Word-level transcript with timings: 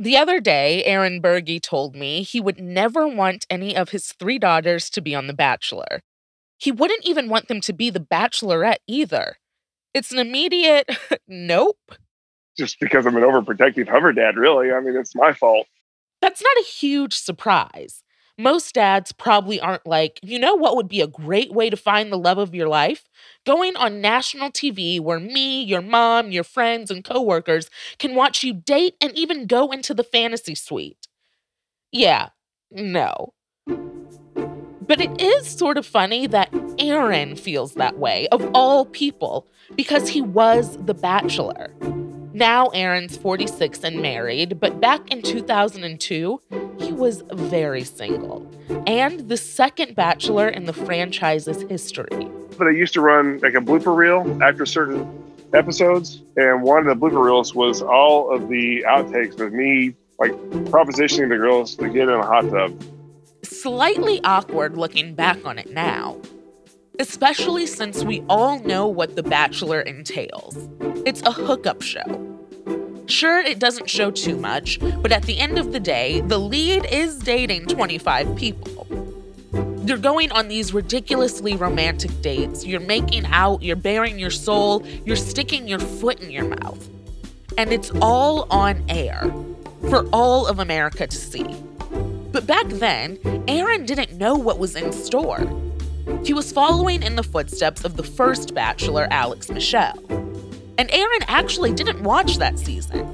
The 0.00 0.16
other 0.16 0.40
day, 0.40 0.82
Aaron 0.84 1.20
Buerge 1.20 1.60
told 1.60 1.94
me 1.94 2.22
he 2.22 2.40
would 2.40 2.58
never 2.58 3.06
want 3.06 3.44
any 3.50 3.76
of 3.76 3.90
his 3.90 4.12
three 4.12 4.38
daughters 4.38 4.88
to 4.88 5.02
be 5.02 5.14
on 5.14 5.26
The 5.26 5.34
Bachelor. 5.34 6.00
He 6.56 6.72
wouldn't 6.72 7.04
even 7.04 7.28
want 7.28 7.48
them 7.48 7.60
to 7.60 7.74
be 7.74 7.90
the 7.90 8.00
Bachelorette 8.00 8.78
either. 8.86 9.36
It's 9.92 10.10
an 10.10 10.18
immediate 10.18 10.88
nope. 11.28 11.92
Just 12.56 12.80
because 12.80 13.04
I'm 13.04 13.14
an 13.18 13.24
overprotective 13.24 13.88
hover 13.88 14.14
dad, 14.14 14.38
really. 14.38 14.72
I 14.72 14.80
mean, 14.80 14.96
it's 14.96 15.14
my 15.14 15.34
fault. 15.34 15.66
That's 16.22 16.40
not 16.40 16.56
a 16.56 16.66
huge 16.66 17.12
surprise. 17.18 18.02
Most 18.40 18.72
dads 18.72 19.12
probably 19.12 19.60
aren't 19.60 19.86
like, 19.86 20.18
you 20.22 20.38
know 20.38 20.54
what 20.54 20.74
would 20.74 20.88
be 20.88 21.02
a 21.02 21.06
great 21.06 21.52
way 21.52 21.68
to 21.68 21.76
find 21.76 22.10
the 22.10 22.16
love 22.16 22.38
of 22.38 22.54
your 22.54 22.68
life? 22.68 23.04
Going 23.44 23.76
on 23.76 24.00
national 24.00 24.50
TV 24.50 24.98
where 24.98 25.20
me, 25.20 25.62
your 25.62 25.82
mom, 25.82 26.32
your 26.32 26.42
friends, 26.42 26.90
and 26.90 27.04
coworkers 27.04 27.68
can 27.98 28.14
watch 28.14 28.42
you 28.42 28.54
date 28.54 28.94
and 28.98 29.12
even 29.14 29.46
go 29.46 29.70
into 29.70 29.92
the 29.92 30.02
fantasy 30.02 30.54
suite. 30.54 31.06
Yeah, 31.92 32.30
no. 32.70 33.34
But 33.66 35.02
it 35.02 35.20
is 35.20 35.46
sort 35.46 35.76
of 35.76 35.84
funny 35.84 36.26
that 36.28 36.48
Aaron 36.78 37.36
feels 37.36 37.74
that 37.74 37.98
way, 37.98 38.26
of 38.28 38.50
all 38.54 38.86
people, 38.86 39.46
because 39.76 40.08
he 40.08 40.22
was 40.22 40.78
the 40.78 40.94
bachelor. 40.94 41.74
Now 42.40 42.68
Aaron's 42.68 43.18
46 43.18 43.84
and 43.84 44.00
married, 44.00 44.58
but 44.60 44.80
back 44.80 45.10
in 45.10 45.20
2002, 45.20 46.40
he 46.78 46.90
was 46.90 47.22
very 47.34 47.84
single 47.84 48.50
and 48.86 49.28
the 49.28 49.36
second 49.36 49.94
bachelor 49.94 50.48
in 50.48 50.64
the 50.64 50.72
franchise's 50.72 51.60
history. 51.68 52.30
But 52.56 52.66
I 52.66 52.70
used 52.70 52.94
to 52.94 53.02
run 53.02 53.40
like 53.40 53.52
a 53.52 53.60
blooper 53.60 53.94
reel 53.94 54.42
after 54.42 54.64
certain 54.64 55.06
episodes, 55.52 56.22
and 56.38 56.62
one 56.62 56.88
of 56.88 56.98
the 56.98 57.06
blooper 57.06 57.22
reels 57.22 57.54
was 57.54 57.82
all 57.82 58.34
of 58.34 58.48
the 58.48 58.86
outtakes 58.88 59.38
of 59.38 59.52
me 59.52 59.94
like 60.18 60.32
propositioning 60.70 61.28
the 61.28 61.36
girls 61.36 61.74
to 61.76 61.90
get 61.90 62.08
in 62.08 62.14
a 62.14 62.24
hot 62.24 62.48
tub. 62.48 62.82
Slightly 63.42 64.18
awkward 64.24 64.78
looking 64.78 65.14
back 65.14 65.44
on 65.44 65.58
it 65.58 65.74
now, 65.74 66.16
especially 67.00 67.66
since 67.66 68.04
we 68.04 68.22
all 68.28 68.58
know 68.60 68.86
what 68.86 69.16
The 69.16 69.22
Bachelor 69.22 69.80
entails. 69.80 70.68
It's 71.06 71.22
a 71.22 71.32
hookup 71.32 71.80
show. 71.80 72.26
Sure, 73.06 73.40
it 73.40 73.58
doesn't 73.58 73.88
show 73.88 74.10
too 74.10 74.36
much, 74.36 74.78
but 75.00 75.10
at 75.10 75.22
the 75.22 75.38
end 75.38 75.58
of 75.58 75.72
the 75.72 75.80
day, 75.80 76.20
the 76.20 76.38
lead 76.38 76.84
is 76.92 77.18
dating 77.18 77.66
25 77.66 78.36
people. 78.36 78.86
You're 79.86 79.96
going 79.96 80.30
on 80.30 80.48
these 80.48 80.74
ridiculously 80.74 81.56
romantic 81.56 82.20
dates, 82.20 82.66
you're 82.66 82.80
making 82.80 83.24
out, 83.26 83.62
you're 83.62 83.76
baring 83.76 84.18
your 84.18 84.30
soul, 84.30 84.86
you're 85.06 85.16
sticking 85.16 85.66
your 85.66 85.80
foot 85.80 86.20
in 86.20 86.30
your 86.30 86.44
mouth. 86.44 86.86
And 87.56 87.72
it's 87.72 87.90
all 88.02 88.46
on 88.50 88.84
air 88.90 89.32
for 89.88 90.06
all 90.12 90.46
of 90.46 90.58
America 90.58 91.06
to 91.06 91.16
see. 91.16 91.46
But 92.30 92.46
back 92.46 92.68
then, 92.68 93.18
Aaron 93.48 93.86
didn't 93.86 94.18
know 94.18 94.34
what 94.34 94.58
was 94.58 94.76
in 94.76 94.92
store. 94.92 95.48
He 96.24 96.34
was 96.34 96.52
following 96.52 97.02
in 97.02 97.16
the 97.16 97.22
footsteps 97.22 97.84
of 97.84 97.96
the 97.96 98.02
first 98.02 98.54
bachelor, 98.54 99.08
Alex 99.10 99.48
Michel. 99.50 99.94
And 100.78 100.90
Aaron 100.92 101.22
actually 101.26 101.72
didn't 101.72 102.02
watch 102.02 102.36
that 102.38 102.58
season. 102.58 103.06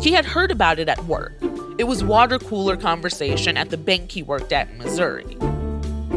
He 0.00 0.12
had 0.12 0.24
heard 0.24 0.50
about 0.50 0.78
it 0.78 0.88
at 0.88 1.02
work. 1.04 1.32
It 1.78 1.84
was 1.84 2.04
water 2.04 2.38
cooler 2.38 2.76
conversation 2.76 3.56
at 3.56 3.70
the 3.70 3.76
bank 3.76 4.10
he 4.12 4.22
worked 4.22 4.52
at 4.52 4.68
in 4.70 4.78
Missouri. 4.78 5.36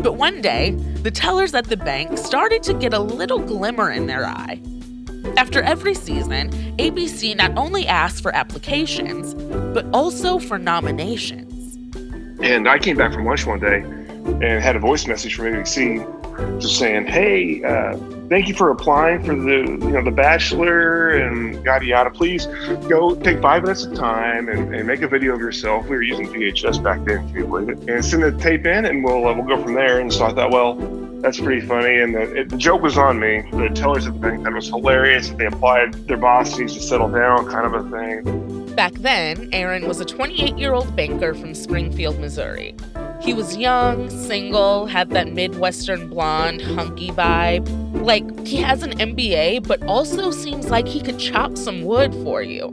But 0.02 0.14
one 0.18 0.42
day, 0.42 0.72
the 1.02 1.12
tellers 1.12 1.54
at 1.54 1.66
the 1.66 1.78
bank 1.78 2.18
started 2.18 2.64
to 2.64 2.74
get 2.74 2.94
a 2.94 3.00
little 3.00 3.40
glimmer 3.40 3.92
in 3.92 4.08
their 4.08 4.26
eye. 4.26 4.62
After 5.38 5.62
every 5.62 5.96
season, 5.96 6.52
ABC 6.78 7.36
not 7.36 7.58
only 7.58 7.88
asked 7.88 8.22
for 8.22 8.36
applications, 8.36 9.34
but 9.74 9.86
also 9.94 10.38
for 10.38 10.58
nominations. 10.58 11.76
And 12.42 12.68
I 12.68 12.78
came 12.78 12.98
back 12.98 13.14
from 13.14 13.26
lunch 13.26 13.46
one 13.46 13.60
day 13.60 14.05
and 14.26 14.64
had 14.64 14.76
a 14.76 14.80
voice 14.80 15.08
message 15.08 15.36
from 15.36 15.46
ABC 15.46 16.04
just 16.60 16.78
saying, 16.78 17.06
"Hey, 17.06 17.64
uh, 17.64 17.98
thank 18.30 18.48
you 18.48 18.54
for 18.54 18.72
applying 18.72 19.24
for 19.24 19.36
the 19.36 19.78
you 19.86 19.92
know 19.92 20.04
the 20.04 20.12
Bachelor 20.12 21.12
and 21.12 21.64
yada 21.64 21.86
yada. 21.86 22.10
Please 22.10 22.48
go 22.90 23.16
take 23.16 23.42
five 23.42 23.64
minutes 23.64 23.86
of 23.86 23.94
time 23.94 24.50
and, 24.50 24.74
and 24.74 24.88
make 24.88 25.02
a 25.02 25.08
video 25.08 25.34
of 25.34 25.40
yourself. 25.40 25.86
We 25.86 25.96
were 25.96 26.02
using 26.02 26.28
VHS 26.28 26.84
back 26.84 27.04
then, 27.06 27.28
can 27.28 27.36
you 27.36 27.48
believe 27.48 27.70
it? 27.70 27.90
And 27.90 28.04
send 28.04 28.24
the 28.24 28.32
tape 28.32 28.66
in, 28.66 28.86
and 28.86 29.04
we'll 29.04 29.28
uh, 29.28 29.34
we'll 29.34 29.46
go 29.46 29.62
from 29.62 29.74
there." 29.74 30.00
And 30.00 30.12
so 30.12 30.26
I 30.26 30.34
thought, 30.34 30.52
well, 30.52 30.76
that's 31.22 31.40
pretty 31.40 31.66
funny. 31.66 32.00
And 32.00 32.14
the, 32.14 32.22
it, 32.36 32.50
the 32.50 32.58
joke 32.58 32.82
was 32.82 32.98
on 32.98 33.20
me. 33.20 33.50
The 33.52 33.70
tellers 33.70 34.06
at 34.06 34.14
the 34.14 34.20
bank 34.20 34.46
it 34.46 34.54
was 34.54 34.68
hilarious. 34.68 35.30
They 35.30 35.48
applied. 35.48 35.94
Their 36.08 36.18
boss 36.18 36.58
needs 36.58 36.74
to 36.76 36.82
settle 36.82 37.10
down, 37.10 37.50
kind 37.50 37.66
of 37.66 37.74
a 37.74 37.90
thing. 37.90 38.76
Back 38.76 38.94
then, 38.94 39.50
Aaron 39.52 39.88
was 39.88 40.00
a 40.00 40.06
28 40.06 40.58
year 40.58 40.74
old 40.74 40.96
banker 40.96 41.34
from 41.34 41.56
Springfield, 41.56 42.20
Missouri. 42.20 42.76
He 43.22 43.34
was 43.34 43.58
young, 43.58 44.10
single, 44.10 44.86
had 44.86 45.10
that 45.12 45.32
Midwestern 45.34 46.10
blonde, 46.10 46.62
hunky 46.62 47.10
vibe. 47.10 47.68
Like, 48.06 48.46
he 48.46 48.58
has 48.58 48.84
an 48.84 48.92
MBA, 49.00 49.68
but 49.68 49.82
also 49.84 50.32
seems 50.32 50.70
like 50.70 50.88
he 50.88 51.02
could 51.02 51.20
chop 51.20 51.58
some 51.58 51.84
wood 51.84 52.14
for 52.24 52.42
you. 52.42 52.68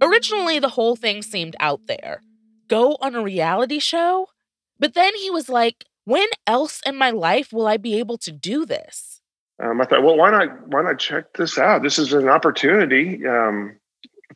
Originally, 0.00 0.58
the 0.58 0.68
whole 0.68 0.96
thing 0.96 1.22
seemed 1.22 1.56
out 1.60 1.86
there 1.86 2.22
go 2.68 2.96
on 3.00 3.14
a 3.14 3.22
reality 3.22 3.78
show? 3.78 4.28
But 4.78 4.94
then 4.94 5.14
he 5.16 5.30
was 5.30 5.48
like, 5.48 5.84
when 6.04 6.28
else 6.46 6.80
in 6.86 6.96
my 6.96 7.10
life 7.10 7.52
will 7.52 7.66
I 7.66 7.76
be 7.76 7.98
able 7.98 8.18
to 8.18 8.30
do 8.30 8.64
this? 8.64 9.20
Um, 9.60 9.80
I 9.80 9.84
thought, 9.84 10.04
well, 10.04 10.16
why 10.16 10.30
not? 10.30 10.68
Why 10.68 10.82
not 10.82 11.00
check 11.00 11.32
this 11.34 11.58
out? 11.58 11.82
This 11.82 11.98
is 11.98 12.12
an 12.12 12.28
opportunity 12.28 13.26
um, 13.26 13.76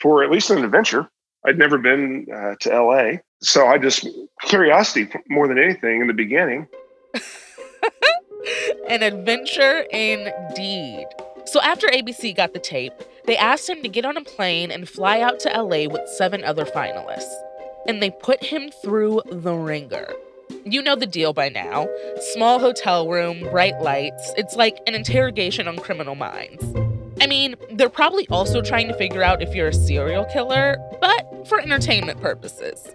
for 0.00 0.24
at 0.24 0.30
least 0.30 0.50
an 0.50 0.64
adventure. 0.64 1.08
I'd 1.44 1.58
never 1.58 1.78
been 1.78 2.26
uh, 2.32 2.54
to 2.60 2.82
LA. 2.82 3.18
So 3.40 3.66
I 3.66 3.78
just, 3.78 4.06
curiosity 4.42 5.08
more 5.28 5.48
than 5.48 5.58
anything 5.58 6.00
in 6.00 6.06
the 6.06 6.14
beginning. 6.14 6.68
An 8.88 9.02
adventure 9.02 9.80
indeed. 9.92 11.06
So 11.46 11.60
after 11.60 11.88
ABC 11.88 12.36
got 12.36 12.54
the 12.54 12.60
tape, 12.60 12.92
they 13.26 13.36
asked 13.36 13.68
him 13.68 13.82
to 13.82 13.88
get 13.88 14.04
on 14.04 14.16
a 14.16 14.22
plane 14.22 14.70
and 14.70 14.88
fly 14.88 15.20
out 15.20 15.40
to 15.40 15.48
LA 15.50 15.88
with 15.88 16.08
seven 16.08 16.44
other 16.44 16.64
finalists. 16.64 17.32
And 17.86 18.00
they 18.00 18.10
put 18.10 18.42
him 18.44 18.70
through 18.82 19.22
the 19.30 19.54
ringer. 19.54 20.12
You 20.64 20.82
know 20.82 20.94
the 20.94 21.06
deal 21.06 21.32
by 21.32 21.48
now. 21.48 21.88
Small 22.34 22.60
hotel 22.60 23.08
room, 23.08 23.40
bright 23.50 23.80
lights. 23.80 24.32
It's 24.36 24.54
like 24.54 24.78
an 24.86 24.94
interrogation 24.94 25.66
on 25.66 25.76
criminal 25.78 26.14
minds. 26.14 26.64
I 27.22 27.28
mean, 27.28 27.54
they're 27.70 27.88
probably 27.88 28.26
also 28.30 28.60
trying 28.60 28.88
to 28.88 28.94
figure 28.94 29.22
out 29.22 29.42
if 29.42 29.54
you're 29.54 29.68
a 29.68 29.72
serial 29.72 30.24
killer, 30.24 30.76
but 31.00 31.46
for 31.46 31.60
entertainment 31.60 32.20
purposes. 32.20 32.90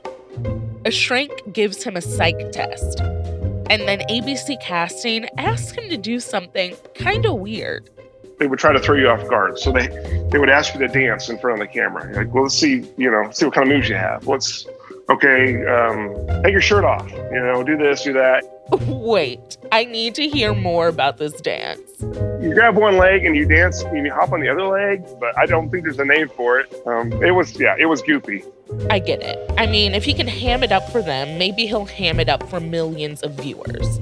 A 0.84 0.92
shrink 0.92 1.54
gives 1.54 1.82
him 1.82 1.96
a 1.96 2.02
psych 2.02 2.52
test, 2.52 3.00
and 3.00 3.88
then 3.88 4.00
ABC 4.10 4.62
Casting 4.62 5.30
asks 5.38 5.72
him 5.72 5.90
to 5.90 5.96
do 5.96 6.20
something 6.20 6.76
kind 6.94 7.26
of 7.26 7.36
weird. 7.36 7.90
They 8.38 8.48
would 8.48 8.60
try 8.60 8.74
to 8.74 8.80
throw 8.80 8.98
you 8.98 9.08
off 9.08 9.26
guard, 9.30 9.60
so 9.60 9.72
they 9.72 9.88
they 10.30 10.40
would 10.40 10.50
ask 10.50 10.74
you 10.74 10.82
to 10.82 10.90
dance 10.90 11.30
in 11.30 11.40
front 11.40 11.62
of 11.62 11.66
the 11.66 11.74
camera. 11.74 12.14
Like, 12.14 12.34
well, 12.34 12.44
let's 12.44 12.60
see, 12.60 12.84
you 12.98 13.10
know, 13.10 13.32
see 13.32 13.46
what 13.46 13.54
kind 13.54 13.72
of 13.72 13.74
moves 13.74 13.88
you 13.88 13.96
have. 13.96 14.28
Let's 14.28 14.68
okay, 15.10 15.66
um, 15.66 16.44
take 16.44 16.52
your 16.52 16.62
shirt 16.62 16.84
off. 16.84 17.10
You 17.12 17.40
know, 17.40 17.64
do 17.64 17.78
this, 17.78 18.04
do 18.04 18.14
that. 18.14 18.44
Wait, 18.88 19.58
I 19.72 19.86
need 19.86 20.16
to 20.16 20.28
hear 20.28 20.54
more 20.54 20.88
about 20.88 21.18
this 21.18 21.40
dance. 21.42 21.82
You 22.02 22.54
grab 22.54 22.76
one 22.76 22.98
leg 22.98 23.26
and 23.26 23.36
you 23.36 23.46
dance, 23.46 23.82
and 23.82 24.06
you 24.06 24.14
hop 24.14 24.32
on 24.32 24.42
the 24.42 24.50
other 24.50 24.64
leg, 24.64 25.06
but 25.20 25.38
I 25.38 25.46
don't 25.46 25.70
think 25.70 25.84
there's 25.84 26.00
a 26.00 26.06
name 26.06 26.30
for 26.30 26.60
it. 26.60 26.74
Um, 26.86 27.14
it 27.24 27.32
was, 27.32 27.60
yeah, 27.60 27.76
it 27.80 27.86
was 27.86 28.02
goofy. 28.02 28.44
I 28.90 29.00
get 29.00 29.22
it. 29.22 29.52
I 29.58 29.66
mean, 29.68 29.96
if 29.96 30.04
he 30.04 30.14
can 30.14 30.28
ham 30.28 30.64
it 30.64 30.72
up 30.72 30.90
for 30.92 31.02
them, 31.02 31.38
maybe 31.38 31.66
he'll 31.66 31.86
ham 31.86 32.20
it 32.20 32.28
up 32.28 32.48
for 32.50 32.60
millions 32.60 33.22
of 33.22 33.32
viewers. 33.34 34.00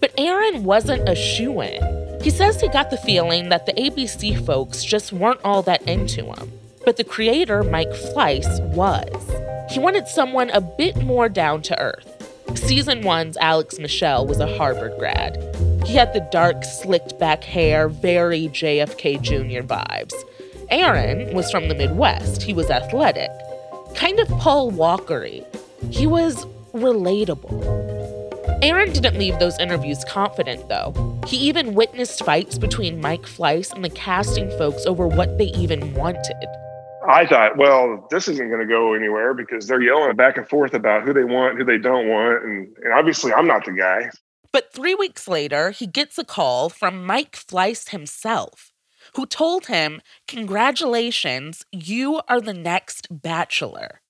But 0.00 0.12
Aaron 0.16 0.64
wasn't 0.64 1.08
a 1.08 1.14
shoe 1.14 1.60
in. 1.60 2.20
He 2.22 2.30
says 2.30 2.60
he 2.60 2.68
got 2.68 2.90
the 2.90 2.96
feeling 2.96 3.50
that 3.50 3.66
the 3.66 3.72
ABC 3.74 4.44
folks 4.44 4.82
just 4.82 5.12
weren't 5.12 5.40
all 5.44 5.62
that 5.62 5.82
into 5.82 6.24
him. 6.24 6.52
But 6.84 6.96
the 6.96 7.04
creator, 7.04 7.62
Mike 7.62 7.90
Fleiss, 7.90 8.60
was. 8.74 9.45
He 9.68 9.78
wanted 9.78 10.08
someone 10.08 10.50
a 10.50 10.60
bit 10.60 11.02
more 11.02 11.28
down 11.28 11.62
to 11.62 11.78
earth. 11.78 12.12
Season 12.56 13.02
one's 13.02 13.36
Alex 13.38 13.78
Michel 13.78 14.26
was 14.26 14.40
a 14.40 14.56
Harvard 14.56 14.98
grad. 14.98 15.36
He 15.84 15.94
had 15.94 16.12
the 16.12 16.26
dark, 16.32 16.64
slicked 16.64 17.18
back 17.18 17.44
hair, 17.44 17.88
very 17.88 18.48
JFK 18.48 19.20
Jr. 19.20 19.66
vibes. 19.66 20.14
Aaron 20.70 21.34
was 21.34 21.50
from 21.50 21.68
the 21.68 21.74
Midwest. 21.74 22.42
He 22.42 22.52
was 22.52 22.70
athletic, 22.70 23.30
kind 23.94 24.18
of 24.18 24.28
Paul 24.28 24.72
Walkery. 24.72 25.44
He 25.90 26.06
was 26.06 26.44
relatable. 26.72 27.86
Aaron 28.62 28.92
didn't 28.92 29.18
leave 29.18 29.38
those 29.38 29.58
interviews 29.58 30.02
confident, 30.04 30.68
though. 30.68 31.20
He 31.26 31.36
even 31.36 31.74
witnessed 31.74 32.24
fights 32.24 32.58
between 32.58 33.00
Mike 33.00 33.22
Fleiss 33.22 33.72
and 33.72 33.84
the 33.84 33.90
casting 33.90 34.48
folks 34.58 34.86
over 34.86 35.06
what 35.06 35.38
they 35.38 35.46
even 35.46 35.94
wanted. 35.94 36.46
I 37.08 37.26
thought, 37.26 37.56
well, 37.56 38.06
this 38.10 38.28
isn't 38.28 38.48
going 38.48 38.60
to 38.60 38.66
go 38.66 38.94
anywhere 38.94 39.34
because 39.34 39.66
they're 39.66 39.82
yelling 39.82 40.16
back 40.16 40.36
and 40.36 40.48
forth 40.48 40.74
about 40.74 41.02
who 41.02 41.12
they 41.12 41.24
want, 41.24 41.58
who 41.58 41.64
they 41.64 41.78
don't 41.78 42.08
want. 42.08 42.44
And, 42.44 42.76
and 42.82 42.92
obviously, 42.92 43.32
I'm 43.32 43.46
not 43.46 43.64
the 43.64 43.72
guy. 43.72 44.10
But 44.52 44.72
three 44.72 44.94
weeks 44.94 45.28
later, 45.28 45.70
he 45.70 45.86
gets 45.86 46.18
a 46.18 46.24
call 46.24 46.68
from 46.68 47.04
Mike 47.04 47.36
Fleiss 47.36 47.90
himself, 47.90 48.72
who 49.14 49.26
told 49.26 49.66
him, 49.66 50.00
Congratulations, 50.26 51.64
you 51.72 52.20
are 52.28 52.40
the 52.40 52.54
next 52.54 53.08
Bachelor. 53.10 54.00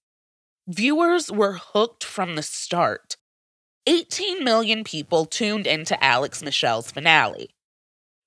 Viewers 0.69 1.31
were 1.31 1.55
hooked 1.55 2.05
from 2.05 2.37
the 2.37 2.43
start. 2.43 3.17
18 3.87 4.43
million 4.43 4.85
people 4.85 5.25
tuned 5.25 5.67
into 5.67 6.03
Alex 6.03 6.43
Michel's 6.43 6.91
finale. 6.91 7.51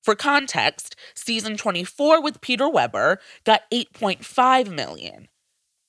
For 0.10 0.16
context, 0.16 0.96
season 1.14 1.56
24 1.56 2.24
with 2.24 2.42
Peter 2.42 2.68
Weber 2.68 3.20
got 3.44 3.70
8.5 3.70 4.74
million, 4.74 5.28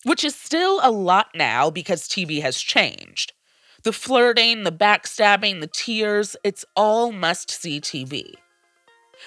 which 0.05 0.25
is 0.25 0.35
still 0.35 0.79
a 0.83 0.91
lot 0.91 1.29
now 1.35 1.71
because 1.71 2.07
TV 2.07 2.43
has 2.43 2.61
changed. 2.61 3.33
The 3.83 3.95
flirting, 3.95 4.65
the 4.65 4.73
backstabbing, 4.73 5.63
the 5.63 5.71
tears, 5.73 6.37
it's 6.45 6.67
all 6.77 7.13
must 7.13 7.51
see 7.51 7.81
TV. 7.81 8.35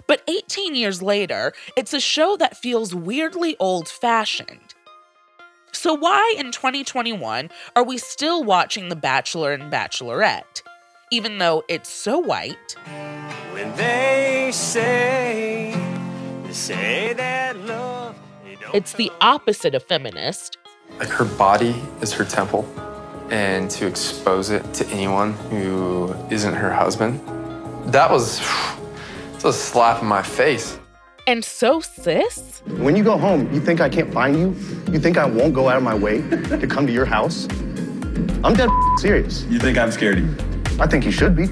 But 0.05 0.21
18 0.27 0.75
years 0.75 1.01
later, 1.01 1.53
it's 1.75 1.95
a 1.95 1.99
show 1.99 2.37
that 2.37 2.55
feels 2.55 2.93
weirdly 2.93 3.57
old 3.59 3.89
fashioned. 3.89 4.75
So, 5.71 5.95
why 5.95 6.35
in 6.37 6.51
2021 6.51 7.49
are 7.75 7.83
we 7.83 7.97
still 7.97 8.43
watching 8.43 8.89
The 8.89 8.95
Bachelor 8.95 9.53
and 9.53 9.73
Bachelorette, 9.73 10.61
even 11.11 11.39
though 11.39 11.63
it's 11.67 11.89
so 11.89 12.19
white? 12.19 12.75
When 13.53 13.75
they 13.75 14.32
say, 14.53 15.73
they 16.43 16.53
say 16.53 17.13
that 17.13 17.57
love. 17.57 18.15
It's 18.73 18.93
the 18.93 19.11
opposite 19.19 19.75
of 19.75 19.83
feminist. 19.83 20.57
Like 20.99 21.09
her 21.09 21.25
body 21.25 21.75
is 22.01 22.13
her 22.13 22.23
temple, 22.23 22.65
and 23.31 23.69
to 23.71 23.87
expose 23.87 24.51
it 24.51 24.73
to 24.75 24.87
anyone 24.87 25.33
who 25.33 26.13
isn't 26.29 26.53
her 26.53 26.71
husband, 26.71 27.19
that 27.91 28.09
was, 28.09 28.39
that 29.33 29.43
was 29.43 29.55
a 29.55 29.59
slap 29.59 30.01
in 30.01 30.07
my 30.07 30.21
face. 30.21 30.77
And 31.25 31.43
so, 31.43 31.79
sis? 31.79 32.61
When 32.77 32.95
you 32.95 33.03
go 33.03 33.17
home, 33.17 33.51
you 33.53 33.61
think 33.61 33.79
I 33.81 33.89
can't 33.89 34.13
find 34.13 34.37
you? 34.37 34.49
You 34.91 34.99
think 34.99 35.17
I 35.17 35.25
won't 35.25 35.53
go 35.53 35.69
out 35.69 35.77
of 35.77 35.83
my 35.83 35.95
way 35.95 36.21
to 36.21 36.67
come 36.67 36.85
to 36.85 36.93
your 36.93 37.05
house? 37.05 37.47
I'm 38.43 38.53
dead 38.53 38.69
serious. 38.97 39.45
You 39.45 39.57
think 39.57 39.77
I'm 39.77 39.91
scared 39.91 40.19
of 40.19 40.25
you? 40.25 40.83
I 40.83 40.87
think 40.87 41.05
you 41.05 41.11
should 41.11 41.35
be. 41.35 41.47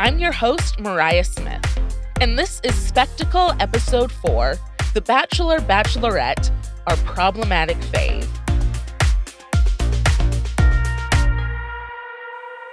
I'm 0.00 0.18
your 0.18 0.32
host, 0.32 0.80
Mariah 0.80 1.24
Smith, 1.24 1.78
and 2.22 2.38
this 2.38 2.58
is 2.64 2.74
Spectacle 2.74 3.52
Episode 3.60 4.10
4 4.10 4.56
The 4.94 5.02
Bachelor 5.02 5.58
Bachelorette, 5.58 6.50
our 6.86 6.96
problematic 6.96 7.76
fave. 7.76 8.26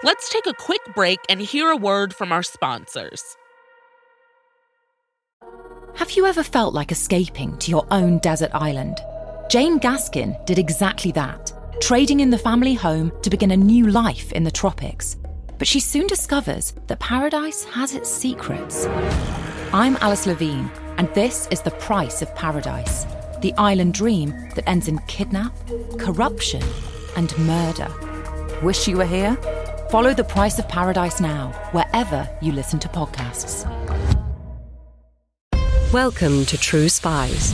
Let's 0.04 0.30
take 0.30 0.46
a 0.46 0.54
quick 0.54 0.80
break 0.96 1.20
and 1.28 1.42
hear 1.42 1.70
a 1.70 1.76
word 1.76 2.16
from 2.16 2.32
our 2.32 2.44
sponsors. 2.44 3.22
Have 5.96 6.12
you 6.12 6.28
ever 6.28 6.44
felt 6.44 6.74
like 6.74 6.94
escaping 6.94 7.58
to 7.58 7.70
your 7.70 7.86
own 7.92 8.20
desert 8.20 8.52
island? 8.54 9.02
Jane 9.50 9.82
Gaskin 9.82 10.46
did 10.46 10.58
exactly 10.58 11.12
that, 11.12 11.52
trading 11.82 12.22
in 12.22 12.30
the 12.30 12.38
family 12.38 12.74
home 12.74 13.12
to 13.22 13.30
begin 13.30 13.52
a 13.52 13.58
new 13.58 13.88
life 13.88 14.32
in 14.32 14.46
the 14.46 14.50
tropics. 14.52 15.18
But 15.58 15.68
she 15.68 15.80
soon 15.80 16.08
discovers 16.08 16.74
that 16.88 17.00
paradise 17.00 17.64
has 17.66 17.96
its 17.96 18.10
secrets. 18.10 18.86
I'm 19.74 19.98
Alice 20.02 20.28
Levine, 20.28 20.72
and 20.98 21.14
this 21.14 21.48
is 21.52 21.62
The 21.62 21.72
Price 21.72 22.22
of 22.22 22.34
Paradise 22.36 23.06
the 23.42 23.54
island 23.58 23.94
dream 23.94 24.34
that 24.56 24.68
ends 24.68 24.88
in 24.88 24.98
kidnap, 25.08 25.54
corruption, 26.00 26.64
and 27.16 27.38
murder. 27.40 27.88
Wish 28.64 28.88
you 28.88 28.98
were 28.98 29.06
here? 29.06 29.36
Follow 29.92 30.14
The 30.14 30.24
Price 30.24 30.60
of 30.60 30.68
Paradise 30.68 31.22
now, 31.22 31.52
wherever 31.72 32.28
you 32.42 32.52
listen 32.52 32.80
to 32.80 32.88
podcasts. 32.88 33.66
Welcome 35.94 36.46
to 36.46 36.58
True 36.58 36.90
Spies, 36.90 37.54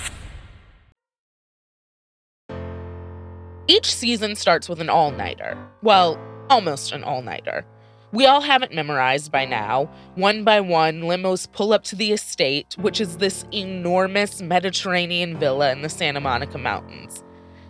Each 3.71 3.95
season 3.95 4.35
starts 4.35 4.67
with 4.67 4.81
an 4.81 4.89
all 4.89 5.11
nighter. 5.11 5.57
Well, 5.81 6.19
almost 6.49 6.91
an 6.91 7.05
all 7.05 7.21
nighter. 7.21 7.63
We 8.11 8.25
all 8.25 8.41
have 8.41 8.63
it 8.63 8.73
memorized 8.73 9.31
by 9.31 9.45
now. 9.45 9.89
One 10.15 10.43
by 10.43 10.59
one, 10.59 11.03
limos 11.03 11.49
pull 11.49 11.71
up 11.71 11.85
to 11.85 11.95
the 11.95 12.11
estate, 12.11 12.75
which 12.77 12.99
is 12.99 13.15
this 13.15 13.45
enormous 13.53 14.41
Mediterranean 14.41 15.37
villa 15.37 15.71
in 15.71 15.83
the 15.83 15.87
Santa 15.87 16.19
Monica 16.19 16.57
Mountains. 16.57 17.23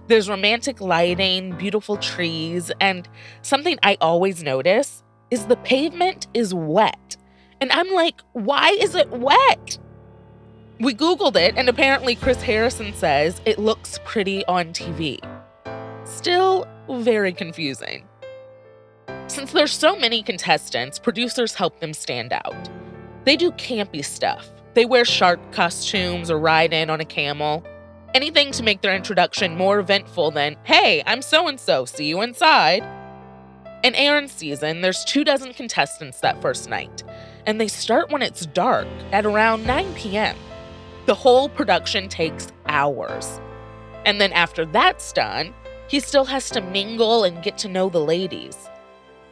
There's 0.08 0.28
romantic 0.28 0.82
lighting, 0.82 1.56
beautiful 1.56 1.98
trees, 1.98 2.72
and 2.82 3.08
something 3.44 3.78
I 3.84 3.98
always 4.02 4.42
notice 4.42 5.04
is 5.30 5.46
the 5.46 5.58
pavement 5.58 6.26
is 6.34 6.52
wet. 6.52 7.16
And 7.62 7.72
I'm 7.72 7.92
like, 7.92 8.22
why 8.34 8.76
is 8.82 8.96
it 8.96 9.12
wet? 9.12 9.78
We 10.80 10.96
Googled 10.96 11.36
it, 11.36 11.54
and 11.58 11.70
apparently 11.70 12.16
Chris 12.16 12.42
Harrison 12.42 12.92
says 12.96 13.40
it 13.46 13.60
looks 13.60 14.00
pretty 14.04 14.44
on 14.46 14.70
TV. 14.74 15.20
Still 16.22 16.68
very 16.88 17.34
confusing. 17.34 18.08
Since 19.26 19.54
there's 19.54 19.72
so 19.72 19.96
many 19.96 20.22
contestants, 20.22 21.00
producers 21.00 21.56
help 21.56 21.80
them 21.80 21.96
stand 21.96 22.32
out. 22.32 22.70
They 23.26 23.36
do 23.36 23.52
campy 23.54 24.06
stuff. 24.06 24.48
They 24.76 24.86
wear 24.86 25.04
shark 25.04 25.40
costumes 25.52 26.30
or 26.30 26.38
ride 26.38 26.74
in 26.74 26.92
on 26.92 27.02
a 27.02 27.06
camel. 27.06 27.66
Anything 28.14 28.52
to 28.52 28.62
make 28.62 28.82
their 28.82 28.96
introduction 28.96 29.58
more 29.58 29.80
eventful 29.80 30.30
than, 30.30 30.58
hey, 30.64 31.02
I'm 31.08 31.24
so 31.24 31.48
and 31.48 31.60
so, 31.60 31.86
see 31.86 32.06
you 32.06 32.22
inside. 32.22 32.84
In 33.84 33.96
Aaron's 33.96 34.32
season, 34.32 34.82
there's 34.82 35.04
two 35.04 35.24
dozen 35.24 35.54
contestants 35.54 36.20
that 36.20 36.40
first 36.40 36.70
night, 36.70 37.04
and 37.48 37.60
they 37.60 37.68
start 37.68 38.12
when 38.12 38.22
it's 38.22 38.46
dark 38.46 38.88
at 39.12 39.26
around 39.26 39.66
9 39.66 39.92
p.m. 39.96 40.38
The 41.08 41.16
whole 41.16 41.50
production 41.50 42.10
takes 42.10 42.50
hours. 42.68 43.42
And 44.06 44.22
then 44.22 44.32
after 44.34 44.66
that's 44.66 45.12
done, 45.14 45.56
he 45.92 46.00
still 46.00 46.24
has 46.24 46.50
to 46.50 46.62
mingle 46.62 47.26
and 47.26 47.44
get 47.44 47.58
to 47.58 47.68
know 47.68 47.90
the 47.90 48.00
ladies 48.00 48.70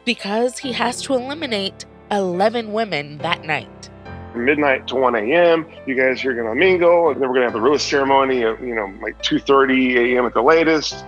because 0.04 0.58
he 0.58 0.72
has 0.72 1.00
to 1.00 1.14
eliminate 1.14 1.86
11 2.10 2.74
women 2.74 3.16
that 3.18 3.42
night. 3.46 3.88
Midnight 4.34 4.86
to 4.88 4.96
1 4.96 5.14
a.m. 5.16 5.66
You 5.86 5.94
guys 5.94 6.22
are 6.22 6.34
going 6.34 6.46
to 6.46 6.54
mingle, 6.54 7.08
and 7.08 7.20
then 7.20 7.28
we're 7.28 7.34
going 7.34 7.46
to 7.46 7.52
have 7.52 7.54
the 7.54 7.62
rose 7.62 7.82
ceremony 7.82 8.44
at 8.44 8.62
you 8.62 8.74
know 8.74 8.92
like 9.00 9.20
2:30 9.22 9.96
a.m. 9.96 10.26
at 10.26 10.34
the 10.34 10.42
latest. 10.42 11.02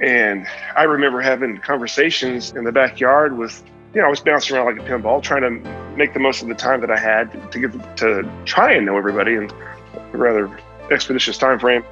And 0.00 0.46
I 0.74 0.84
remember 0.84 1.20
having 1.20 1.58
conversations 1.58 2.52
in 2.52 2.64
the 2.64 2.72
backyard 2.72 3.36
with, 3.36 3.62
you 3.94 4.00
know, 4.00 4.06
I 4.06 4.10
was 4.10 4.20
bouncing 4.20 4.56
around 4.56 4.66
like 4.66 4.78
a 4.78 4.88
pinball, 4.88 5.22
trying 5.22 5.42
to 5.42 5.50
make 5.96 6.14
the 6.14 6.20
most 6.20 6.40
of 6.40 6.48
the 6.48 6.54
time 6.54 6.80
that 6.80 6.90
I 6.90 6.98
had 6.98 7.52
to 7.52 7.58
get 7.58 7.96
to 7.98 8.28
try 8.46 8.72
and 8.72 8.86
know 8.86 8.96
everybody 8.96 9.34
in 9.34 9.50
a 9.50 10.16
rather 10.16 10.48
expeditious 10.90 11.36
time 11.36 11.58
frame. 11.58 11.84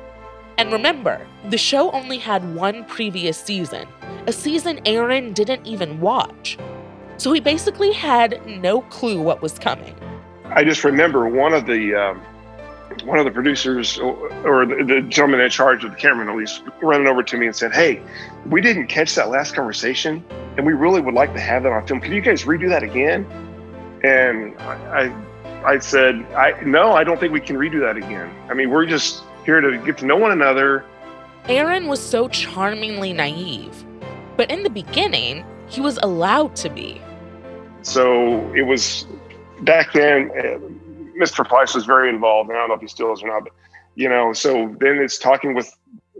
And 0.58 0.72
remember, 0.72 1.26
the 1.50 1.58
show 1.58 1.90
only 1.90 2.16
had 2.18 2.54
one 2.54 2.84
previous 2.84 3.38
season, 3.38 3.86
a 4.26 4.32
season 4.32 4.80
Aaron 4.86 5.34
didn't 5.34 5.66
even 5.66 6.00
watch. 6.00 6.56
So 7.18 7.32
he 7.32 7.40
basically 7.40 7.92
had 7.92 8.44
no 8.46 8.80
clue 8.82 9.20
what 9.20 9.42
was 9.42 9.58
coming. 9.58 9.94
I 10.46 10.64
just 10.64 10.84
remember 10.84 11.28
one 11.28 11.52
of 11.52 11.66
the 11.66 11.94
um, 11.94 12.20
one 13.04 13.18
of 13.18 13.24
the 13.24 13.30
producers 13.30 13.98
or 13.98 14.64
the, 14.64 14.82
the, 14.86 15.02
gentleman 15.02 15.40
in 15.40 15.50
charge 15.50 15.84
of 15.84 15.90
the 15.90 15.96
cameraman 15.96 16.32
at 16.32 16.38
least 16.38 16.62
running 16.80 17.06
over 17.06 17.22
to 17.22 17.36
me 17.36 17.46
and 17.46 17.54
said, 17.54 17.74
"Hey, 17.74 18.00
we 18.48 18.60
didn't 18.60 18.86
catch 18.86 19.14
that 19.16 19.28
last 19.28 19.54
conversation, 19.54 20.24
and 20.56 20.64
we 20.64 20.72
really 20.72 21.00
would 21.00 21.14
like 21.14 21.34
to 21.34 21.40
have 21.40 21.64
that 21.64 21.72
on 21.72 21.86
film. 21.86 22.00
Can 22.00 22.12
you 22.12 22.22
guys 22.22 22.44
redo 22.44 22.68
that 22.70 22.82
again?" 22.82 23.26
And 24.04 24.56
I, 24.60 25.12
I, 25.64 25.72
I 25.72 25.78
said, 25.78 26.24
"I 26.34 26.58
no, 26.64 26.92
I 26.92 27.04
don't 27.04 27.20
think 27.20 27.32
we 27.32 27.40
can 27.40 27.56
redo 27.56 27.80
that 27.80 27.96
again. 27.96 28.34
I 28.48 28.54
mean, 28.54 28.70
we're 28.70 28.86
just 28.86 29.22
here 29.46 29.60
to 29.60 29.78
get 29.78 29.96
to 29.98 30.06
know 30.06 30.16
one 30.16 30.32
another. 30.32 30.84
Aaron 31.48 31.86
was 31.86 32.02
so 32.02 32.28
charmingly 32.28 33.12
naive, 33.12 33.86
but 34.36 34.50
in 34.50 34.64
the 34.64 34.70
beginning, 34.70 35.44
he 35.68 35.80
was 35.80 35.98
allowed 36.02 36.56
to 36.56 36.68
be. 36.68 37.00
So 37.82 38.52
it 38.54 38.62
was 38.62 39.06
back 39.62 39.92
then, 39.92 40.30
uh, 40.36 40.58
Mr. 41.18 41.46
Fleiss 41.46 41.74
was 41.74 41.86
very 41.86 42.10
involved. 42.10 42.50
And 42.50 42.58
I 42.58 42.62
don't 42.62 42.70
know 42.70 42.74
if 42.74 42.80
he 42.80 42.88
still 42.88 43.12
is 43.12 43.22
or 43.22 43.28
not, 43.28 43.44
but 43.44 43.52
you 43.94 44.08
know, 44.08 44.32
so 44.32 44.74
then 44.80 44.98
it's 44.98 45.18
talking 45.18 45.54
with 45.54 45.72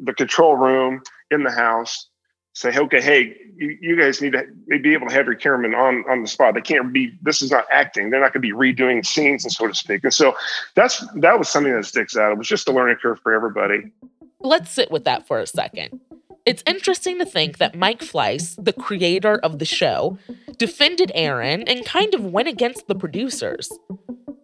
the 0.03 0.15
control 0.15 0.57
room 0.57 1.03
in 1.31 1.43
the 1.43 1.51
house, 1.51 2.09
say, 2.57 2.75
okay, 2.75 3.03
hey, 3.03 3.37
you, 3.55 3.77
you 3.83 3.97
guys 3.97 4.23
need 4.23 4.33
to 4.33 4.47
be 4.81 4.95
able 4.95 5.07
to 5.07 5.15
have 5.15 5.27
your 5.27 5.35
cameraman 5.35 5.75
on 5.75 6.05
on 6.09 6.23
the 6.23 6.29
spot. 6.29 6.55
They 6.55 6.63
can't 6.63 6.91
be. 6.93 7.13
This 7.23 7.43
is 7.43 7.51
not 7.51 7.67
acting. 7.71 8.09
They're 8.09 8.21
not 8.21 8.33
going 8.33 8.43
to 8.43 8.49
be 8.49 8.53
redoing 8.53 9.05
scenes 9.05 9.45
and 9.45 9.53
so 9.53 9.67
to 9.67 9.75
speak. 9.75 10.05
And 10.05 10.15
so 10.15 10.35
that's 10.75 11.05
that 11.17 11.39
was 11.39 11.49
something 11.51 11.73
that 11.75 11.85
sticks 11.85 12.17
out. 12.17 12.33
It 12.33 12.39
was 12.39 12.49
just 12.49 12.67
a 12.69 12.73
learning 12.73 12.97
curve 12.97 13.21
for 13.21 13.35
everybody. 13.35 13.93
Let's 14.41 14.71
sit 14.71 14.91
with 14.91 15.05
that 15.05 15.27
for 15.27 15.39
a 15.39 15.47
second. 15.47 16.01
It's 16.47 16.63
interesting 16.67 17.19
to 17.19 17.27
think 17.27 17.59
that 17.59 17.75
Mike 17.75 18.01
Fleiss, 18.01 18.57
the 18.63 18.73
creator 18.73 19.35
of 19.37 19.59
the 19.59 19.65
show, 19.65 20.17
defended 20.57 21.13
Aaron 21.15 21.63
and 21.63 21.85
kind 21.85 22.15
of 22.15 22.25
went 22.25 22.49
against 22.49 22.87
the 22.87 22.95
producers. 22.95 23.71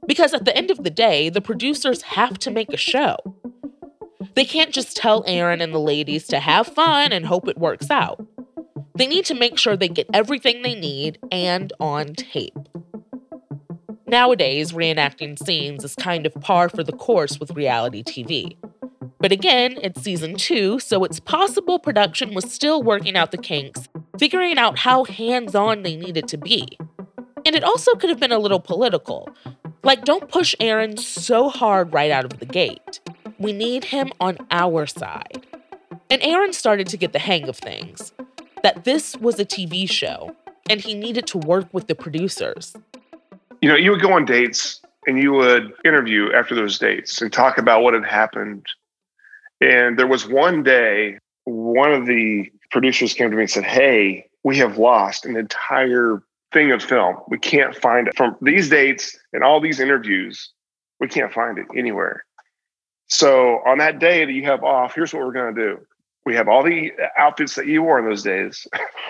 Because 0.07 0.35
at 0.35 0.45
the 0.45 0.55
end 0.57 0.71
of 0.71 0.83
the 0.83 0.91
day, 0.91 1.31
the 1.31 1.41
producers 1.41 2.03
have 2.03 2.39
to 2.41 2.51
make 2.51 2.73
a 2.73 2.77
show. 2.77 3.17
They 4.35 4.45
can't 4.45 4.73
just 4.73 4.97
tell 4.97 5.25
Aaron 5.27 5.61
and 5.61 5.75
the 5.75 5.79
ladies 5.79 6.27
to 6.29 6.41
have 6.41 6.67
fun 6.67 7.13
and 7.13 7.27
hope 7.27 7.49
it 7.49 7.59
works 7.59 7.91
out. 7.91 8.25
They 8.95 9.07
need 9.07 9.25
to 9.27 9.35
make 9.35 9.59
sure 9.59 9.77
they 9.77 9.89
get 9.89 10.09
everything 10.13 10.63
they 10.63 10.75
need 10.75 11.19
and 11.31 11.73
on 11.81 12.15
tape. 12.15 12.59
Nowadays, 14.07 14.73
reenacting 14.73 15.39
scenes 15.39 15.85
is 15.85 15.95
kind 15.95 16.27
of 16.27 16.35
par 16.35 16.69
for 16.69 16.85
the 16.85 16.93
course 16.93 17.41
with 17.41 17.53
reality 17.53 18.03
TV. 18.03 18.57
But 19.19 19.33
again, 19.33 19.79
it's 19.81 20.03
season 20.03 20.35
two, 20.35 20.79
so 20.81 21.05
it's 21.05 21.21
possible 21.21 21.79
production 21.79 22.35
was 22.35 22.53
still 22.53 22.83
working 22.83 23.17
out 23.17 23.31
the 23.31 23.39
kinks, 23.39 23.89
figuring 24.19 24.59
out 24.59 24.79
how 24.79 25.05
hands 25.05 25.55
on 25.55 25.83
they 25.83 25.97
needed 25.97 26.29
to 26.29 26.37
be. 26.37 26.77
And 27.47 27.57
it 27.57 27.65
also 27.65 27.95
could 27.95 28.11
have 28.11 28.21
been 28.21 28.33
a 28.33 28.39
little 28.39 28.61
political. 28.61 29.31
Like, 29.83 30.05
don't 30.05 30.29
push 30.29 30.55
Aaron 30.61 30.97
so 30.97 31.49
hard 31.49 31.93
right 31.95 32.11
out 32.11 32.25
of 32.25 32.39
the 32.39 32.47
gate. 32.47 33.01
We 33.43 33.53
need 33.53 33.83
him 33.83 34.13
on 34.21 34.39
our 34.53 34.87
side. 34.87 35.45
And 36.09 36.23
Aaron 36.23 36.53
started 36.53 36.87
to 36.89 36.97
get 36.97 37.13
the 37.13 37.19
hang 37.19 37.49
of 37.49 37.57
things 37.57 38.13
that 38.63 38.85
this 38.85 39.17
was 39.17 39.41
a 39.41 39.45
TV 39.45 39.91
show 39.91 40.37
and 40.71 40.81
he 40.81 40.95
needed 40.95 41.27
to 41.27 41.39
work 41.39 41.67
with 41.73 41.89
the 41.89 41.97
producers. 41.97 42.77
You 43.61 43.69
know, 43.69 43.75
you 43.75 43.91
would 43.91 44.01
go 44.01 44.13
on 44.13 44.25
dates 44.27 44.81
and 45.09 45.19
you 45.19 45.33
would 45.33 45.73
interview 45.85 46.33
after 46.33 46.55
those 46.55 46.79
dates 46.79 47.21
and 47.21 47.33
talk 47.33 47.59
about 47.59 47.83
what 47.83 47.95
had 47.95 48.05
happened. 48.05 48.65
And 49.61 49.99
there 49.99 50.07
was 50.07 50.29
one 50.29 50.63
day, 50.63 51.19
one 51.43 51.93
of 51.93 52.07
the 52.07 52.49
producers 52.71 53.13
came 53.13 53.31
to 53.31 53.37
me 53.37 53.43
and 53.43 53.51
said, 53.51 53.65
Hey, 53.65 54.27
we 54.45 54.57
have 54.59 54.79
lost 54.79 55.27
an 55.27 55.37
entire 55.37 56.23
thing 56.53 56.71
of 56.71 56.81
film. 56.81 57.17
We 57.27 57.39
can't 57.39 57.75
find 57.75 58.07
it 58.07 58.17
from 58.17 58.37
these 58.41 58.69
dates 58.69 59.19
and 59.33 59.43
all 59.43 59.61
these 59.61 59.81
interviews. 59.81 60.53
We 61.01 61.09
can't 61.09 61.33
find 61.33 61.59
it 61.59 61.67
anywhere. 61.77 62.25
So 63.09 63.61
on 63.67 63.79
that 63.79 63.99
day 63.99 64.25
that 64.25 64.33
you 64.33 64.45
have 64.45 64.65
off, 64.65 64.95
here's 64.95 65.13
what 65.13 65.23
we're 65.25 65.33
going 65.33 65.55
to 65.55 65.61
do. 65.61 65.87
We 66.25 66.35
have 66.37 66.49
all 66.49 66.63
the 66.63 66.93
uh, 66.93 67.07
outfits 67.19 67.55
that 67.57 67.67
you 67.67 67.83
wore 67.83 67.99
in 67.99 68.05
those 68.05 68.23
days, 68.23 68.67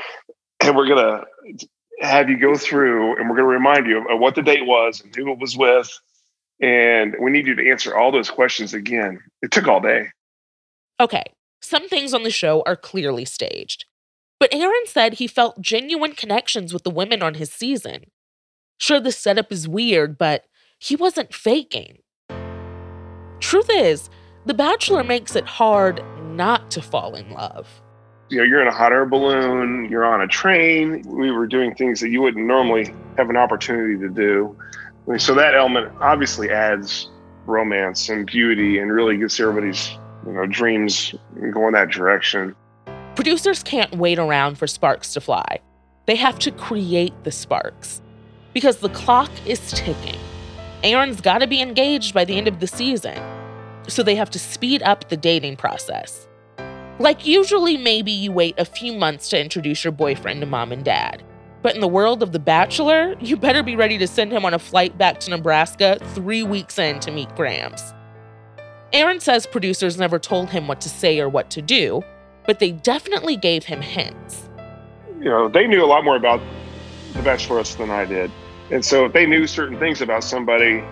and 0.62 0.76
we're 0.76 0.88
going 0.88 1.04
to 1.04 1.66
have 2.00 2.28
you 2.28 2.38
go 2.38 2.56
through 2.56 3.16
and 3.16 3.28
we're 3.28 3.36
going 3.36 3.48
to 3.48 3.54
remind 3.54 3.86
you 3.86 3.98
of 3.98 4.18
what 4.18 4.34
the 4.34 4.42
date 4.42 4.66
was 4.66 5.00
and 5.00 5.14
who 5.14 5.30
it 5.30 5.38
was 5.38 5.56
with. 5.56 5.90
And 6.60 7.14
we 7.20 7.30
need 7.30 7.46
you 7.46 7.54
to 7.54 7.70
answer 7.70 7.96
all 7.96 8.12
those 8.12 8.30
questions 8.30 8.74
again. 8.74 9.20
It 9.40 9.50
took 9.50 9.68
all 9.68 9.80
day. 9.80 10.08
Okay, 11.00 11.24
some 11.60 11.88
things 11.88 12.14
on 12.14 12.22
the 12.22 12.30
show 12.30 12.62
are 12.66 12.76
clearly 12.76 13.24
staged. 13.24 13.84
But 14.38 14.52
Aaron 14.52 14.84
said 14.86 15.14
he 15.14 15.26
felt 15.26 15.60
genuine 15.60 16.12
connections 16.12 16.72
with 16.72 16.82
the 16.82 16.90
women 16.90 17.22
on 17.22 17.34
his 17.34 17.52
season. 17.52 18.06
Sure, 18.78 19.00
the 19.00 19.12
setup 19.12 19.52
is 19.52 19.68
weird, 19.68 20.18
but 20.18 20.44
he 20.78 20.96
wasn't 20.96 21.32
faking. 21.32 21.98
Truth 23.42 23.70
is, 23.70 24.08
The 24.46 24.54
Bachelor 24.54 25.02
mm. 25.02 25.08
makes 25.08 25.36
it 25.36 25.44
hard 25.44 26.02
not 26.24 26.70
to 26.70 26.80
fall 26.80 27.14
in 27.14 27.30
love. 27.32 27.68
You 28.30 28.38
know, 28.38 28.44
you're 28.44 28.62
in 28.62 28.68
a 28.68 28.72
hot 28.72 28.92
air 28.92 29.04
balloon, 29.04 29.88
you're 29.90 30.06
on 30.06 30.22
a 30.22 30.28
train. 30.28 31.02
We 31.04 31.30
were 31.30 31.46
doing 31.46 31.74
things 31.74 32.00
that 32.00 32.08
you 32.08 32.22
wouldn't 32.22 32.46
normally 32.46 32.94
have 33.18 33.28
an 33.28 33.36
opportunity 33.36 33.98
to 33.98 34.08
do. 34.08 34.56
so 35.18 35.34
that 35.34 35.54
element 35.54 35.92
obviously 36.00 36.50
adds 36.50 37.10
romance 37.44 38.08
and 38.08 38.24
beauty 38.24 38.78
and 38.78 38.90
really 38.90 39.18
gets 39.18 39.38
everybody's, 39.38 39.90
you 40.24 40.32
know, 40.32 40.46
dreams 40.46 41.14
going 41.52 41.74
that 41.74 41.90
direction. 41.90 42.54
Producers 43.16 43.62
can't 43.62 43.94
wait 43.96 44.18
around 44.18 44.56
for 44.56 44.66
sparks 44.66 45.12
to 45.14 45.20
fly. 45.20 45.58
They 46.06 46.16
have 46.16 46.38
to 46.38 46.52
create 46.52 47.12
the 47.24 47.32
sparks 47.32 48.00
because 48.54 48.78
the 48.78 48.88
clock 48.90 49.30
is 49.44 49.72
ticking. 49.72 50.18
Aaron's 50.82 51.20
got 51.20 51.38
to 51.38 51.46
be 51.46 51.60
engaged 51.60 52.12
by 52.12 52.24
the 52.24 52.36
end 52.36 52.48
of 52.48 52.58
the 52.58 52.66
season, 52.66 53.16
so 53.88 54.02
they 54.02 54.14
have 54.14 54.30
to 54.30 54.38
speed 54.38 54.82
up 54.82 55.08
the 55.08 55.16
dating 55.16 55.56
process. 55.56 56.28
Like, 56.98 57.26
usually, 57.26 57.76
maybe 57.76 58.12
you 58.12 58.32
wait 58.32 58.54
a 58.58 58.64
few 58.64 58.92
months 58.92 59.28
to 59.30 59.40
introduce 59.40 59.82
your 59.82 59.92
boyfriend 59.92 60.40
to 60.40 60.46
mom 60.46 60.72
and 60.72 60.84
dad. 60.84 61.22
But 61.62 61.74
in 61.74 61.80
the 61.80 61.88
world 61.88 62.22
of 62.22 62.32
The 62.32 62.38
Bachelor, 62.38 63.14
you 63.20 63.36
better 63.36 63.62
be 63.62 63.76
ready 63.76 63.96
to 63.98 64.06
send 64.06 64.32
him 64.32 64.44
on 64.44 64.52
a 64.52 64.58
flight 64.58 64.98
back 64.98 65.20
to 65.20 65.30
Nebraska 65.30 65.98
three 66.14 66.42
weeks 66.42 66.78
in 66.78 67.00
to 67.00 67.10
meet 67.10 67.34
Grams. 67.36 67.94
Aaron 68.92 69.20
says 69.20 69.46
producers 69.46 69.96
never 69.96 70.18
told 70.18 70.50
him 70.50 70.68
what 70.68 70.80
to 70.82 70.88
say 70.88 71.18
or 71.18 71.28
what 71.28 71.50
to 71.50 71.62
do, 71.62 72.02
but 72.46 72.58
they 72.58 72.72
definitely 72.72 73.36
gave 73.36 73.64
him 73.64 73.80
hints. 73.80 74.50
You 75.18 75.30
know, 75.30 75.48
they 75.48 75.66
knew 75.66 75.82
a 75.82 75.86
lot 75.86 76.04
more 76.04 76.16
about 76.16 76.40
The 77.14 77.20
Bachelorette 77.20 77.76
than 77.78 77.90
I 77.90 78.04
did. 78.04 78.30
And 78.70 78.84
so 78.84 79.06
if 79.06 79.12
they 79.12 79.24
knew 79.24 79.46
certain 79.46 79.78
things 79.78 80.02
about 80.02 80.24
somebody, 80.24 80.84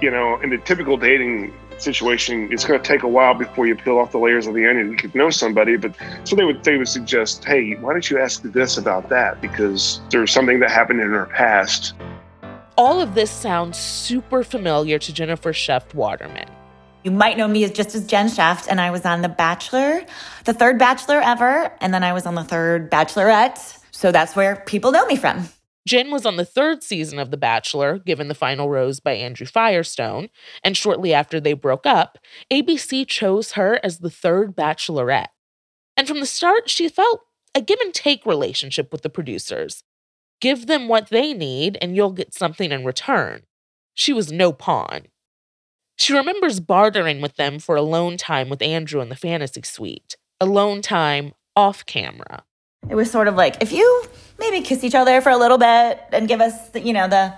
you 0.00 0.10
know, 0.10 0.40
in 0.40 0.50
the 0.50 0.58
typical 0.58 0.96
dating 0.96 1.54
situation, 1.78 2.48
it's 2.52 2.64
going 2.64 2.80
to 2.80 2.86
take 2.86 3.02
a 3.02 3.08
while 3.08 3.34
before 3.34 3.66
you 3.66 3.74
peel 3.74 3.98
off 3.98 4.12
the 4.12 4.18
layers 4.18 4.46
of 4.46 4.54
the 4.54 4.66
onion. 4.68 4.90
You 4.90 4.96
could 4.96 5.14
know 5.14 5.30
somebody, 5.30 5.76
but 5.76 5.94
so 6.24 6.36
they 6.36 6.44
would 6.44 6.62
they 6.64 6.76
would 6.76 6.88
suggest, 6.88 7.44
hey, 7.44 7.74
why 7.76 7.92
don't 7.92 8.08
you 8.10 8.18
ask 8.18 8.42
this 8.42 8.76
about 8.76 9.08
that 9.08 9.40
because 9.40 10.00
there's 10.10 10.32
something 10.32 10.60
that 10.60 10.70
happened 10.70 11.00
in 11.00 11.10
her 11.10 11.26
past. 11.26 11.94
All 12.76 13.00
of 13.00 13.14
this 13.14 13.30
sounds 13.30 13.76
super 13.76 14.44
familiar 14.44 14.98
to 14.98 15.12
Jennifer 15.12 15.52
Schefft 15.52 15.94
Waterman. 15.94 16.48
You 17.04 17.10
might 17.10 17.36
know 17.36 17.48
me 17.48 17.64
as 17.64 17.70
just 17.70 17.94
as 17.94 18.06
Jen 18.06 18.26
Schefft, 18.26 18.66
and 18.68 18.80
I 18.80 18.90
was 18.90 19.04
on 19.04 19.22
The 19.22 19.28
Bachelor, 19.28 20.04
the 20.44 20.52
third 20.52 20.78
Bachelor 20.78 21.20
ever, 21.20 21.72
and 21.80 21.94
then 21.94 22.04
I 22.04 22.12
was 22.12 22.26
on 22.26 22.34
the 22.34 22.44
third 22.44 22.90
Bachelorette. 22.90 23.78
So 23.92 24.12
that's 24.12 24.36
where 24.36 24.56
people 24.66 24.92
know 24.92 25.06
me 25.06 25.16
from. 25.16 25.48
Jen 25.88 26.10
was 26.10 26.26
on 26.26 26.36
the 26.36 26.44
third 26.44 26.82
season 26.82 27.18
of 27.18 27.30
The 27.30 27.38
Bachelor, 27.38 27.98
given 27.98 28.28
the 28.28 28.34
final 28.34 28.68
rose 28.68 29.00
by 29.00 29.12
Andrew 29.12 29.46
Firestone, 29.46 30.28
and 30.62 30.76
shortly 30.76 31.14
after 31.14 31.40
they 31.40 31.54
broke 31.54 31.86
up, 31.86 32.18
ABC 32.52 33.06
chose 33.08 33.52
her 33.52 33.80
as 33.82 34.00
the 34.00 34.10
third 34.10 34.54
Bachelorette. 34.54 35.28
And 35.96 36.06
from 36.06 36.20
the 36.20 36.26
start, 36.26 36.68
she 36.68 36.90
felt 36.90 37.22
a 37.54 37.62
give 37.62 37.80
and 37.80 37.94
take 37.94 38.26
relationship 38.26 38.92
with 38.92 39.00
the 39.00 39.08
producers. 39.08 39.82
Give 40.42 40.66
them 40.66 40.88
what 40.88 41.08
they 41.08 41.32
need, 41.32 41.78
and 41.80 41.96
you'll 41.96 42.12
get 42.12 42.34
something 42.34 42.70
in 42.70 42.84
return. 42.84 43.44
She 43.94 44.12
was 44.12 44.30
no 44.30 44.52
pawn. 44.52 45.06
She 45.96 46.12
remembers 46.12 46.60
bartering 46.60 47.22
with 47.22 47.36
them 47.36 47.58
for 47.58 47.76
alone 47.76 48.18
time 48.18 48.50
with 48.50 48.60
Andrew 48.60 49.00
in 49.00 49.08
the 49.08 49.16
fantasy 49.16 49.62
suite, 49.64 50.16
alone 50.38 50.82
time 50.82 51.32
off 51.56 51.86
camera. 51.86 52.44
It 52.90 52.94
was 52.94 53.10
sort 53.10 53.28
of 53.28 53.34
like 53.34 53.62
if 53.62 53.72
you 53.72 54.04
maybe 54.38 54.60
kiss 54.60 54.84
each 54.84 54.94
other 54.94 55.20
for 55.20 55.30
a 55.30 55.36
little 55.36 55.58
bit 55.58 56.00
and 56.12 56.28
give 56.28 56.40
us, 56.40 56.70
the, 56.70 56.80
you 56.80 56.92
know, 56.92 57.08
the 57.08 57.34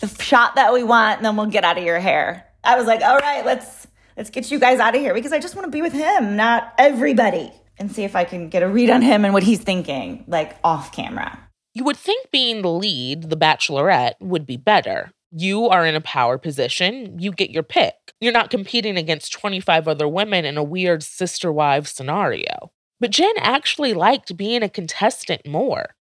the 0.00 0.08
shot 0.22 0.56
that 0.56 0.72
we 0.72 0.82
want, 0.82 1.18
and 1.18 1.26
then 1.26 1.36
we'll 1.36 1.46
get 1.46 1.64
out 1.64 1.78
of 1.78 1.84
your 1.84 2.00
hair. 2.00 2.44
I 2.64 2.76
was 2.76 2.86
like, 2.86 3.02
all 3.02 3.18
right, 3.18 3.44
let's 3.44 3.86
let's 4.16 4.30
get 4.30 4.50
you 4.50 4.58
guys 4.58 4.80
out 4.80 4.94
of 4.94 5.00
here 5.00 5.14
because 5.14 5.32
I 5.32 5.38
just 5.38 5.54
want 5.54 5.66
to 5.66 5.70
be 5.70 5.82
with 5.82 5.92
him, 5.92 6.36
not 6.36 6.72
everybody, 6.78 7.52
and 7.78 7.90
see 7.90 8.04
if 8.04 8.16
I 8.16 8.24
can 8.24 8.48
get 8.48 8.62
a 8.62 8.68
read 8.68 8.90
on 8.90 9.02
him 9.02 9.24
and 9.24 9.34
what 9.34 9.42
he's 9.42 9.60
thinking, 9.60 10.24
like 10.26 10.56
off 10.64 10.92
camera. 10.92 11.38
You 11.74 11.84
would 11.84 11.96
think 11.96 12.30
being 12.30 12.62
the 12.62 12.70
lead, 12.70 13.30
the 13.30 13.36
bachelorette, 13.36 14.14
would 14.20 14.46
be 14.46 14.56
better. 14.56 15.10
You 15.32 15.68
are 15.68 15.84
in 15.84 15.96
a 15.96 16.00
power 16.00 16.38
position, 16.38 17.18
you 17.18 17.32
get 17.32 17.50
your 17.50 17.64
pick. 17.64 17.94
You're 18.20 18.32
not 18.32 18.50
competing 18.50 18.96
against 18.96 19.32
25 19.32 19.88
other 19.88 20.06
women 20.06 20.44
in 20.44 20.56
a 20.56 20.62
weird 20.62 21.02
sister 21.02 21.52
wives 21.52 21.90
scenario. 21.90 22.70
But 23.04 23.10
Jen 23.10 23.34
actually 23.36 23.92
liked 23.92 24.34
being 24.34 24.62
a 24.62 24.68
contestant 24.70 25.46
more. 25.46 25.94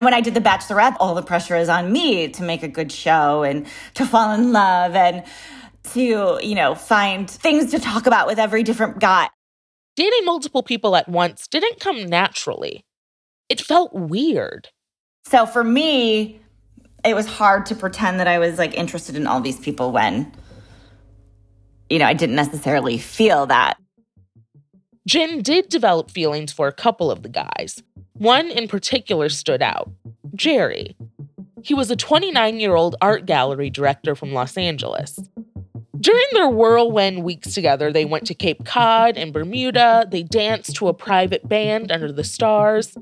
When 0.00 0.12
I 0.12 0.20
did 0.20 0.34
The 0.34 0.40
Bachelorette, 0.40 0.98
all 1.00 1.14
the 1.14 1.22
pressure 1.22 1.56
is 1.56 1.70
on 1.70 1.90
me 1.90 2.28
to 2.28 2.42
make 2.42 2.62
a 2.62 2.68
good 2.68 2.92
show 2.92 3.42
and 3.42 3.66
to 3.94 4.04
fall 4.04 4.34
in 4.34 4.52
love 4.52 4.94
and 4.94 5.24
to, 5.94 6.38
you 6.42 6.54
know, 6.54 6.74
find 6.74 7.30
things 7.30 7.70
to 7.70 7.78
talk 7.78 8.06
about 8.06 8.26
with 8.26 8.38
every 8.38 8.64
different 8.64 8.98
guy. 8.98 9.30
Dating 9.96 10.26
multiple 10.26 10.62
people 10.62 10.94
at 10.94 11.08
once 11.08 11.48
didn't 11.48 11.80
come 11.80 12.04
naturally. 12.04 12.84
It 13.48 13.58
felt 13.58 13.94
weird. 13.94 14.68
So 15.24 15.46
for 15.46 15.64
me, 15.64 16.38
it 17.02 17.14
was 17.14 17.24
hard 17.24 17.64
to 17.64 17.74
pretend 17.74 18.20
that 18.20 18.28
I 18.28 18.38
was 18.38 18.58
like 18.58 18.74
interested 18.74 19.16
in 19.16 19.26
all 19.26 19.40
these 19.40 19.58
people 19.58 19.90
when, 19.90 20.30
you 21.88 21.98
know, 21.98 22.04
I 22.04 22.12
didn't 22.12 22.36
necessarily 22.36 22.98
feel 22.98 23.46
that. 23.46 23.78
Jen 25.06 25.42
did 25.42 25.68
develop 25.68 26.10
feelings 26.10 26.52
for 26.52 26.68
a 26.68 26.72
couple 26.72 27.10
of 27.10 27.22
the 27.22 27.28
guys. 27.28 27.82
One 28.14 28.50
in 28.50 28.68
particular 28.68 29.28
stood 29.28 29.62
out 29.62 29.90
Jerry. 30.34 30.96
He 31.62 31.74
was 31.74 31.90
a 31.90 31.96
29 31.96 32.60
year 32.60 32.74
old 32.74 32.96
art 33.00 33.26
gallery 33.26 33.70
director 33.70 34.14
from 34.14 34.32
Los 34.32 34.56
Angeles. 34.56 35.18
During 35.98 36.24
their 36.32 36.48
whirlwind 36.48 37.22
weeks 37.22 37.54
together, 37.54 37.92
they 37.92 38.04
went 38.04 38.26
to 38.26 38.34
Cape 38.34 38.64
Cod 38.64 39.16
and 39.16 39.32
Bermuda. 39.32 40.06
They 40.10 40.22
danced 40.22 40.74
to 40.76 40.88
a 40.88 40.94
private 40.94 41.48
band 41.48 41.92
under 41.92 42.10
the 42.10 42.24
stars. 42.24 42.96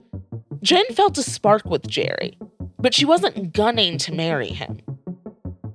Jen 0.62 0.84
felt 0.92 1.16
a 1.16 1.22
spark 1.22 1.64
with 1.64 1.86
Jerry, 1.86 2.36
but 2.78 2.92
she 2.92 3.06
wasn't 3.06 3.54
gunning 3.54 3.96
to 3.98 4.12
marry 4.12 4.48
him. 4.48 4.80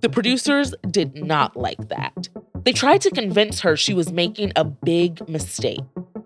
The 0.02 0.10
producers 0.10 0.76
did 0.92 1.16
not 1.16 1.56
like 1.56 1.90
that. 1.90 2.30
They 2.64 2.74
tried 2.74 3.02
to 3.02 3.12
convince 3.12 3.62
her 3.62 3.76
she 3.76 3.94
was 3.94 4.12
making 4.12 4.52
a 4.56 4.64
big 4.64 5.28
mistake. 5.28 5.82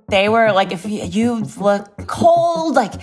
They 0.09 0.29
were 0.29 0.51
like, 0.51 0.71
if 0.71 0.85
you 0.85 1.43
look 1.57 2.07
cold, 2.07 2.75
like 2.75 2.93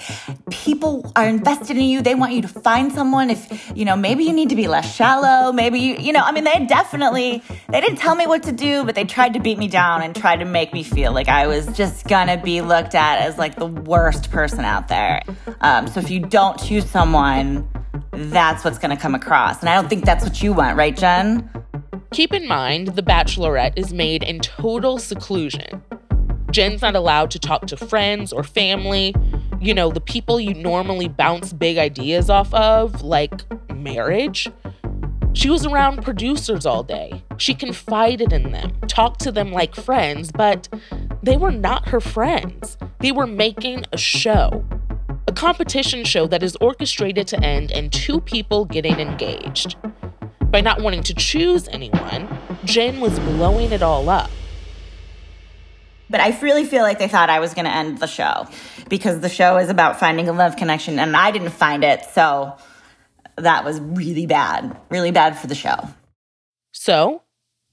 people 0.50 1.12
are 1.14 1.26
invested 1.26 1.76
in 1.76 1.84
you. 1.84 2.02
They 2.02 2.14
want 2.14 2.32
you 2.32 2.42
to 2.42 2.48
find 2.48 2.92
someone. 2.92 3.30
If, 3.30 3.72
you 3.76 3.84
know, 3.84 3.96
maybe 3.96 4.24
you 4.24 4.32
need 4.32 4.48
to 4.48 4.56
be 4.56 4.66
less 4.66 4.92
shallow. 4.94 5.52
Maybe 5.52 5.78
you, 5.78 5.96
you 5.96 6.12
know, 6.12 6.22
I 6.22 6.32
mean, 6.32 6.44
they 6.44 6.66
definitely, 6.66 7.42
they 7.68 7.80
didn't 7.80 7.98
tell 7.98 8.14
me 8.14 8.26
what 8.26 8.42
to 8.44 8.52
do, 8.52 8.84
but 8.84 8.94
they 8.94 9.04
tried 9.04 9.34
to 9.34 9.40
beat 9.40 9.58
me 9.58 9.68
down 9.68 10.02
and 10.02 10.14
tried 10.14 10.38
to 10.38 10.44
make 10.44 10.72
me 10.72 10.82
feel 10.82 11.12
like 11.12 11.28
I 11.28 11.46
was 11.46 11.66
just 11.76 12.06
gonna 12.08 12.40
be 12.40 12.60
looked 12.60 12.94
at 12.94 13.20
as 13.20 13.38
like 13.38 13.56
the 13.56 13.66
worst 13.66 14.30
person 14.30 14.64
out 14.64 14.88
there. 14.88 15.22
Um, 15.60 15.86
so 15.86 16.00
if 16.00 16.10
you 16.10 16.20
don't 16.20 16.58
choose 16.58 16.88
someone, 16.90 17.68
that's 18.12 18.64
what's 18.64 18.78
gonna 18.78 18.96
come 18.96 19.14
across. 19.14 19.60
And 19.60 19.68
I 19.68 19.74
don't 19.74 19.88
think 19.88 20.04
that's 20.04 20.24
what 20.24 20.42
you 20.42 20.52
want, 20.52 20.76
right, 20.76 20.96
Jen? 20.96 21.48
Keep 22.12 22.32
in 22.32 22.46
mind, 22.48 22.88
The 22.88 23.02
Bachelorette 23.02 23.74
is 23.76 23.92
made 23.92 24.22
in 24.22 24.40
total 24.40 24.98
seclusion. 24.98 25.82
Jen's 26.56 26.80
not 26.80 26.96
allowed 26.96 27.30
to 27.32 27.38
talk 27.38 27.66
to 27.66 27.76
friends 27.76 28.32
or 28.32 28.42
family, 28.42 29.14
you 29.60 29.74
know, 29.74 29.90
the 29.90 30.00
people 30.00 30.40
you 30.40 30.54
normally 30.54 31.06
bounce 31.06 31.52
big 31.52 31.76
ideas 31.76 32.30
off 32.30 32.54
of, 32.54 33.02
like 33.02 33.42
marriage. 33.70 34.48
She 35.34 35.50
was 35.50 35.66
around 35.66 36.02
producers 36.02 36.64
all 36.64 36.82
day. 36.82 37.22
She 37.36 37.52
confided 37.52 38.32
in 38.32 38.52
them, 38.52 38.72
talked 38.88 39.20
to 39.20 39.32
them 39.32 39.52
like 39.52 39.74
friends, 39.74 40.32
but 40.32 40.66
they 41.22 41.36
were 41.36 41.50
not 41.52 41.88
her 41.88 42.00
friends. 42.00 42.78
They 43.00 43.12
were 43.12 43.26
making 43.26 43.84
a 43.92 43.98
show. 43.98 44.64
A 45.28 45.32
competition 45.32 46.06
show 46.06 46.26
that 46.26 46.42
is 46.42 46.56
orchestrated 46.62 47.26
to 47.26 47.44
end 47.44 47.70
in 47.70 47.90
two 47.90 48.18
people 48.18 48.64
getting 48.64 48.98
engaged. 48.98 49.76
By 50.50 50.62
not 50.62 50.80
wanting 50.80 51.02
to 51.02 51.12
choose 51.12 51.68
anyone, 51.68 52.26
Jen 52.64 52.98
was 52.98 53.18
blowing 53.18 53.72
it 53.72 53.82
all 53.82 54.08
up. 54.08 54.30
But 56.08 56.20
I 56.20 56.38
really 56.40 56.64
feel 56.64 56.82
like 56.82 56.98
they 56.98 57.08
thought 57.08 57.30
I 57.30 57.40
was 57.40 57.54
going 57.54 57.64
to 57.64 57.74
end 57.74 57.98
the 57.98 58.06
show 58.06 58.46
because 58.88 59.20
the 59.20 59.28
show 59.28 59.58
is 59.58 59.68
about 59.68 59.98
finding 59.98 60.28
a 60.28 60.32
love 60.32 60.56
connection 60.56 60.98
and 60.98 61.16
I 61.16 61.30
didn't 61.30 61.50
find 61.50 61.82
it. 61.82 62.04
So 62.12 62.56
that 63.36 63.64
was 63.64 63.80
really 63.80 64.26
bad, 64.26 64.76
really 64.88 65.10
bad 65.10 65.36
for 65.36 65.46
the 65.46 65.54
show. 65.54 65.88
So 66.72 67.22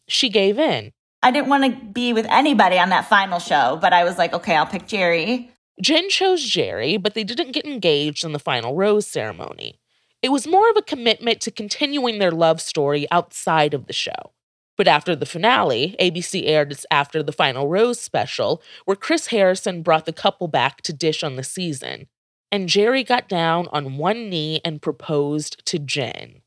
she 0.08 0.30
gave 0.30 0.58
in. 0.58 0.92
I 1.22 1.32
didn't 1.32 1.50
want 1.50 1.64
to 1.64 1.86
be 1.86 2.12
with 2.12 2.26
anybody 2.30 2.78
on 2.78 2.90
that 2.90 3.08
final 3.08 3.40
show, 3.40 3.78
but 3.82 3.94
I 3.94 4.04
was 4.04 4.18
like, 4.18 4.34
okay, 4.34 4.56
I'll 4.56 4.66
pick 4.66 4.88
Jerry. 4.88 5.52
Jen 5.82 6.10
chose 6.10 6.44
Jerry, 6.44 6.98
but 6.98 7.14
they 7.14 7.24
didn't 7.24 7.52
get 7.52 7.66
engaged 7.66 8.26
in 8.26 8.34
the 8.34 8.40
final 8.40 8.76
rose 8.76 9.08
ceremony. 9.08 9.80
It 10.22 10.32
was 10.32 10.48
more 10.48 10.70
of 10.70 10.78
a 10.78 10.82
commitment 10.82 11.42
to 11.42 11.52
continuing 11.52 12.20
their 12.20 12.32
love 12.32 12.62
story 12.62 13.08
outside 13.12 13.74
of 13.74 13.88
the 13.88 13.94
show. 13.94 14.32
But 14.76 14.88
after 14.88 15.16
the 15.16 15.26
finale, 15.26 15.96
ABC 16.00 16.48
aired 16.48 16.72
its 16.72 16.86
After 16.90 17.22
the 17.22 17.32
Final 17.32 17.68
Rose 17.68 18.00
special, 18.00 18.62
where 18.86 18.96
Chris 18.96 19.28
Harrison 19.28 19.84
brought 19.84 20.06
the 20.06 20.14
couple 20.14 20.48
back 20.48 20.82
to 20.82 20.94
dish 20.94 21.24
on 21.24 21.36
the 21.36 21.44
season. 21.44 22.08
And 22.52 22.70
Jerry 22.70 23.04
got 23.04 23.28
down 23.30 23.68
on 23.72 23.98
one 23.98 24.30
knee 24.30 24.62
and 24.64 24.82
proposed 24.82 25.66
to 25.66 25.80
Jen. 25.80 26.42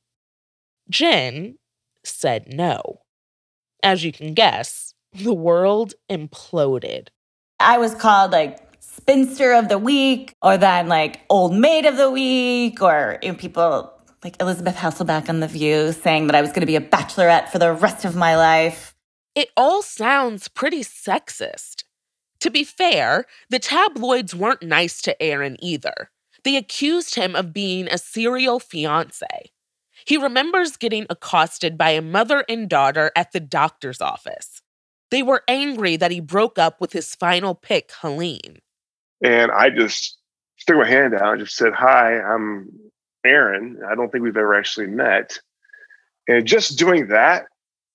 Jen 0.88 1.56
said 2.04 2.52
no. 2.52 3.00
As 3.82 4.04
you 4.04 4.12
can 4.12 4.34
guess, 4.34 4.94
the 5.12 5.34
world 5.34 5.94
imploded. 6.10 7.08
I 7.58 7.78
was 7.78 7.94
called 7.94 8.32
like 8.32 8.58
spinster 8.80 9.52
of 9.52 9.68
the 9.68 9.78
week, 9.78 10.34
or 10.42 10.56
then 10.56 10.88
like 10.88 11.20
old 11.28 11.54
maid 11.54 11.86
of 11.86 11.96
the 11.96 12.10
week, 12.10 12.80
or 12.82 13.18
you 13.22 13.30
know, 13.32 13.34
people 13.38 13.95
like 14.24 14.40
Elisabeth 14.40 14.76
Hasselbeck 14.76 15.28
on 15.28 15.40
The 15.40 15.48
View 15.48 15.92
saying 15.92 16.26
that 16.26 16.36
I 16.36 16.40
was 16.40 16.50
going 16.50 16.60
to 16.60 16.66
be 16.66 16.76
a 16.76 16.80
bachelorette 16.80 17.48
for 17.48 17.58
the 17.58 17.72
rest 17.72 18.04
of 18.04 18.16
my 18.16 18.36
life. 18.36 18.94
It 19.34 19.50
all 19.56 19.82
sounds 19.82 20.48
pretty 20.48 20.80
sexist. 20.80 21.84
To 22.40 22.50
be 22.50 22.64
fair, 22.64 23.26
the 23.50 23.58
tabloids 23.58 24.34
weren't 24.34 24.62
nice 24.62 25.00
to 25.02 25.20
Aaron 25.22 25.56
either. 25.60 26.10
They 26.44 26.56
accused 26.56 27.14
him 27.14 27.34
of 27.34 27.52
being 27.52 27.88
a 27.88 27.98
serial 27.98 28.60
fiance. 28.60 29.50
He 30.06 30.16
remembers 30.16 30.76
getting 30.76 31.06
accosted 31.10 31.76
by 31.76 31.90
a 31.90 32.02
mother 32.02 32.44
and 32.48 32.68
daughter 32.68 33.10
at 33.16 33.32
the 33.32 33.40
doctor's 33.40 34.00
office. 34.00 34.62
They 35.10 35.22
were 35.22 35.42
angry 35.48 35.96
that 35.96 36.10
he 36.10 36.20
broke 36.20 36.58
up 36.58 36.80
with 36.80 36.92
his 36.92 37.14
final 37.14 37.54
pick, 37.54 37.90
Helene. 38.00 38.58
And 39.22 39.50
I 39.50 39.70
just 39.70 40.18
stuck 40.56 40.76
my 40.76 40.86
hand 40.86 41.14
out 41.14 41.34
and 41.34 41.40
just 41.40 41.56
said, 41.56 41.72
Hi, 41.74 42.20
I'm 42.20 42.68
Aaron. 43.26 43.80
I 43.88 43.94
don't 43.94 44.10
think 44.10 44.24
we've 44.24 44.36
ever 44.36 44.54
actually 44.54 44.86
met. 44.86 45.38
And 46.28 46.46
just 46.46 46.78
doing 46.78 47.08
that 47.08 47.46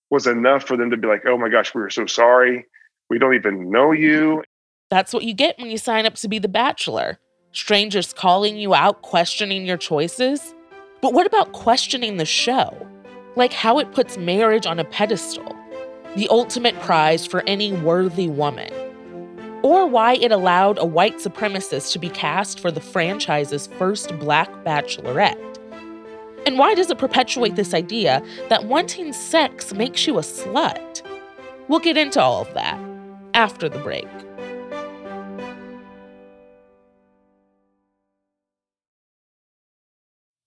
was 0.10 0.28
enough 0.28 0.64
for 0.64 0.78
them 0.78 0.92
to 0.92 0.98
be 0.98 1.08
like, 1.08 1.24
oh 1.26 1.38
my 1.38 1.50
gosh, 1.50 1.74
we 1.74 1.82
were 1.82 1.90
so 1.90 2.06
sorry. 2.06 2.66
We 3.10 3.18
don't 3.18 3.34
even 3.34 3.72
know 3.72 3.92
you. 3.92 4.44
That's 4.90 5.14
what 5.14 5.24
you 5.24 5.34
get 5.34 5.58
when 5.58 5.72
you 5.72 5.78
sign 5.78 6.06
up 6.06 6.16
to 6.16 6.28
be 6.28 6.40
the 6.40 6.50
bachelor. 6.50 7.18
Strangers 7.54 8.14
calling 8.14 8.58
you 8.58 8.74
out, 8.74 9.02
questioning 9.02 9.66
your 9.66 9.78
choices. 9.78 10.54
But 11.02 11.14
what 11.14 11.26
about 11.26 11.54
questioning 11.54 12.18
the 12.18 12.26
show? 12.26 12.88
Like 13.36 13.54
how 13.54 13.80
it 13.80 13.92
puts 13.94 14.18
marriage 14.18 14.66
on 14.66 14.80
a 14.80 14.84
pedestal, 14.84 15.56
the 16.16 16.28
ultimate 16.30 16.78
prize 16.82 17.26
for 17.26 17.44
any 17.48 17.74
worthy 17.74 18.28
woman 18.28 18.72
or 19.64 19.88
why 19.88 20.16
it 20.16 20.32
allowed 20.32 20.78
a 20.78 20.86
white 20.86 21.18
supremacist 21.18 21.92
to 21.94 22.00
be 22.00 22.10
cast 22.10 22.60
for 22.60 22.72
the 22.72 22.82
franchise's 22.82 23.68
first 23.68 24.18
black 24.20 24.50
bachelorette. 24.64 25.58
And 26.46 26.58
why 26.58 26.74
does 26.74 26.90
it 26.90 26.98
perpetuate 26.98 27.56
this 27.56 27.74
idea 27.74 28.24
that 28.50 28.66
wanting 28.66 29.14
sex 29.14 29.74
makes 29.74 30.08
you 30.08 30.18
a 30.18 30.22
slut? 30.22 31.02
We'll 31.68 31.80
get 31.80 31.98
into 31.98 32.20
all 32.20 32.42
of 32.42 32.54
that 32.56 32.80
after 33.34 33.70
the 33.70 33.80
break. 33.80 34.08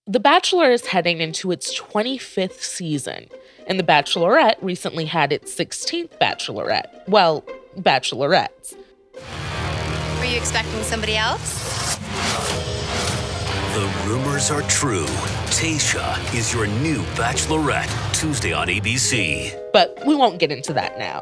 The 0.07 0.19
Bachelor 0.19 0.69
is 0.69 0.85
heading 0.85 1.19
into 1.19 1.51
its 1.51 1.77
25th 1.79 2.61
season, 2.61 3.25
and 3.65 3.79
The 3.79 3.83
Bachelorette 3.83 4.57
recently 4.61 5.05
had 5.05 5.33
its 5.33 5.53
16th 5.55 6.19
Bachelorette. 6.21 7.07
Well, 7.07 7.43
bachelorettes. 7.75 8.75
Were 10.45 10.51
you 10.51 10.57
expecting 10.57 10.83
somebody 10.83 11.17
else? 11.17 11.95
The 13.73 13.91
rumors 14.05 14.51
are 14.51 14.61
true. 14.63 15.07
Tayshia 15.47 16.35
is 16.35 16.53
your 16.53 16.67
new 16.67 17.01
bachelorette, 17.15 17.89
Tuesday 18.13 18.53
on 18.53 18.67
ABC. 18.67 19.59
But 19.73 19.97
we 20.05 20.13
won't 20.13 20.37
get 20.37 20.51
into 20.51 20.71
that 20.73 20.99
now. 20.99 21.21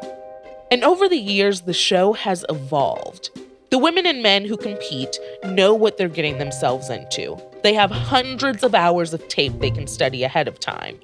And 0.70 0.84
over 0.84 1.08
the 1.08 1.16
years, 1.16 1.62
the 1.62 1.72
show 1.72 2.12
has 2.12 2.44
evolved. 2.50 3.30
The 3.70 3.78
women 3.78 4.04
and 4.04 4.22
men 4.22 4.44
who 4.44 4.58
compete 4.58 5.18
know 5.42 5.72
what 5.72 5.96
they're 5.96 6.08
getting 6.10 6.36
themselves 6.36 6.90
into. 6.90 7.40
They 7.64 7.72
have 7.72 7.90
hundreds 7.90 8.62
of 8.62 8.74
hours 8.74 9.14
of 9.14 9.26
tape 9.28 9.58
they 9.58 9.70
can 9.70 9.86
study 9.86 10.22
ahead 10.22 10.48
of 10.48 10.60
time. 10.60 11.00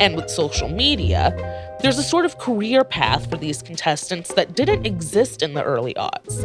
And 0.00 0.16
with 0.16 0.30
social 0.30 0.70
media, 0.70 1.36
there's 1.82 1.98
a 1.98 2.02
sort 2.02 2.24
of 2.24 2.38
career 2.38 2.82
path 2.82 3.28
for 3.28 3.36
these 3.36 3.60
contestants 3.60 4.32
that 4.32 4.56
didn't 4.56 4.86
exist 4.86 5.42
in 5.42 5.52
the 5.52 5.62
early 5.62 5.92
aughts. 5.94 6.44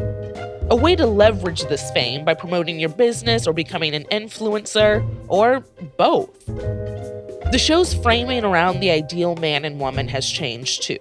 A 0.69 0.76
way 0.76 0.97
to 0.97 1.06
leverage 1.06 1.62
this 1.62 1.89
fame 1.91 2.26
by 2.26 2.34
promoting 2.34 2.78
your 2.78 2.89
business 2.89 3.47
or 3.47 3.54
becoming 3.54 3.95
an 3.95 4.04
influencer, 4.12 5.08
or 5.30 5.62
both. 5.95 6.45
The 6.45 7.58
show's 7.58 7.93
framing 7.93 8.43
around 8.43 8.82
the 8.82 8.91
ideal 8.91 9.38
man 9.38 9.63
and 9.63 9.80
woman 9.80 10.10
has 10.10 10.30
changed 10.30 10.84
too. 10.84 10.99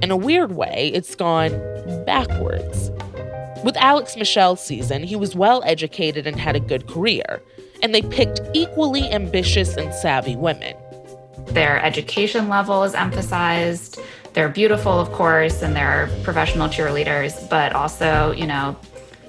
In 0.00 0.10
a 0.10 0.16
weird 0.16 0.52
way, 0.52 0.90
it's 0.94 1.14
gone 1.14 1.50
backwards. 2.06 2.90
With 3.62 3.76
Alex 3.76 4.16
Michel's 4.16 4.64
season, 4.64 5.02
he 5.02 5.16
was 5.16 5.34
well 5.34 5.62
educated 5.64 6.26
and 6.26 6.38
had 6.38 6.54
a 6.54 6.60
good 6.60 6.86
career, 6.86 7.42
and 7.84 7.94
they 7.94 8.00
picked 8.00 8.40
equally 8.54 9.12
ambitious 9.12 9.76
and 9.76 9.92
savvy 9.92 10.34
women. 10.34 10.74
Their 11.48 11.78
education 11.84 12.48
level 12.48 12.82
is 12.82 12.94
emphasized. 12.94 14.00
They're 14.32 14.48
beautiful, 14.48 14.98
of 14.98 15.12
course, 15.12 15.62
and 15.62 15.76
they're 15.76 16.08
professional 16.22 16.68
cheerleaders, 16.68 17.48
but 17.50 17.74
also, 17.74 18.32
you 18.32 18.46
know, 18.46 18.74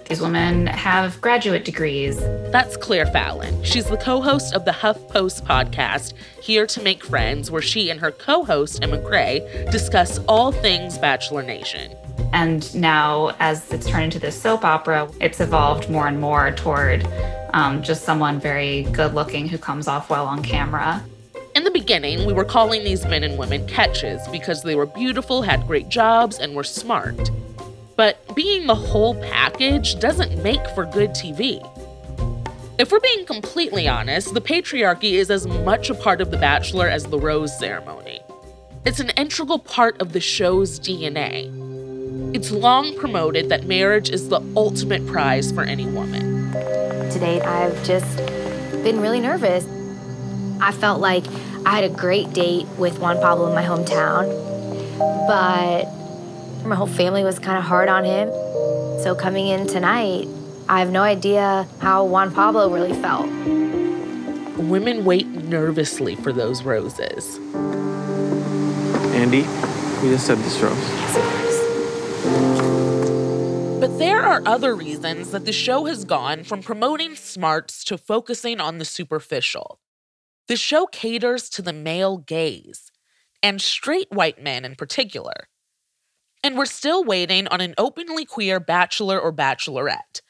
these 0.08 0.22
women 0.22 0.68
have 0.68 1.20
graduate 1.20 1.66
degrees. 1.66 2.18
That's 2.52 2.78
Claire 2.78 3.08
Fallon. 3.08 3.62
She's 3.64 3.86
the 3.88 3.98
co 3.98 4.22
host 4.22 4.54
of 4.54 4.64
the 4.64 4.72
HuffPost 4.72 5.46
podcast, 5.46 6.14
Here 6.42 6.66
to 6.66 6.82
Make 6.82 7.04
Friends, 7.04 7.52
where 7.52 7.62
she 7.62 7.90
and 7.90 8.00
her 8.00 8.12
co 8.12 8.46
host, 8.46 8.80
Emma 8.82 9.00
Gray, 9.00 9.68
discuss 9.70 10.20
all 10.30 10.54
things 10.54 10.98
Bachelor 10.98 11.44
Nation. 11.44 11.92
And 12.34 12.74
now, 12.76 13.36
as 13.40 13.72
it's 13.72 13.88
turned 13.88 14.06
into 14.06 14.20
this 14.20 14.40
soap 14.40 14.66
opera, 14.66 15.10
it's 15.22 15.40
evolved 15.40 15.90
more 15.90 16.08
and 16.08 16.20
more 16.20 16.52
toward 16.52 17.08
um, 17.54 17.82
just 17.82 18.04
someone 18.04 18.40
very 18.40 18.84
good 18.92 19.14
looking 19.14 19.48
who 19.48 19.58
comes 19.58 19.88
off 19.88 20.10
well 20.10 20.26
on 20.26 20.44
camera. 20.44 21.04
In 21.56 21.64
the 21.64 21.72
beginning, 21.72 22.26
we 22.26 22.34
were 22.34 22.44
calling 22.44 22.84
these 22.84 23.06
men 23.06 23.24
and 23.24 23.38
women 23.38 23.66
catches 23.68 24.28
because 24.28 24.64
they 24.64 24.76
were 24.76 24.86
beautiful, 24.86 25.42
had 25.42 25.66
great 25.66 25.88
jobs, 25.88 26.38
and 26.38 26.54
were 26.54 26.66
smart. 26.66 27.32
But 27.96 28.36
being 28.36 28.68
the 28.68 28.76
whole 28.76 29.16
package 29.16 29.98
doesn't 30.00 30.44
make 30.44 30.68
for 30.72 30.86
good 30.86 31.12
TV. 31.12 31.64
If 32.78 32.92
we're 32.92 33.00
being 33.00 33.26
completely 33.26 33.88
honest, 33.88 34.34
the 34.34 34.42
patriarchy 34.42 35.14
is 35.14 35.32
as 35.32 35.48
much 35.48 35.90
a 35.90 35.96
part 35.96 36.20
of 36.20 36.30
The 36.30 36.38
Bachelor 36.38 36.90
as 36.90 37.06
the 37.06 37.18
rose 37.18 37.58
ceremony. 37.58 38.20
It's 38.86 39.00
an 39.00 39.12
integral 39.12 39.60
part 39.60 40.02
of 40.02 40.12
the 40.12 40.20
show's 40.20 40.78
DNA. 40.78 41.65
It's 42.36 42.52
long 42.52 42.94
promoted 42.98 43.48
that 43.48 43.64
marriage 43.66 44.10
is 44.10 44.28
the 44.28 44.42
ultimate 44.58 45.08
prize 45.08 45.54
for 45.54 45.64
any 45.64 45.86
woman. 45.86 46.52
To 46.52 47.18
date, 47.18 47.42
I've 47.42 47.82
just 47.86 48.18
been 48.84 49.00
really 49.00 49.22
nervous. 49.22 49.66
I 50.60 50.74
felt 50.74 51.00
like 51.00 51.24
I 51.66 51.70
had 51.70 51.86
a 51.86 51.90
great 51.90 52.34
date 52.34 52.68
with 52.78 53.00
Juan 53.00 53.22
Pablo 53.22 53.48
in 53.48 53.56
my 53.56 53.64
hometown, 53.64 54.28
but 55.30 55.86
my 56.68 56.76
whole 56.76 56.88
family 56.88 57.24
was 57.24 57.40
kind 57.40 57.58
of 57.58 57.64
hard 57.64 57.88
on 57.88 58.04
him. 58.04 58.30
So 59.02 59.16
coming 59.18 59.48
in 59.48 59.66
tonight, 59.66 60.28
I 60.68 60.80
have 60.80 60.92
no 60.92 61.04
idea 61.04 61.66
how 61.80 62.04
Juan 62.04 62.34
Pablo 62.34 62.70
really 62.70 62.96
felt. 62.96 63.28
Women 64.60 65.06
wait 65.06 65.26
nervously 65.26 66.16
for 66.16 66.34
those 66.34 66.64
roses. 66.64 67.40
Andy, 69.16 69.44
we 70.04 70.14
just 70.14 70.28
said 70.28 70.38
this 70.40 70.60
rose. 70.60 71.35
But 73.86 74.00
there 74.00 74.24
are 74.24 74.42
other 74.48 74.74
reasons 74.74 75.30
that 75.30 75.46
the 75.46 75.54
show 75.54 75.86
has 75.86 76.06
gone 76.06 76.44
from 76.44 76.64
promoting 76.64 77.16
smarts 77.16 77.84
to 77.84 78.00
focusing 78.00 78.60
on 78.60 78.80
the 78.80 78.84
superficial. 78.84 79.80
The 80.48 80.56
show 80.56 80.88
caters 80.88 81.50
to 81.50 81.62
the 81.62 81.72
male 81.72 82.18
gaze, 82.18 82.92
and 83.44 83.62
straight 83.62 84.08
white 84.10 84.42
men 84.42 84.66
in 84.66 84.74
particular. 84.74 85.50
And 86.44 86.58
we're 86.58 86.66
still 86.66 87.04
waiting 87.04 87.48
on 87.50 87.62
an 87.62 87.76
openly 87.78 88.26
queer 88.26 88.60
bachelor 88.60 89.20
or 89.20 89.32
bachelorette. 89.32 90.22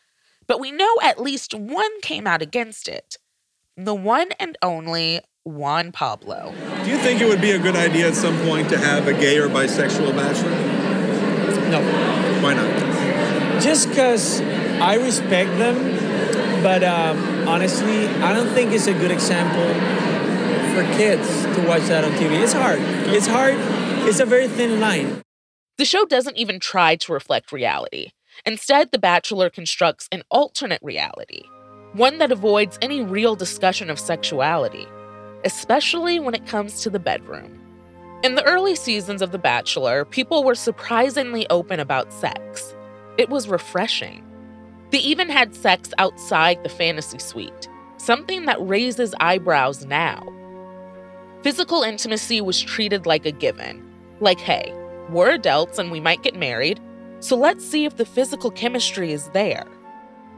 But 0.48 0.60
we 0.60 0.74
know 0.74 0.94
at 1.02 1.22
least 1.22 1.54
one 1.54 2.02
came 2.02 2.28
out 2.28 2.42
against 2.42 2.90
it 2.90 3.16
the 3.78 3.96
one 3.96 4.34
and 4.38 4.58
only 4.62 5.22
Juan 5.46 5.94
Pablo. 5.94 6.54
Do 6.84 6.90
you 6.90 6.98
think 6.98 7.22
it 7.22 7.26
would 7.30 7.40
be 7.40 7.52
a 7.52 7.60
good 7.60 7.78
idea 7.78 8.10
at 8.10 8.16
some 8.16 8.38
point 8.40 8.68
to 8.72 8.78
have 8.78 9.08
a 9.08 9.14
gay 9.14 9.38
or 9.38 9.48
bisexual 9.48 10.14
bachelor? 10.14 10.52
No. 11.70 11.82
Why 12.42 12.54
not? 12.54 12.95
Just 13.66 13.90
because 13.90 14.42
I 14.80 14.94
respect 14.94 15.50
them, 15.58 15.76
but 16.62 16.84
um, 16.84 17.48
honestly, 17.48 18.06
I 18.08 18.32
don't 18.32 18.54
think 18.54 18.72
it's 18.72 18.86
a 18.86 18.94
good 18.94 19.10
example 19.10 19.66
for 20.76 20.84
kids 20.96 21.28
to 21.56 21.68
watch 21.68 21.82
that 21.88 22.04
on 22.04 22.12
TV. 22.12 22.44
It's 22.44 22.54
hard. 22.54 22.78
It's 22.80 23.26
hard. 23.26 23.56
It's 24.08 24.20
a 24.20 24.26
very 24.28 24.48
thin 24.48 24.80
line. 24.80 25.20
The 25.80 25.86
show 25.86 26.06
doesn't 26.06 26.38
even 26.38 26.60
try 26.60 26.96
to 26.98 27.12
reflect 27.12 27.52
reality. 27.52 28.12
Instead, 28.46 28.92
The 28.92 29.00
Bachelor 29.00 29.50
constructs 29.50 30.08
an 30.12 30.22
alternate 30.30 30.84
reality, 30.84 31.42
one 31.94 32.20
that 32.20 32.32
avoids 32.32 32.78
any 32.84 33.02
real 33.02 33.36
discussion 33.36 33.90
of 33.90 33.98
sexuality, 33.98 34.86
especially 35.44 36.20
when 36.20 36.36
it 36.36 36.46
comes 36.46 36.84
to 36.84 36.92
the 36.92 37.00
bedroom. 37.00 37.60
In 38.24 38.36
the 38.36 38.44
early 38.44 38.76
seasons 38.76 39.24
of 39.24 39.32
The 39.32 39.40
Bachelor, 39.40 40.06
people 40.06 40.44
were 40.44 40.54
surprisingly 40.54 41.50
open 41.50 41.80
about 41.80 42.14
sex. 42.14 42.75
It 43.18 43.30
was 43.30 43.48
refreshing. 43.48 44.24
They 44.92 45.00
even 45.00 45.30
had 45.30 45.56
sex 45.56 45.92
outside 45.98 46.64
the 46.64 46.70
fantasy 46.70 47.20
suite, 47.20 47.70
something 47.98 48.46
that 48.46 48.66
raises 48.66 49.16
eyebrows 49.20 49.86
now. 49.86 50.24
Physical 51.42 51.84
intimacy 51.84 52.42
was 52.42 52.62
treated 52.62 53.06
like 53.06 53.26
a 53.26 53.32
given. 53.32 53.84
Like, 54.20 54.40
hey, 54.40 54.74
we're 55.10 55.32
adults 55.32 55.78
and 55.78 55.92
we 55.92 56.00
might 56.00 56.24
get 56.24 56.36
married, 56.36 56.80
so 57.20 57.36
let's 57.36 57.66
see 57.66 57.86
if 57.86 57.96
the 57.96 58.06
physical 58.06 58.52
chemistry 58.52 59.12
is 59.12 59.30
there. 59.30 59.66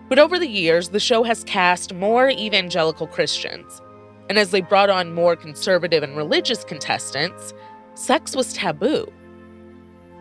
But 0.09 0.19
over 0.19 0.39
the 0.39 0.47
years, 0.47 0.89
the 0.89 0.99
show 0.99 1.23
has 1.23 1.43
cast 1.43 1.93
more 1.93 2.29
evangelical 2.29 3.07
Christians. 3.07 3.81
And 4.29 4.37
as 4.37 4.51
they 4.51 4.61
brought 4.61 4.89
on 4.89 5.13
more 5.13 5.35
conservative 5.35 6.03
and 6.03 6.15
religious 6.15 6.63
contestants, 6.63 7.53
sex 7.95 8.35
was 8.35 8.53
taboo. 8.53 9.11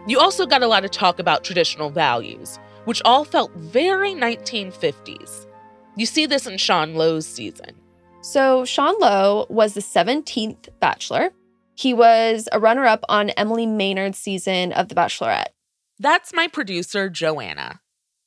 You 0.08 0.20
also 0.20 0.46
got 0.46 0.62
a 0.62 0.68
lot 0.68 0.84
of 0.84 0.92
talk 0.92 1.18
about 1.18 1.42
traditional 1.42 1.90
values, 1.90 2.60
which 2.84 3.02
all 3.04 3.24
felt 3.24 3.52
very 3.54 4.12
1950s. 4.12 5.46
You 5.96 6.06
see 6.06 6.26
this 6.26 6.46
in 6.46 6.58
Sean 6.58 6.94
Lowe's 6.94 7.26
season. 7.26 7.70
So, 8.20 8.64
Sean 8.64 8.94
Lowe 9.00 9.46
was 9.50 9.74
the 9.74 9.80
17th 9.80 10.68
Bachelor. 10.78 11.30
He 11.74 11.92
was 11.92 12.48
a 12.52 12.60
runner 12.60 12.84
up 12.86 13.04
on 13.08 13.30
Emily 13.30 13.66
Maynard's 13.66 14.18
season 14.18 14.72
of 14.72 14.88
The 14.88 14.94
Bachelorette. 14.94 15.48
That's 15.98 16.32
my 16.32 16.46
producer, 16.46 17.08
Joanna. 17.10 17.80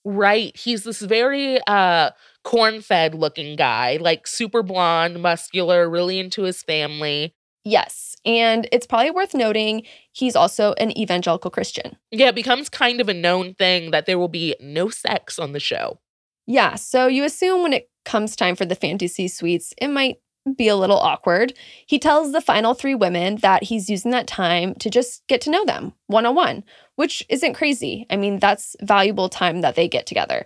Right. 0.04 0.56
He's 0.58 0.84
this 0.84 1.02
very 1.02 1.60
uh 1.68 2.12
corn-fed 2.44 3.14
looking 3.16 3.56
guy, 3.56 3.98
like 4.02 4.28
super 4.28 4.64
blonde, 4.64 5.22
muscular, 5.22 5.90
really 5.90 6.20
into 6.20 6.44
his 6.44 6.62
family. 6.64 7.36
Yes. 7.64 8.16
And 8.26 8.68
it's 8.72 8.86
probably 8.86 9.12
worth 9.12 9.34
noting 9.34 9.84
he's 10.12 10.36
also 10.36 10.74
an 10.74 10.98
evangelical 10.98 11.52
Christian. 11.52 11.98
Yeah, 12.12 12.30
it 12.30 12.36
becomes 12.36 12.70
kind 12.70 13.00
of 13.00 13.10
a 13.10 13.14
known 13.14 13.54
thing 13.54 13.92
that 13.92 14.06
there 14.06 14.20
will 14.20 14.28
be 14.28 14.56
no 14.60 14.90
sex 14.90 15.40
on 15.40 15.54
the 15.54 15.60
show. 15.60 16.00
Yeah. 16.46 16.76
So 16.76 17.08
you 17.08 17.24
assume 17.24 17.62
when 17.62 17.74
it 17.74 17.90
comes 18.06 18.36
time 18.36 18.56
for 18.56 18.66
the 18.66 18.76
fantasy 18.76 19.28
suites, 19.28 19.74
it 19.78 19.88
might 19.88 20.18
be 20.56 20.68
a 20.68 20.76
little 20.76 20.98
awkward. 20.98 21.54
He 21.86 22.00
tells 22.00 22.32
the 22.32 22.42
final 22.42 22.74
three 22.74 22.96
women 22.96 23.38
that 23.38 23.64
he's 23.64 23.90
using 23.90 24.12
that 24.12 24.28
time 24.28 24.74
to 24.76 24.90
just 24.90 25.26
get 25.28 25.42
to 25.42 25.52
know 25.52 25.64
them 25.66 25.94
one 26.08 26.26
on 26.26 26.36
one, 26.36 26.64
which 26.96 27.24
isn't 27.30 27.54
crazy. 27.54 28.06
I 28.10 28.16
mean, 28.16 28.40
that's 28.40 28.76
valuable 28.82 29.30
time 29.30 29.62
that 29.62 29.76
they 29.76 29.88
get 29.88 30.06
together. 30.06 30.46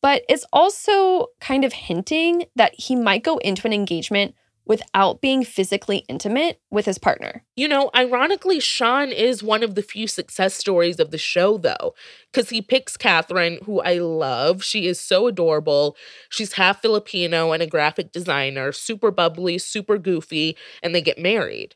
But 0.00 0.22
it's 0.28 0.46
also 0.52 1.28
kind 1.40 1.64
of 1.64 1.72
hinting 1.72 2.46
that 2.56 2.74
he 2.78 2.96
might 2.96 3.22
go 3.22 3.36
into 3.38 3.66
an 3.66 3.72
engagement 3.72 4.34
without 4.64 5.20
being 5.20 5.44
physically 5.44 6.04
intimate 6.08 6.60
with 6.70 6.86
his 6.86 6.98
partner. 6.98 7.44
You 7.56 7.68
know, 7.68 7.90
ironically, 7.94 8.60
Sean 8.60 9.10
is 9.10 9.42
one 9.42 9.62
of 9.62 9.74
the 9.74 9.82
few 9.82 10.06
success 10.06 10.54
stories 10.54 11.00
of 11.00 11.10
the 11.10 11.18
show, 11.18 11.58
though, 11.58 11.94
because 12.32 12.50
he 12.50 12.62
picks 12.62 12.96
Catherine, 12.96 13.58
who 13.64 13.80
I 13.80 13.98
love. 13.98 14.62
She 14.62 14.86
is 14.86 15.00
so 15.00 15.26
adorable. 15.26 15.96
She's 16.30 16.52
half 16.52 16.80
Filipino 16.80 17.52
and 17.52 17.62
a 17.62 17.66
graphic 17.66 18.12
designer, 18.12 18.72
super 18.72 19.10
bubbly, 19.10 19.58
super 19.58 19.98
goofy, 19.98 20.56
and 20.82 20.94
they 20.94 21.02
get 21.02 21.18
married. 21.18 21.74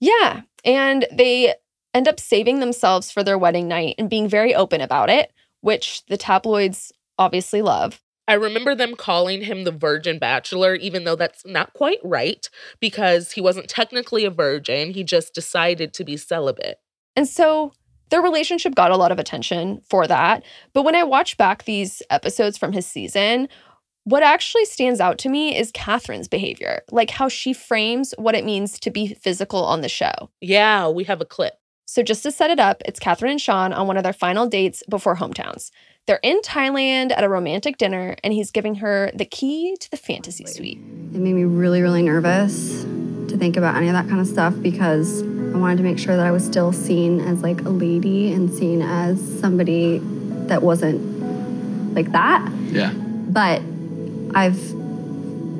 Yeah. 0.00 0.42
And 0.64 1.06
they 1.12 1.54
end 1.94 2.08
up 2.08 2.18
saving 2.18 2.60
themselves 2.60 3.10
for 3.10 3.22
their 3.22 3.38
wedding 3.38 3.68
night 3.68 3.96
and 3.98 4.08
being 4.08 4.28
very 4.28 4.54
open 4.54 4.80
about 4.80 5.10
it, 5.10 5.32
which 5.60 6.04
the 6.06 6.16
tabloids 6.16 6.92
obviously 7.18 7.62
love. 7.62 8.00
I 8.28 8.34
remember 8.34 8.74
them 8.74 8.94
calling 8.94 9.42
him 9.42 9.64
the 9.64 9.72
Virgin 9.72 10.18
Bachelor, 10.18 10.74
even 10.76 11.04
though 11.04 11.16
that's 11.16 11.44
not 11.44 11.72
quite 11.72 11.98
right 12.04 12.48
because 12.80 13.32
he 13.32 13.40
wasn't 13.40 13.68
technically 13.68 14.24
a 14.24 14.30
virgin. 14.30 14.92
He 14.92 15.02
just 15.02 15.34
decided 15.34 15.92
to 15.94 16.04
be 16.04 16.16
celibate. 16.16 16.78
And 17.16 17.28
so 17.28 17.72
their 18.10 18.22
relationship 18.22 18.74
got 18.74 18.90
a 18.90 18.96
lot 18.96 19.10
of 19.10 19.18
attention 19.18 19.80
for 19.88 20.06
that. 20.06 20.44
But 20.72 20.84
when 20.84 20.94
I 20.94 21.02
watch 21.02 21.36
back 21.36 21.64
these 21.64 22.02
episodes 22.10 22.58
from 22.58 22.72
his 22.72 22.86
season, 22.86 23.48
what 24.04 24.22
actually 24.22 24.66
stands 24.66 25.00
out 25.00 25.18
to 25.18 25.28
me 25.28 25.56
is 25.56 25.70
Catherine's 25.72 26.28
behavior, 26.28 26.82
like 26.90 27.10
how 27.10 27.28
she 27.28 27.52
frames 27.52 28.14
what 28.18 28.34
it 28.34 28.44
means 28.44 28.78
to 28.80 28.90
be 28.90 29.14
physical 29.14 29.64
on 29.64 29.80
the 29.80 29.88
show. 29.88 30.30
Yeah, 30.40 30.88
we 30.88 31.04
have 31.04 31.20
a 31.20 31.24
clip. 31.24 31.54
So, 31.86 32.02
just 32.02 32.22
to 32.22 32.32
set 32.32 32.50
it 32.50 32.58
up, 32.58 32.82
it's 32.86 32.98
Catherine 32.98 33.32
and 33.32 33.40
Sean 33.40 33.72
on 33.72 33.86
one 33.86 33.96
of 33.96 34.02
their 34.02 34.12
final 34.12 34.46
dates 34.46 34.82
before 34.88 35.16
hometowns. 35.16 35.70
They're 36.06 36.20
in 36.22 36.40
Thailand 36.40 37.12
at 37.12 37.22
a 37.22 37.28
romantic 37.28 37.78
dinner, 37.78 38.16
and 38.24 38.32
he's 38.32 38.50
giving 38.50 38.76
her 38.76 39.12
the 39.14 39.24
key 39.24 39.76
to 39.78 39.90
the 39.90 39.96
fantasy 39.96 40.44
suite. 40.46 40.78
It 40.78 41.18
made 41.18 41.34
me 41.34 41.44
really, 41.44 41.80
really 41.80 42.02
nervous 42.02 42.82
to 42.82 43.36
think 43.38 43.56
about 43.56 43.76
any 43.76 43.86
of 43.86 43.92
that 43.92 44.08
kind 44.08 44.20
of 44.20 44.26
stuff 44.26 44.54
because 44.60 45.22
I 45.22 45.56
wanted 45.56 45.76
to 45.76 45.84
make 45.84 45.98
sure 45.98 46.16
that 46.16 46.26
I 46.26 46.32
was 46.32 46.44
still 46.44 46.72
seen 46.72 47.20
as 47.20 47.42
like 47.42 47.60
a 47.60 47.68
lady 47.68 48.32
and 48.32 48.52
seen 48.52 48.82
as 48.82 49.20
somebody 49.38 50.00
that 50.48 50.62
wasn't 50.62 51.00
like 51.94 52.10
that. 52.10 52.50
Yeah. 52.64 52.92
But 52.92 53.62
I've 54.34 54.60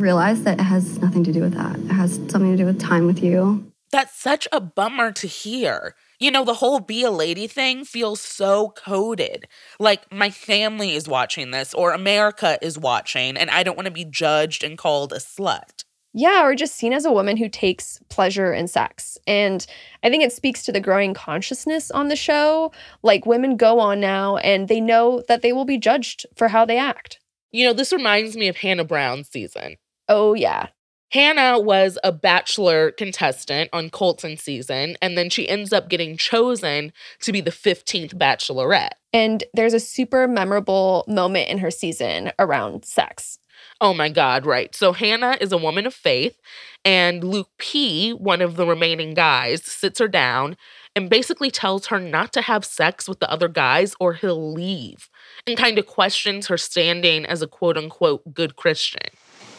realized 0.01 0.43
that 0.45 0.59
it 0.59 0.65
has 0.65 0.99
nothing 0.99 1.23
to 1.25 1.33
do 1.33 1.41
with 1.41 1.55
that. 1.55 1.77
It 1.79 1.93
has 1.93 2.17
something 2.17 2.51
to 2.51 2.57
do 2.57 2.67
with 2.67 2.81
time 2.81 3.07
with 3.07 3.23
you. 3.23 3.71
That's 3.93 4.19
such 4.19 4.49
a 4.51 4.61
bummer 4.61 5.13
to 5.13 5.27
hear. 5.29 5.95
You 6.23 6.31
know, 6.31 6.45
the 6.45 6.55
whole 6.55 6.79
be 6.79 7.03
a 7.03 7.11
lady 7.11 7.49
thing 7.49 7.85
feels 7.85 8.21
so 8.21 8.73
coded. 8.77 9.49
Like 9.81 10.13
my 10.13 10.31
family 10.31 10.95
is 10.95 11.09
watching 11.09 11.51
this 11.51 11.75
or 11.75 11.91
America 11.91 12.59
is 12.63 12.79
watching, 12.79 13.37
and 13.37 13.51
I 13.51 13.65
don't 13.65 13.75
want 13.75 13.87
to 13.87 13.93
be 13.93 14.05
judged 14.05 14.63
and 14.63 14.79
called 14.79 15.13
a 15.13 15.17
slut. 15.17 15.83
Yeah, 16.15 16.45
or 16.45 16.55
just 16.55 16.77
seen 16.77 16.93
as 16.93 17.05
a 17.05 17.11
woman 17.11 17.39
who 17.39 17.49
takes 17.49 17.99
pleasure 18.09 18.53
in 18.53 18.69
sex. 18.69 19.19
And 19.27 19.67
I 20.05 20.11
think 20.11 20.23
it 20.23 20.33
speaks 20.33 20.65
to 20.65 20.71
the 20.71 20.79
growing 20.79 21.13
consciousness 21.13 21.91
on 21.91 22.07
the 22.07 22.15
show. 22.15 22.71
Like 23.03 23.27
women 23.27 23.57
go 23.57 23.81
on 23.81 23.99
now 23.99 24.37
and 24.37 24.69
they 24.69 24.81
know 24.81 25.25
that 25.27 25.43
they 25.43 25.53
will 25.53 25.65
be 25.65 25.77
judged 25.77 26.25
for 26.37 26.47
how 26.47 26.65
they 26.65 26.79
act. 26.79 27.19
You 27.51 27.67
know, 27.67 27.73
this 27.73 27.93
reminds 27.93 28.37
me 28.37 28.47
of 28.47 28.59
Hannah 28.59 28.85
Brown's 28.85 29.29
season. 29.29 29.75
Oh, 30.09 30.35
yeah. 30.35 30.69
Hannah 31.13 31.61
was 31.61 31.99
a 32.03 32.11
bachelor 32.11 32.91
contestant 32.91 33.69
on 33.75 33.91
Colton 33.91 34.39
season, 34.39 34.97
and 35.03 35.19
then 35.19 35.29
she 35.29 35.47
ends 35.47 35.71
up 35.71 35.91
getting 35.91 36.17
chosen 36.17 36.91
to 37.21 37.33
be 37.33 37.43
the 37.43 37.51
15th 37.51 38.15
bachelorette. 38.15 38.93
And 39.13 39.45
there's 39.53 39.75
a 39.75 39.81
super 39.81 40.27
memorable 40.27 41.05
moment 41.07 41.51
in 41.51 41.59
her 41.59 41.71
season 41.71 42.33
around 42.39 42.87
sex. 42.87 43.39
Oh 43.79 43.93
my 43.93 44.09
God, 44.09 44.47
right. 44.47 44.75
So 44.75 44.95
Hannah 44.95 45.37
is 45.39 45.53
a 45.53 45.59
woman 45.59 45.87
of 45.87 45.93
faith, 45.93 46.41
and 46.83 47.23
Luke 47.23 47.51
P., 47.59 48.13
one 48.13 48.41
of 48.41 48.57
the 48.57 48.67
remaining 48.67 49.13
guys, 49.13 49.63
sits 49.65 49.99
her 49.99 50.09
down 50.09 50.57
and 50.97 51.11
basically 51.11 51.51
tells 51.51 51.89
her 51.89 52.01
not 52.01 52.33
to 52.33 52.41
have 52.41 52.65
sex 52.65 53.07
with 53.07 53.21
the 53.21 53.31
other 53.31 53.49
guys 53.49 53.95
or 54.01 54.15
he'll 54.15 54.53
leave 54.53 55.11
and 55.47 55.59
kind 55.59 55.79
of 55.79 55.87
questions 55.87 56.47
her 56.47 56.59
standing 56.59 57.27
as 57.27 57.43
a 57.43 57.47
quote 57.47 57.77
unquote 57.77 58.33
good 58.33 58.57
Christian. 58.57 59.11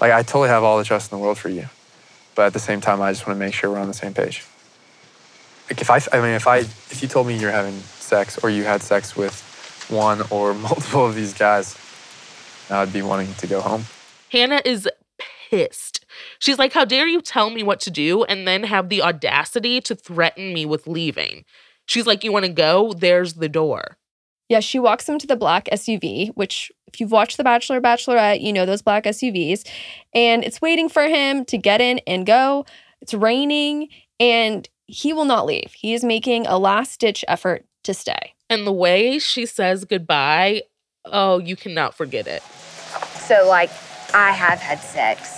Like, 0.02 0.12
I 0.12 0.24
totally 0.24 0.50
have 0.50 0.64
all 0.64 0.78
the 0.78 0.84
trust 0.84 1.12
in 1.12 1.18
the 1.18 1.24
world 1.24 1.38
for 1.38 1.50
you. 1.50 1.68
But 2.36 2.48
at 2.48 2.54
the 2.54 2.60
same 2.60 2.82
time, 2.82 3.02
I 3.02 3.12
just 3.12 3.28
want 3.28 3.38
to 3.38 3.40
make 3.40 3.54
sure 3.54 3.72
we're 3.72 3.80
on 3.80 3.88
the 3.88 3.94
same 3.94 4.14
page. 4.14 4.44
Like, 5.70 5.82
if 5.82 5.90
I, 5.90 6.02
I 6.12 6.22
mean, 6.22 6.34
if 6.34 6.48
I, 6.48 6.60
if 6.60 7.02
you 7.02 7.08
told 7.08 7.28
me 7.28 7.38
you're 7.38 7.52
having 7.52 7.80
sex 7.80 8.38
or 8.44 8.50
you 8.50 8.64
had 8.64 8.82
sex 8.82 9.16
with 9.16 9.86
one 9.90 10.24
or 10.30 10.54
multiple 10.70 11.06
of 11.06 11.16
these 11.16 11.34
guys, 11.34 11.78
I'd 12.70 12.94
be 12.94 13.02
wanting 13.02 13.34
to 13.36 13.48
go 13.48 13.62
home. 13.62 13.86
Hannah 14.32 14.62
is 14.66 14.90
pissed. 15.50 16.06
She's 16.40 16.58
like, 16.58 16.74
How 16.74 16.86
dare 16.86 17.08
you 17.08 17.22
tell 17.22 17.50
me 17.50 17.64
what 17.64 17.80
to 17.82 17.92
do 17.92 18.24
and 18.24 18.48
then 18.48 18.64
have 18.64 18.90
the 18.90 19.02
audacity 19.02 19.82
to 19.82 19.96
threaten 19.96 20.54
me 20.54 20.66
with 20.66 20.88
leaving? 20.88 21.46
She's 21.86 22.08
like, 22.08 22.24
You 22.24 22.32
want 22.32 22.46
to 22.46 22.52
go? 22.52 22.94
There's 22.94 23.36
the 23.36 23.50
door. 23.50 23.98
Yeah, 24.54 24.60
she 24.60 24.78
walks 24.78 25.10
him 25.10 25.18
to 25.18 25.26
the 25.26 25.36
black 25.36 25.68
SUV, 25.72 26.30
which, 26.36 26.72
if 26.86 27.02
you've 27.02 27.12
watched 27.12 27.38
The 27.38 27.44
Bachelor 27.44 27.82
Bachelorette, 27.82 28.40
you 28.40 28.54
know 28.54 28.68
those 28.68 28.84
black 28.84 29.06
SUVs. 29.06 29.68
And 30.14 30.44
it's 30.44 30.62
waiting 30.62 30.90
for 30.90 31.02
him 31.02 31.44
to 31.46 31.58
get 31.58 31.82
in 31.82 32.02
and 32.06 32.24
go. 32.24 32.64
It's 33.02 33.16
raining, 33.16 33.90
and 34.20 34.70
he 34.86 35.12
will 35.12 35.26
not 35.26 35.48
leave. 35.48 35.74
He 35.74 35.96
is 35.96 36.04
making 36.04 36.46
a 36.46 36.60
last 36.60 37.00
ditch 37.00 37.26
effort 37.28 37.66
to 37.86 37.96
stay. 37.96 38.36
And 38.48 38.68
the 38.68 38.72
way 38.72 39.18
she 39.18 39.48
says 39.48 39.86
goodbye, 39.86 40.62
oh, 41.06 41.40
you 41.40 41.56
cannot 41.56 41.96
forget 41.96 42.28
it. 42.28 42.44
So, 43.22 43.48
like, 43.48 43.72
I 44.14 44.34
have 44.34 44.60
had 44.60 44.78
sex. 44.82 45.30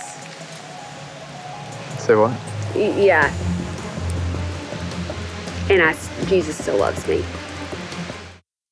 Say 2.04 2.16
what? 2.16 2.32
Y- 2.74 3.06
yeah. 3.06 3.32
And 5.70 5.80
I, 5.80 5.96
Jesus 6.26 6.58
still 6.58 6.76
loves 6.76 7.08
me. 7.08 7.24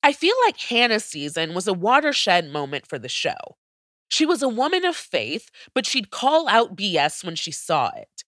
I 0.05 0.13
feel 0.13 0.35
like 0.45 0.61
Hannah's 0.61 1.07
season 1.07 1.55
was 1.55 1.67
a 1.67 1.73
watershed 1.73 2.51
moment 2.51 2.87
for 2.87 2.99
the 2.99 3.09
show. 3.09 3.57
She 4.11 4.27
was 4.27 4.43
a 4.43 4.51
woman 4.51 4.85
of 4.85 4.95
faith, 4.95 5.49
but 5.75 5.87
she'd 5.87 6.11
call 6.11 6.47
out 6.47 6.77
BS 6.77 7.25
when 7.25 7.37
she 7.37 7.51
saw 7.51 7.91
it. 7.97 8.23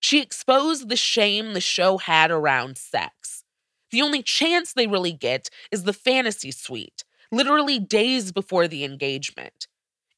She 0.00 0.22
exposed 0.22 0.88
the 0.88 0.96
shame 0.96 1.52
the 1.52 1.60
show 1.60 1.98
had 1.98 2.30
around 2.30 2.78
sex. 2.78 3.44
The 3.90 4.00
only 4.00 4.22
chance 4.22 4.72
they 4.72 4.86
really 4.86 5.12
get 5.12 5.50
is 5.70 5.82
the 5.82 5.92
fantasy 5.92 6.50
suite, 6.50 7.04
literally 7.30 7.78
days 7.78 8.32
before 8.32 8.66
the 8.66 8.82
engagement. 8.82 9.68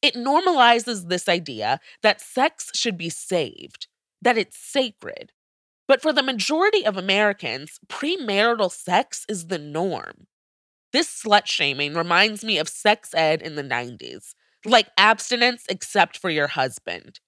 It 0.03 0.15
normalizes 0.15 1.09
this 1.09 1.29
idea 1.29 1.81
that 2.05 2.21
sex 2.21 2.71
should 2.73 2.97
be 2.97 3.11
saved, 3.11 3.89
that 4.23 4.39
it's 4.39 4.57
sacred. 4.57 5.33
But 5.89 6.03
for 6.03 6.13
the 6.13 6.23
majority 6.23 6.87
of 6.87 6.97
Americans, 6.97 7.81
premarital 7.89 8.71
sex 8.71 9.27
is 9.29 9.49
the 9.49 9.59
norm. 9.59 10.29
This 10.93 11.23
slut 11.23 11.47
shaming 11.47 11.95
reminds 11.95 12.45
me 12.45 12.59
of 12.59 12.69
sex 12.69 13.15
ed 13.15 13.43
in 13.43 13.55
the 13.55 13.63
90s, 13.63 14.35
like 14.65 14.89
abstinence 14.99 15.65
except 15.69 16.19
for 16.19 16.31
your 16.31 16.49
husband. 16.49 17.21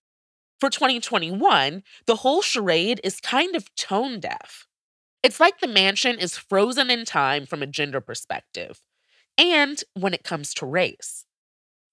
For 0.60 0.70
2021, 0.70 1.82
the 2.06 2.16
whole 2.16 2.42
charade 2.42 3.00
is 3.04 3.20
kind 3.20 3.54
of 3.54 3.74
tone 3.74 4.20
deaf. 4.20 4.66
It's 5.22 5.38
like 5.40 5.60
the 5.60 5.68
mansion 5.68 6.18
is 6.18 6.36
frozen 6.36 6.90
in 6.90 7.04
time 7.04 7.46
from 7.46 7.62
a 7.62 7.66
gender 7.66 8.00
perspective, 8.00 8.80
and 9.38 9.82
when 9.94 10.14
it 10.14 10.24
comes 10.24 10.52
to 10.54 10.66
race. 10.66 11.24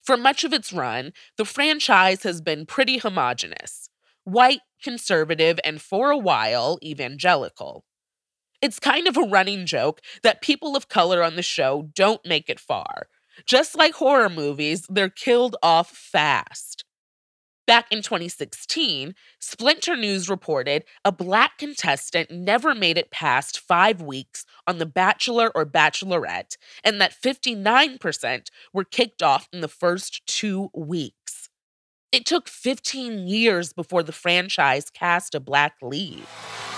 For 0.03 0.17
much 0.17 0.43
of 0.43 0.53
its 0.53 0.73
run, 0.73 1.13
the 1.37 1.45
franchise 1.45 2.23
has 2.23 2.41
been 2.41 2.65
pretty 2.65 2.97
homogenous 2.97 3.89
white, 4.23 4.61
conservative, 4.83 5.59
and 5.63 5.81
for 5.81 6.11
a 6.11 6.17
while, 6.17 6.77
evangelical. 6.83 7.83
It's 8.61 8.79
kind 8.79 9.07
of 9.07 9.15
a 9.15 9.21
running 9.21 9.65
joke 9.65 10.01
that 10.23 10.41
people 10.41 10.75
of 10.75 10.89
color 10.89 11.23
on 11.23 11.35
the 11.35 11.43
show 11.43 11.89
don't 11.95 12.25
make 12.25 12.49
it 12.49 12.59
far. 12.59 13.07
Just 13.45 13.77
like 13.77 13.93
horror 13.95 14.29
movies, 14.29 14.85
they're 14.89 15.09
killed 15.09 15.55
off 15.63 15.91
fast. 15.91 16.83
Back 17.65 17.91
in 17.91 18.01
2016, 18.01 19.13
Splinter 19.39 19.95
News 19.95 20.27
reported 20.27 20.83
a 21.05 21.11
black 21.11 21.59
contestant 21.59 22.31
never 22.31 22.73
made 22.73 22.97
it 22.97 23.11
past 23.11 23.59
five 23.59 24.01
weeks 24.01 24.43
on 24.65 24.79
The 24.79 24.87
Bachelor 24.87 25.51
or 25.53 25.67
Bachelorette, 25.67 26.57
and 26.83 26.99
that 26.99 27.13
59% 27.13 28.47
were 28.73 28.83
kicked 28.83 29.21
off 29.21 29.47
in 29.53 29.61
the 29.61 29.67
first 29.67 30.25
two 30.25 30.71
weeks. 30.73 31.47
It 32.11 32.25
took 32.25 32.49
15 32.49 33.27
years 33.27 33.71
before 33.71 34.01
the 34.01 34.11
franchise 34.11 34.89
cast 34.89 35.35
a 35.35 35.39
black 35.39 35.75
lead. 35.81 36.23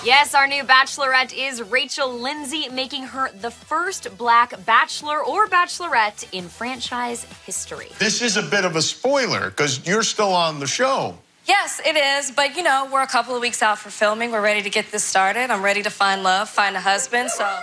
Yes, 0.04 0.34
our 0.34 0.48
new 0.48 0.64
bachelorette 0.64 1.32
is 1.32 1.62
Rachel 1.62 2.12
Lindsay, 2.12 2.68
making 2.70 3.04
her 3.04 3.30
the 3.34 3.52
first 3.52 4.18
black 4.18 4.66
bachelor 4.66 5.24
or 5.24 5.46
bachelorette 5.46 6.28
in 6.32 6.50
franchise 6.50 7.24
history. 7.46 7.90
This 8.00 8.24
is 8.24 8.36
a 8.36 8.42
bit 8.42 8.66
of 8.66 8.76
a 8.76 8.82
spoiler 8.82 9.52
because 9.52 9.86
you're 9.86 10.02
still 10.02 10.34
on 10.34 10.60
the 10.60 10.66
show. 10.66 11.20
Yes, 11.46 11.80
it 11.86 11.96
is, 11.96 12.32
but 12.32 12.56
you 12.56 12.64
know, 12.64 12.90
we're 12.92 13.04
a 13.04 13.08
couple 13.08 13.36
of 13.36 13.42
weeks 13.42 13.62
out 13.62 13.78
for 13.78 13.92
filming. 13.92 14.32
We're 14.32 14.42
ready 14.42 14.64
to 14.64 14.72
get 14.72 14.92
this 14.92 15.04
started. 15.04 15.52
I'm 15.52 15.62
ready 15.62 15.84
to 15.84 15.92
find 15.92 16.24
love, 16.24 16.50
find 16.50 16.76
a 16.76 16.82
husband, 16.82 17.30
so. 17.30 17.60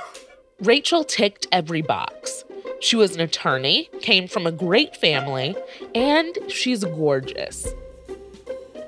Rachel 0.60 1.02
ticked 1.02 1.48
every 1.50 1.82
box. 1.82 2.44
She 2.80 2.94
was 2.94 3.16
an 3.16 3.20
attorney, 3.20 3.90
came 4.00 4.28
from 4.28 4.46
a 4.46 4.52
great 4.52 4.96
family, 4.96 5.56
and 5.92 6.38
she's 6.46 6.84
gorgeous. 6.84 7.66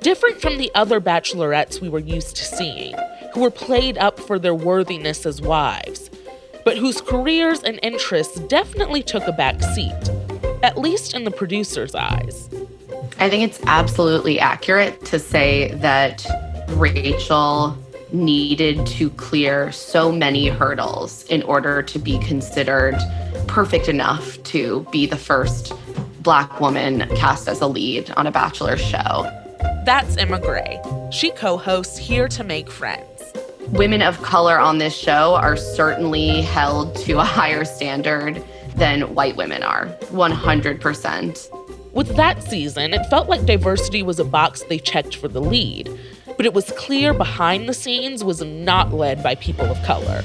Different 0.03 0.41
from 0.41 0.57
the 0.57 0.71
other 0.75 0.99
bachelorettes 0.99 1.83
we 1.83 1.91
were 1.91 1.99
used 1.99 2.35
to 2.37 2.45
seeing, 2.45 2.95
who 3.35 3.41
were 3.41 3.51
played 3.51 3.99
up 3.99 4.19
for 4.19 4.39
their 4.39 4.55
worthiness 4.55 5.27
as 5.27 5.43
wives, 5.43 6.11
but 6.65 6.79
whose 6.79 7.03
careers 7.03 7.63
and 7.63 7.79
interests 7.83 8.41
definitely 8.41 9.03
took 9.03 9.25
a 9.25 9.33
back 9.33 9.61
seat, 9.63 10.11
at 10.63 10.79
least 10.79 11.13
in 11.13 11.25
the 11.25 11.31
producer's 11.31 11.95
eyes. 11.95 12.49
I 13.19 13.29
think 13.29 13.43
it's 13.45 13.61
absolutely 13.67 14.41
accurate 14.41 15.05
to 15.07 15.19
say 15.19 15.73
that 15.75 16.27
Rachel 16.71 17.77
needed 18.11 18.87
to 18.87 19.11
clear 19.11 19.71
so 19.71 20.11
many 20.11 20.49
hurdles 20.49 21.25
in 21.25 21.43
order 21.43 21.83
to 21.83 21.99
be 21.99 22.19
considered 22.21 22.97
perfect 23.49 23.89
enough 23.89 24.43
to 24.45 24.87
be 24.91 25.05
the 25.05 25.19
first 25.19 25.75
Black 26.21 26.59
woman 26.61 27.07
cast 27.17 27.49
as 27.49 27.61
a 27.61 27.67
lead 27.67 28.11
on 28.17 28.27
a 28.27 28.31
Bachelor 28.31 28.77
show. 28.79 29.31
That's 29.85 30.17
Emma 30.17 30.41
Gray. 30.41 30.81
She 31.11 31.31
co 31.31 31.57
hosts 31.57 31.97
Here 31.97 32.29
to 32.29 32.45
Make 32.45 32.71
Friends. 32.71 33.07
Women 33.69 34.03
of 34.03 34.21
color 34.23 34.59
on 34.59 34.79
this 34.79 34.97
show 34.97 35.37
are 35.37 35.57
certainly 35.57 36.43
held 36.43 36.97
to 36.97 37.19
a 37.19 37.25
higher 37.25 37.65
standard 37.65 38.43
than 38.77 39.15
white 39.15 39.37
women 39.37 39.63
are, 39.63 39.87
100%. 40.11 41.93
With 41.93 42.17
that 42.17 42.43
season, 42.43 42.95
it 42.95 43.05
felt 43.07 43.29
like 43.29 43.45
diversity 43.47 44.03
was 44.03 44.19
a 44.19 44.25
box 44.25 44.63
they 44.69 44.79
checked 44.79 45.17
for 45.17 45.29
the 45.29 45.41
lead, 45.41 45.91
but 46.37 46.47
it 46.47 46.55
was 46.55 46.73
clear 46.73 47.13
behind 47.13 47.69
the 47.69 47.75
scenes 47.75 48.23
was 48.23 48.43
not 48.43 48.93
led 48.93 49.23
by 49.23 49.35
people 49.35 49.67
of 49.67 49.83
color. 49.83 50.23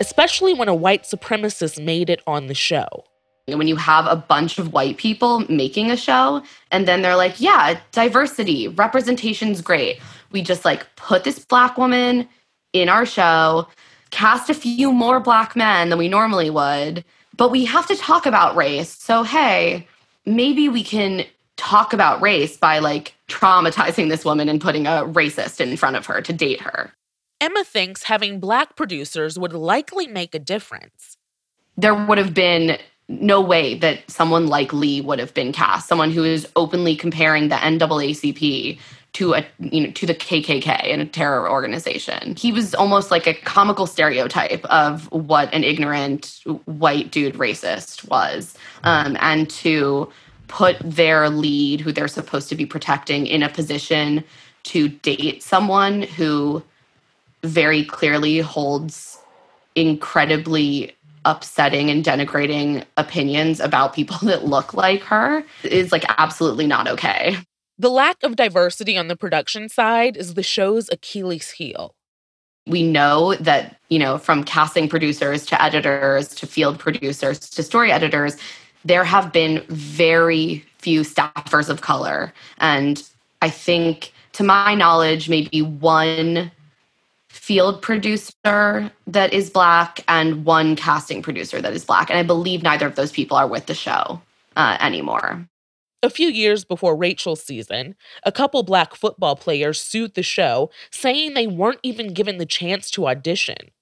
Especially 0.00 0.54
when 0.54 0.68
a 0.68 0.74
white 0.74 1.04
supremacist 1.04 1.82
made 1.82 2.10
it 2.10 2.22
on 2.26 2.46
the 2.46 2.54
show. 2.54 3.04
When 3.46 3.66
you 3.66 3.76
have 3.76 4.06
a 4.06 4.16
bunch 4.16 4.58
of 4.58 4.72
white 4.72 4.96
people 4.96 5.40
making 5.48 5.90
a 5.90 5.96
show, 5.96 6.42
and 6.70 6.86
then 6.86 7.02
they're 7.02 7.16
like, 7.16 7.40
yeah, 7.40 7.80
diversity, 7.92 8.68
representation's 8.68 9.60
great. 9.60 9.98
We 10.30 10.42
just 10.42 10.64
like 10.64 10.86
put 10.96 11.24
this 11.24 11.44
black 11.44 11.76
woman 11.76 12.28
in 12.72 12.88
our 12.88 13.04
show, 13.04 13.66
cast 14.10 14.50
a 14.50 14.54
few 14.54 14.92
more 14.92 15.20
black 15.20 15.56
men 15.56 15.90
than 15.90 15.98
we 15.98 16.08
normally 16.08 16.50
would, 16.50 17.04
but 17.36 17.50
we 17.50 17.64
have 17.64 17.86
to 17.88 17.96
talk 17.96 18.26
about 18.26 18.54
race. 18.56 18.90
So, 18.90 19.22
hey, 19.22 19.88
maybe 20.26 20.68
we 20.68 20.84
can 20.84 21.24
talk 21.56 21.92
about 21.92 22.22
race 22.22 22.56
by 22.56 22.78
like 22.78 23.14
traumatizing 23.28 24.08
this 24.08 24.24
woman 24.24 24.48
and 24.48 24.60
putting 24.60 24.86
a 24.86 25.04
racist 25.04 25.60
in 25.60 25.76
front 25.76 25.96
of 25.96 26.06
her 26.06 26.20
to 26.22 26.32
date 26.32 26.60
her. 26.60 26.92
Emma 27.40 27.64
thinks 27.64 28.04
having 28.04 28.38
black 28.38 28.76
producers 28.76 29.38
would 29.38 29.52
likely 29.52 30.06
make 30.06 30.34
a 30.34 30.38
difference. 30.38 31.16
There 31.76 31.94
would 31.94 32.18
have 32.18 32.34
been 32.34 32.78
no 33.10 33.40
way 33.40 33.74
that 33.74 34.08
someone 34.08 34.46
like 34.46 34.72
Lee 34.72 35.00
would 35.00 35.18
have 35.18 35.34
been 35.34 35.52
cast, 35.52 35.88
someone 35.88 36.12
who 36.12 36.24
is 36.24 36.46
openly 36.54 36.94
comparing 36.94 37.48
the 37.48 37.56
NAACP 37.56 38.78
to 39.12 39.34
a 39.34 39.44
you 39.58 39.80
know 39.82 39.90
to 39.90 40.06
the 40.06 40.14
KKK 40.14 40.84
and 40.84 41.02
a 41.02 41.06
terror 41.06 41.50
organization. 41.50 42.36
He 42.36 42.52
was 42.52 42.74
almost 42.74 43.10
like 43.10 43.26
a 43.26 43.34
comical 43.34 43.86
stereotype 43.86 44.64
of 44.66 45.10
what 45.10 45.52
an 45.52 45.64
ignorant 45.64 46.40
white 46.66 47.10
dude 47.10 47.34
racist 47.34 48.08
was, 48.08 48.56
um, 48.84 49.16
and 49.20 49.50
to 49.50 50.10
put 50.46 50.76
their 50.80 51.28
lead, 51.28 51.80
who 51.80 51.90
they're 51.92 52.08
supposed 52.08 52.48
to 52.50 52.54
be 52.54 52.66
protecting, 52.66 53.26
in 53.26 53.42
a 53.42 53.48
position 53.48 54.22
to 54.62 54.88
date 54.88 55.42
someone 55.42 56.02
who 56.02 56.62
very 57.42 57.84
clearly 57.84 58.38
holds 58.38 59.18
incredibly 59.74 60.94
upsetting 61.24 61.90
and 61.90 62.04
denigrating 62.04 62.84
opinions 62.96 63.60
about 63.60 63.94
people 63.94 64.16
that 64.22 64.44
look 64.44 64.74
like 64.74 65.02
her 65.02 65.44
is 65.64 65.92
like 65.92 66.04
absolutely 66.18 66.66
not 66.66 66.88
okay. 66.88 67.36
The 67.78 67.90
lack 67.90 68.22
of 68.22 68.36
diversity 68.36 68.98
on 68.98 69.08
the 69.08 69.16
production 69.16 69.68
side 69.68 70.16
is 70.16 70.34
the 70.34 70.42
show's 70.42 70.90
Achilles 70.92 71.52
heel. 71.52 71.94
We 72.66 72.82
know 72.82 73.34
that, 73.36 73.76
you 73.88 73.98
know, 73.98 74.18
from 74.18 74.44
casting 74.44 74.86
producers 74.86 75.46
to 75.46 75.62
editors 75.62 76.28
to 76.34 76.46
field 76.46 76.78
producers 76.78 77.38
to 77.38 77.62
story 77.62 77.90
editors, 77.90 78.36
there 78.84 79.04
have 79.04 79.32
been 79.32 79.64
very 79.68 80.64
few 80.76 81.00
staffers 81.00 81.70
of 81.70 81.80
color. 81.80 82.34
And 82.58 83.02
I 83.40 83.48
think, 83.48 84.12
to 84.32 84.44
my 84.44 84.74
knowledge, 84.74 85.28
maybe 85.28 85.62
one 85.62 86.50
field 87.50 87.82
producer 87.82 88.92
that 89.08 89.32
is 89.32 89.50
black 89.50 90.04
and 90.06 90.44
one 90.44 90.76
casting 90.76 91.20
producer 91.20 91.60
that 91.60 91.72
is 91.72 91.84
black. 91.84 92.08
And 92.08 92.16
I 92.16 92.22
believe 92.22 92.62
neither 92.62 92.86
of 92.86 92.94
those 92.94 93.10
people 93.10 93.36
are 93.36 93.48
with 93.48 93.66
the 93.66 93.74
show 93.74 94.22
uh, 94.54 94.76
anymore. 94.80 95.48
A 96.00 96.10
few 96.10 96.28
years 96.28 96.64
before 96.64 96.94
Rachel's 96.94 97.42
season, 97.42 97.96
a 98.22 98.30
couple 98.30 98.62
black 98.62 98.94
football 98.94 99.34
players 99.34 99.82
sued 99.82 100.14
the 100.14 100.22
show, 100.22 100.70
saying 100.92 101.34
they 101.34 101.48
weren't 101.48 101.80
even 101.82 102.14
given 102.14 102.38
the 102.38 102.46
chance 102.46 102.88
to 102.92 103.08
audition. 103.08 103.72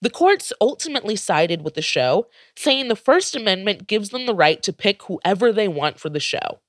The 0.00 0.08
courts 0.08 0.50
ultimately 0.58 1.14
sided 1.14 1.60
with 1.60 1.74
the 1.74 1.82
show, 1.82 2.28
saying 2.56 2.88
the 2.88 2.96
First 2.96 3.36
Amendment 3.36 3.86
gives 3.86 4.08
them 4.08 4.24
the 4.24 4.34
right 4.34 4.62
to 4.62 4.72
pick 4.72 5.02
whoever 5.02 5.52
they 5.52 5.68
want 5.68 6.00
for 6.00 6.08
the 6.08 6.20
show. 6.20 6.60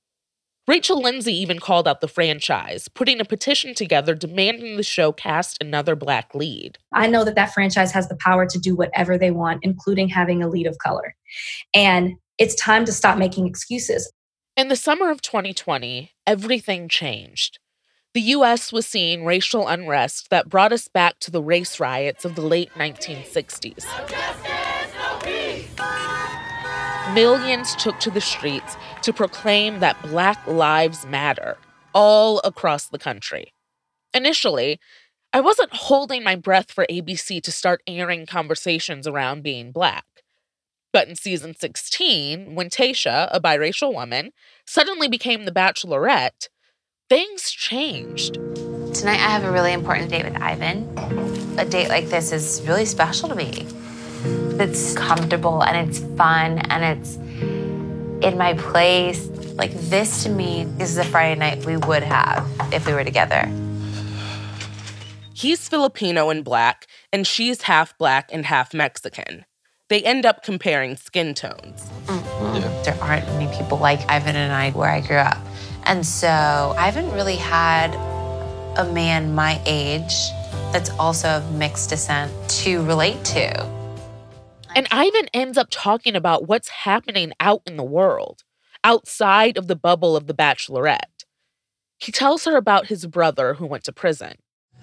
Rachel 0.67 0.99
Lindsay 0.99 1.34
even 1.34 1.60
called 1.60 1.88
out 1.88 2.01
the 2.01 2.08
franchise, 2.08 2.88
putting 2.88 3.21
a 3.21 3.25
petition 3.25 3.75
together 3.75 4.15
demanding 4.15 4.78
the 4.78 4.84
show 4.84 5.12
cast 5.12 5.62
another 5.62 5.95
black 5.95 6.34
lead. 6.34 6.80
I 6.91 7.06
know 7.06 7.23
that 7.23 7.36
that 7.36 7.54
franchise 7.54 7.91
has 7.91 8.10
the 8.10 8.15
power 8.15 8.47
to 8.47 8.58
do 8.58 8.75
whatever 8.75 9.15
they 9.15 9.30
want, 9.30 9.60
including 9.62 10.10
having 10.10 10.41
a 10.41 10.47
lead 10.47 10.65
of 10.65 10.80
color. 10.80 11.15
And 11.75 12.15
it's 12.39 12.56
time 12.56 12.84
to 12.86 12.91
stop 12.91 13.19
making 13.19 13.45
excuses. 13.45 14.12
In 14.58 14.69
the 14.69 14.75
summer 14.75 15.12
of 15.12 15.21
2020, 15.21 16.13
everything 16.25 16.89
changed. 16.89 17.60
The 18.15 18.21
US 18.21 18.73
was 18.73 18.88
seeing 18.88 19.23
racial 19.23 19.67
unrest 19.67 20.32
that 20.32 20.49
brought 20.49 20.71
us 20.71 20.88
back 20.88 21.19
to 21.19 21.30
the 21.30 21.43
race 21.43 21.80
riots 21.80 22.25
of 22.25 22.34
the 22.34 22.41
late 22.41 22.71
1960s. 22.73 23.86
Millions 27.15 27.75
took 27.78 27.97
to 28.01 28.12
the 28.12 28.19
streets 28.19 28.75
to 29.01 29.13
proclaim 29.13 29.80
that 29.80 30.01
Black 30.01 30.45
Lives 30.45 31.06
Matter 31.06 31.58
all 31.93 32.41
across 32.43 32.88
the 32.88 32.99
country. 32.99 33.54
Initially, 34.13 34.82
I 35.32 35.39
wasn't 35.39 35.73
holding 35.73 36.25
my 36.25 36.36
breath 36.36 36.73
for 36.73 36.86
ABC 36.91 37.41
to 37.41 37.54
start 37.54 37.82
airing 37.88 38.25
conversations 38.25 39.08
around 39.08 39.43
being 39.43 39.71
Black. 39.71 40.04
But 40.91 41.08
in 41.08 41.15
season 41.15 41.56
16, 41.56 42.54
when 42.54 42.69
Tayshia, 42.69 43.30
a 43.32 43.39
biracial 43.39 43.93
woman, 43.93 44.32
suddenly 44.67 45.08
became 45.08 45.45
the 45.45 45.54
bachelorette, 45.54 46.49
things 47.08 47.49
changed. 47.49 48.34
Tonight, 48.93 49.21
I 49.21 49.30
have 49.30 49.45
a 49.45 49.51
really 49.51 49.71
important 49.71 50.10
date 50.10 50.25
with 50.25 50.36
Ivan. 50.41 50.86
A 51.58 51.63
date 51.63 51.88
like 51.88 52.08
this 52.08 52.34
is 52.34 52.62
really 52.67 52.86
special 52.86 53.30
to 53.30 53.36
me. 53.36 53.65
It's 54.57 54.93
comfortable 54.93 55.63
and 55.63 55.89
it's 55.89 55.99
fun 56.15 56.59
and 56.59 56.97
it's 56.97 57.15
in 58.25 58.37
my 58.37 58.53
place. 58.53 59.27
Like, 59.55 59.73
this 59.73 60.23
to 60.23 60.29
me 60.29 60.61
is 60.79 60.95
the 60.95 61.03
Friday 61.03 61.39
night 61.39 61.65
we 61.65 61.77
would 61.77 62.03
have 62.03 62.49
if 62.71 62.87
we 62.87 62.93
were 62.93 63.03
together. 63.03 63.49
He's 65.33 65.67
Filipino 65.67 66.29
and 66.29 66.43
black, 66.43 66.87
and 67.11 67.27
she's 67.27 67.63
half 67.63 67.97
black 67.97 68.29
and 68.31 68.45
half 68.45 68.73
Mexican. 68.73 69.43
They 69.89 70.01
end 70.01 70.25
up 70.25 70.43
comparing 70.43 70.95
skin 70.95 71.33
tones. 71.33 71.89
Mm-hmm. 72.05 72.83
There 72.83 72.97
aren't 73.01 73.27
many 73.27 73.53
people 73.57 73.77
like 73.77 74.09
Ivan 74.09 74.37
and 74.37 74.53
I 74.53 74.71
where 74.71 74.89
I 74.89 75.01
grew 75.01 75.17
up. 75.17 75.37
And 75.83 76.05
so 76.05 76.29
I 76.77 76.89
haven't 76.89 77.11
really 77.11 77.35
had 77.35 77.93
a 78.77 78.89
man 78.91 79.35
my 79.35 79.61
age 79.65 80.15
that's 80.71 80.89
also 80.91 81.27
of 81.27 81.53
mixed 81.53 81.89
descent 81.89 82.31
to 82.49 82.83
relate 82.85 83.23
to. 83.25 83.84
And 84.75 84.88
Ivan 84.91 85.27
ends 85.33 85.57
up 85.57 85.69
talking 85.71 86.15
about 86.15 86.49
what's 86.49 86.67
happening 86.67 87.31
out 87.39 87.61
in 87.65 87.77
the 87.77 87.83
world, 87.83 88.43
outside 88.83 89.57
of 89.57 89.67
the 89.67 89.75
bubble 89.75 90.17
of 90.17 90.27
The 90.27 90.33
Bachelorette. 90.33 91.23
He 91.97 92.11
tells 92.11 92.43
her 92.43 92.57
about 92.57 92.88
his 92.88 93.05
brother 93.05 93.53
who 93.53 93.65
went 93.65 93.85
to 93.85 93.93
prison. 93.93 94.33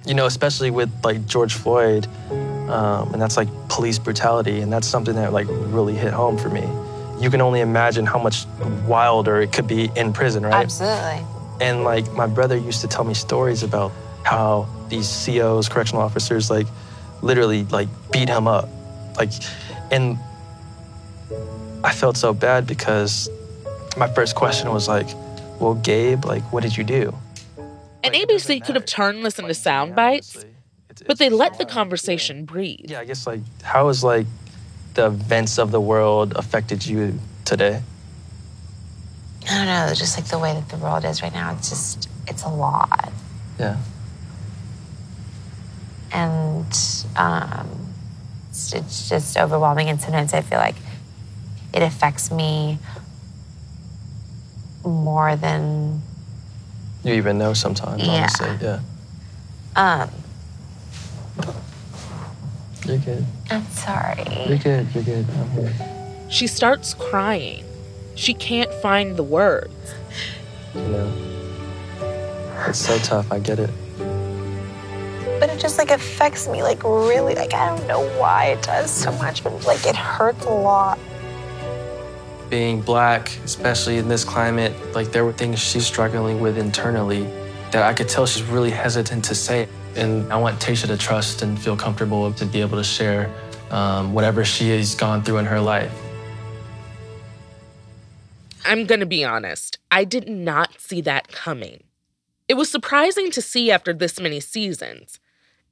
You 0.06 0.14
know, 0.14 0.24
especially 0.24 0.70
with 0.70 0.90
like 1.04 1.26
George 1.26 1.52
Floyd, 1.52 2.06
um, 2.70 3.12
and 3.12 3.20
that's 3.20 3.36
like 3.36 3.48
police 3.68 3.98
brutality, 3.98 4.60
and 4.60 4.72
that's 4.72 4.88
something 4.88 5.14
that 5.16 5.34
like 5.34 5.46
really 5.48 5.94
hit 5.94 6.14
home 6.14 6.38
for 6.38 6.48
me. 6.48 6.66
You 7.22 7.30
can 7.30 7.42
only 7.42 7.60
imagine 7.60 8.06
how 8.06 8.18
much 8.18 8.46
wilder 8.86 9.42
it 9.42 9.52
could 9.52 9.68
be 9.68 9.90
in 9.94 10.14
prison, 10.14 10.42
right? 10.42 10.54
Absolutely. 10.54 11.24
And 11.60 11.84
like 11.84 12.10
my 12.14 12.26
brother 12.26 12.56
used 12.56 12.80
to 12.80 12.88
tell 12.88 13.04
me 13.04 13.12
stories 13.14 13.62
about 13.62 13.92
how 14.24 14.66
these 14.88 15.24
COs, 15.24 15.68
correctional 15.68 16.02
officers, 16.02 16.50
like 16.50 16.66
literally 17.20 17.64
like 17.64 17.88
beat 18.10 18.28
him 18.28 18.48
up, 18.48 18.68
like, 19.16 19.30
and 19.92 20.18
I 21.84 21.92
felt 21.92 22.16
so 22.16 22.32
bad 22.32 22.66
because 22.66 23.28
my 23.96 24.08
first 24.08 24.34
question 24.34 24.72
was 24.72 24.88
like, 24.88 25.06
"Well, 25.60 25.74
Gabe, 25.74 26.24
like, 26.24 26.42
what 26.52 26.62
did 26.62 26.76
you 26.76 26.84
do?" 26.84 27.14
And 28.02 28.14
ABC 28.14 28.64
could 28.64 28.74
have 28.74 28.86
turned 28.86 29.24
this 29.24 29.38
into 29.38 29.54
sound 29.54 29.94
bites, 29.94 30.44
but 31.06 31.18
they 31.18 31.28
let 31.28 31.58
the 31.58 31.64
conversation 31.64 32.44
breathe. 32.44 32.90
Yeah, 32.90 33.00
I 33.00 33.04
guess 33.04 33.26
like 33.26 33.40
how 33.62 33.86
has 33.86 34.02
like 34.02 34.26
the 34.94 35.06
events 35.06 35.58
of 35.58 35.70
the 35.70 35.80
world 35.80 36.32
affected 36.36 36.84
you 36.84 37.18
today? 37.44 37.82
I 39.50 39.56
don't 39.56 39.66
know, 39.66 39.94
just 39.94 40.18
like 40.18 40.28
the 40.28 40.38
way 40.38 40.52
that 40.52 40.68
the 40.68 40.76
world 40.76 41.04
is 41.04 41.22
right 41.22 41.32
now, 41.32 41.52
it's 41.52 41.68
just, 41.68 42.08
it's 42.28 42.44
a 42.44 42.48
lot. 42.48 43.12
Yeah. 43.58 43.76
And 46.12 46.78
um, 47.16 47.81
it's, 48.52 48.72
it's 48.74 49.08
just 49.08 49.38
overwhelming. 49.38 49.88
And 49.88 49.98
sometimes 50.00 50.34
I 50.34 50.42
feel 50.42 50.58
like 50.58 50.76
it 51.72 51.82
affects 51.82 52.30
me 52.30 52.78
more 54.84 55.36
than 55.36 56.02
You 57.02 57.14
even 57.14 57.38
know 57.38 57.54
sometimes, 57.54 58.02
Yeah. 58.02 58.12
honestly. 58.12 58.58
Yeah. 58.60 58.80
um, 59.74 60.10
You're 62.84 62.98
good. 62.98 63.24
I'm 63.50 63.66
sorry. 63.70 64.24
You're 64.48 64.58
good. 64.58 64.86
You're 64.94 65.04
good. 65.04 65.26
I'm 65.38 65.50
here. 65.50 65.72
She 66.28 66.46
starts 66.46 66.92
crying. 66.94 67.64
She 68.16 68.34
can't 68.34 68.72
find 68.74 69.16
the 69.16 69.22
words. 69.22 69.72
You 70.74 70.80
know, 70.82 71.12
it's 72.68 72.78
so 72.78 72.98
tough. 72.98 73.30
I 73.32 73.38
get 73.38 73.58
it. 73.58 73.70
But 75.42 75.50
it 75.50 75.58
just 75.58 75.76
like 75.76 75.90
affects 75.90 76.46
me 76.46 76.62
like 76.62 76.84
really 76.84 77.34
like 77.34 77.52
I 77.52 77.66
don't 77.66 77.84
know 77.88 78.08
why 78.16 78.50
it 78.50 78.62
does 78.62 78.92
so 78.92 79.10
much, 79.14 79.42
but 79.42 79.66
like 79.66 79.84
it 79.84 79.96
hurts 79.96 80.44
a 80.44 80.50
lot. 80.50 81.00
Being 82.48 82.80
black, 82.80 83.36
especially 83.44 83.98
in 83.98 84.06
this 84.06 84.22
climate, 84.22 84.72
like 84.94 85.10
there 85.10 85.24
were 85.24 85.32
things 85.32 85.58
she's 85.58 85.84
struggling 85.84 86.40
with 86.40 86.58
internally 86.58 87.24
that 87.72 87.82
I 87.82 87.92
could 87.92 88.08
tell 88.08 88.24
she's 88.24 88.44
really 88.44 88.70
hesitant 88.70 89.24
to 89.24 89.34
say. 89.34 89.68
And 89.96 90.32
I 90.32 90.36
want 90.36 90.60
Tayshia 90.60 90.86
to 90.86 90.96
trust 90.96 91.42
and 91.42 91.60
feel 91.60 91.76
comfortable 91.76 92.32
to 92.34 92.46
be 92.46 92.60
able 92.60 92.78
to 92.78 92.84
share 92.84 93.28
um, 93.72 94.14
whatever 94.14 94.44
she 94.44 94.70
has 94.70 94.94
gone 94.94 95.24
through 95.24 95.38
in 95.38 95.46
her 95.46 95.60
life. 95.60 95.92
I'm 98.64 98.86
going 98.86 99.00
to 99.00 99.06
be 99.06 99.24
honest, 99.24 99.78
I 99.90 100.04
did 100.04 100.28
not 100.28 100.80
see 100.80 101.00
that 101.00 101.32
coming. 101.32 101.82
It 102.46 102.54
was 102.54 102.70
surprising 102.70 103.32
to 103.32 103.42
see 103.42 103.72
after 103.72 103.92
this 103.92 104.20
many 104.20 104.38
seasons. 104.38 105.18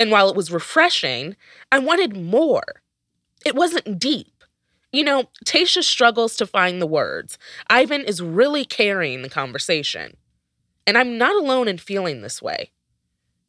And 0.00 0.10
while 0.10 0.30
it 0.30 0.34
was 0.34 0.50
refreshing, 0.50 1.36
I 1.70 1.78
wanted 1.78 2.16
more. 2.16 2.82
It 3.44 3.54
wasn't 3.54 3.98
deep. 3.98 4.32
You 4.92 5.04
know, 5.04 5.24
Tayshia 5.44 5.84
struggles 5.84 6.36
to 6.36 6.46
find 6.46 6.80
the 6.80 6.86
words. 6.86 7.38
Ivan 7.68 8.00
is 8.00 8.20
really 8.22 8.64
carrying 8.64 9.22
the 9.22 9.28
conversation. 9.28 10.16
And 10.86 10.98
I'm 10.98 11.18
not 11.18 11.36
alone 11.36 11.68
in 11.68 11.78
feeling 11.78 12.22
this 12.22 12.42
way. 12.42 12.72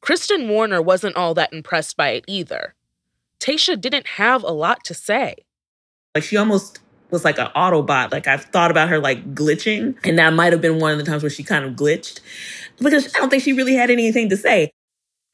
Kristen 0.02 0.50
Warner 0.50 0.82
wasn't 0.82 1.16
all 1.16 1.34
that 1.36 1.54
impressed 1.54 1.96
by 1.98 2.10
it 2.10 2.26
either. 2.28 2.76
Tayshia 3.40 3.80
didn't 3.80 4.08
have 4.08 4.44
a 4.44 4.52
lot 4.52 4.84
to 4.86 4.94
say. 4.94 5.36
Like 6.14 6.24
she 6.24 6.38
almost 6.38 6.80
was 7.12 7.24
like 7.24 7.40
an 7.40 7.48
Autobot. 7.56 8.12
Like 8.12 8.28
I've 8.28 8.44
thought 8.46 8.72
about 8.72 8.90
her 8.90 9.00
like 9.00 9.34
glitching, 9.34 9.96
and 10.04 10.20
that 10.20 10.34
might 10.34 10.52
have 10.52 10.62
been 10.62 10.80
one 10.80 10.92
of 10.92 10.98
the 10.98 11.06
times 11.06 11.24
where 11.24 11.30
she 11.30 11.44
kind 11.44 11.66
of 11.66 11.74
glitched 11.74 12.20
because 12.80 13.14
I 13.16 13.20
don't 13.20 13.30
think 13.30 13.44
she 13.44 13.54
really 13.54 13.76
had 13.76 13.90
anything 13.90 14.30
to 14.30 14.38
say. 14.38 14.72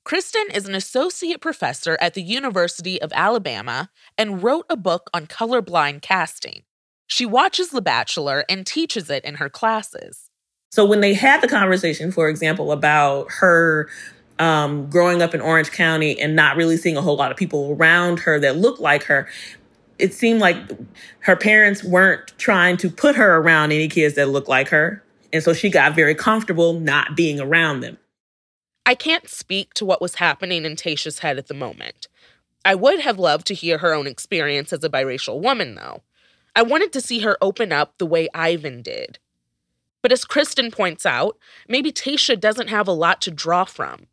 Kristen 0.07 0.45
is 0.53 0.65
an 0.69 0.73
associate 0.73 1.41
professor 1.41 1.97
at 1.99 2.13
the 2.13 2.21
University 2.21 3.01
of 3.01 3.11
Alabama 3.13 3.89
and 4.17 4.41
wrote 4.41 4.65
a 4.69 4.77
book 4.77 5.09
on 5.13 5.27
colorblind 5.27 6.01
casting. 6.01 6.61
She 7.07 7.25
watches 7.25 7.71
The 7.71 7.81
Bachelor 7.81 8.45
and 8.47 8.65
teaches 8.65 9.09
it 9.09 9.25
in 9.25 9.35
her 9.35 9.49
classes. 9.49 10.29
So 10.71 10.85
when 10.85 11.01
they 11.01 11.13
had 11.13 11.41
the 11.41 11.49
conversation, 11.49 12.13
for 12.13 12.29
example, 12.29 12.71
about 12.71 13.29
her 13.39 13.89
um, 14.39 14.89
growing 14.89 15.21
up 15.21 15.35
in 15.35 15.41
Orange 15.41 15.71
County 15.71 16.17
and 16.17 16.37
not 16.37 16.55
really 16.55 16.77
seeing 16.77 16.95
a 16.95 17.01
whole 17.01 17.17
lot 17.17 17.29
of 17.29 17.35
people 17.35 17.75
around 17.77 18.19
her 18.19 18.39
that 18.39 18.55
looked 18.55 18.79
like 18.79 19.03
her, 19.03 19.27
it 19.99 20.13
seemed 20.13 20.39
like 20.39 20.55
her 21.19 21.35
parents 21.35 21.83
weren't 21.83 22.31
trying 22.37 22.77
to 22.77 22.89
put 22.89 23.17
her 23.17 23.39
around 23.39 23.73
any 23.73 23.89
kids 23.89 24.15
that 24.15 24.29
looked 24.29 24.47
like 24.47 24.69
her. 24.69 25.03
And 25.33 25.43
so 25.43 25.51
she 25.51 25.69
got 25.69 25.95
very 25.95 26.15
comfortable 26.15 26.79
not 26.79 27.17
being 27.17 27.41
around 27.41 27.81
them. 27.81 27.97
I 28.87 28.95
can't 28.95 29.27
speak 29.27 29.73
to 29.73 29.85
what 29.85 29.99
was 29.99 30.15
happening 30.15 30.63
in 30.63 30.77
Tayshia's 30.77 31.19
head 31.19 31.37
at 31.37 31.47
the 31.47 31.53
moment. 31.53 32.07
I 32.63 32.73
would 32.73 33.01
have 33.01 33.19
loved 33.19 33.45
to 33.47 33.53
hear 33.53 33.79
her 33.79 33.93
own 33.93 34.07
experience 34.07 34.71
as 34.71 34.81
a 34.81 34.89
biracial 34.89 35.41
woman, 35.41 35.75
though. 35.75 36.03
I 36.55 36.61
wanted 36.61 36.93
to 36.93 37.01
see 37.01 37.19
her 37.19 37.37
open 37.41 37.73
up 37.73 37.97
the 37.97 38.05
way 38.05 38.29
Ivan 38.33 38.81
did. 38.81 39.19
But 40.01 40.13
as 40.13 40.23
Kristen 40.23 40.71
points 40.71 41.05
out, 41.05 41.37
maybe 41.67 41.91
Tayshia 41.91 42.39
doesn't 42.39 42.69
have 42.69 42.87
a 42.87 42.93
lot 42.93 43.21
to 43.23 43.31
draw 43.31 43.65
from. 43.65 44.07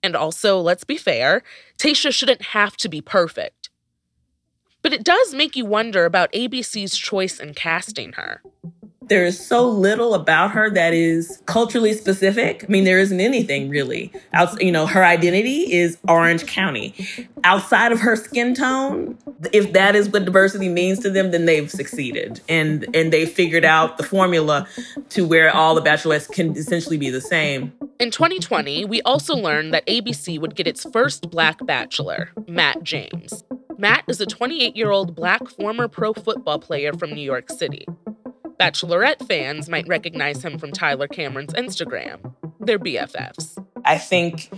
And 0.00 0.14
also, 0.14 0.60
let's 0.60 0.84
be 0.84 0.96
fair, 0.96 1.42
Tayshia 1.76 2.12
shouldn't 2.12 2.42
have 2.42 2.76
to 2.76 2.88
be 2.88 3.00
perfect. 3.00 3.68
But 4.80 4.92
it 4.92 5.02
does 5.02 5.34
make 5.34 5.56
you 5.56 5.64
wonder 5.64 6.04
about 6.04 6.32
ABC's 6.32 6.96
choice 6.96 7.40
in 7.40 7.52
casting 7.52 8.12
her. 8.12 8.42
There 9.10 9.24
is 9.26 9.44
so 9.44 9.68
little 9.68 10.14
about 10.14 10.52
her 10.52 10.70
that 10.70 10.94
is 10.94 11.42
culturally 11.46 11.94
specific. 11.94 12.62
I 12.62 12.70
mean, 12.70 12.84
there 12.84 13.00
isn't 13.00 13.20
anything 13.20 13.68
really. 13.68 14.12
Out, 14.32 14.62
you 14.62 14.70
know, 14.70 14.86
her 14.86 15.04
identity 15.04 15.72
is 15.72 15.98
Orange 16.06 16.46
County. 16.46 16.94
Outside 17.42 17.90
of 17.90 17.98
her 17.98 18.14
skin 18.14 18.54
tone, 18.54 19.18
if 19.52 19.72
that 19.72 19.96
is 19.96 20.08
what 20.08 20.24
diversity 20.24 20.68
means 20.68 21.00
to 21.00 21.10
them, 21.10 21.32
then 21.32 21.44
they've 21.44 21.68
succeeded 21.68 22.40
and 22.48 22.86
and 22.94 23.12
they 23.12 23.26
figured 23.26 23.64
out 23.64 23.98
the 23.98 24.04
formula 24.04 24.68
to 25.08 25.26
where 25.26 25.52
all 25.52 25.74
the 25.74 25.82
bachelorettes 25.82 26.30
can 26.30 26.56
essentially 26.56 26.96
be 26.96 27.10
the 27.10 27.20
same. 27.20 27.72
In 27.98 28.12
2020, 28.12 28.84
we 28.84 29.02
also 29.02 29.34
learned 29.34 29.74
that 29.74 29.84
ABC 29.88 30.40
would 30.40 30.54
get 30.54 30.68
its 30.68 30.88
first 30.92 31.30
black 31.30 31.66
bachelor, 31.66 32.30
Matt 32.46 32.84
James. 32.84 33.42
Matt 33.76 34.04
is 34.06 34.20
a 34.20 34.26
28 34.26 34.76
year 34.76 34.92
old 34.92 35.16
black 35.16 35.48
former 35.48 35.88
pro 35.88 36.12
football 36.12 36.60
player 36.60 36.92
from 36.92 37.12
New 37.12 37.22
York 37.22 37.50
City. 37.50 37.86
Bachelorette 38.60 39.26
fans 39.26 39.70
might 39.70 39.88
recognize 39.88 40.44
him 40.44 40.58
from 40.58 40.70
Tyler 40.70 41.08
Cameron's 41.08 41.54
Instagram. 41.54 42.34
They're 42.60 42.78
BFFs. 42.78 43.56
I 43.86 43.96
think 43.96 44.50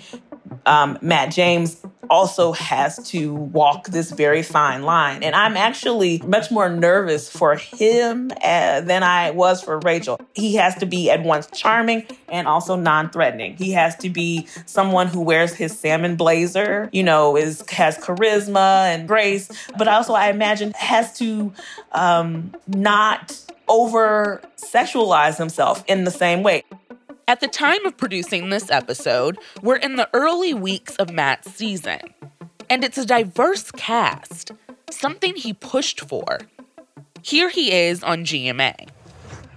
um, 0.66 0.98
Matt 1.00 1.30
James 1.30 1.80
also 2.10 2.50
has 2.50 3.08
to 3.10 3.32
walk 3.32 3.86
this 3.86 4.10
very 4.10 4.42
fine 4.42 4.82
line. 4.82 5.22
And 5.22 5.36
I'm 5.36 5.56
actually 5.56 6.18
much 6.26 6.50
more 6.50 6.68
nervous 6.68 7.30
for 7.30 7.54
him 7.54 8.32
uh, 8.42 8.80
than 8.80 9.04
I 9.04 9.30
was 9.30 9.62
for 9.62 9.78
Rachel. 9.78 10.20
He 10.34 10.56
has 10.56 10.74
to 10.76 10.86
be 10.86 11.08
at 11.08 11.22
once 11.22 11.46
charming 11.54 12.04
and 12.28 12.48
also 12.48 12.74
non-threatening. 12.74 13.56
He 13.56 13.70
has 13.70 13.94
to 13.98 14.10
be 14.10 14.48
someone 14.66 15.06
who 15.06 15.22
wears 15.22 15.54
his 15.54 15.78
salmon 15.78 16.16
blazer, 16.16 16.90
you 16.92 17.04
know, 17.04 17.36
is 17.36 17.64
has 17.70 17.96
charisma 17.98 18.92
and 18.92 19.06
grace, 19.06 19.48
but 19.78 19.86
also 19.86 20.12
I 20.12 20.28
imagine 20.28 20.72
has 20.72 21.16
to 21.18 21.52
um, 21.92 22.52
not 22.66 23.40
over 23.72 24.42
sexualize 24.56 25.38
himself 25.38 25.82
in 25.88 26.04
the 26.04 26.10
same 26.10 26.42
way. 26.42 26.62
At 27.26 27.40
the 27.40 27.48
time 27.48 27.84
of 27.86 27.96
producing 27.96 28.50
this 28.50 28.70
episode, 28.70 29.38
we're 29.62 29.76
in 29.76 29.96
the 29.96 30.08
early 30.12 30.52
weeks 30.52 30.94
of 30.96 31.10
Matt's 31.10 31.52
season. 31.52 32.00
And 32.68 32.84
it's 32.84 32.98
a 32.98 33.06
diverse 33.06 33.70
cast, 33.70 34.52
something 34.90 35.34
he 35.34 35.54
pushed 35.54 36.00
for. 36.00 36.40
Here 37.22 37.48
he 37.48 37.72
is 37.72 38.04
on 38.04 38.24
GMA. 38.24 38.88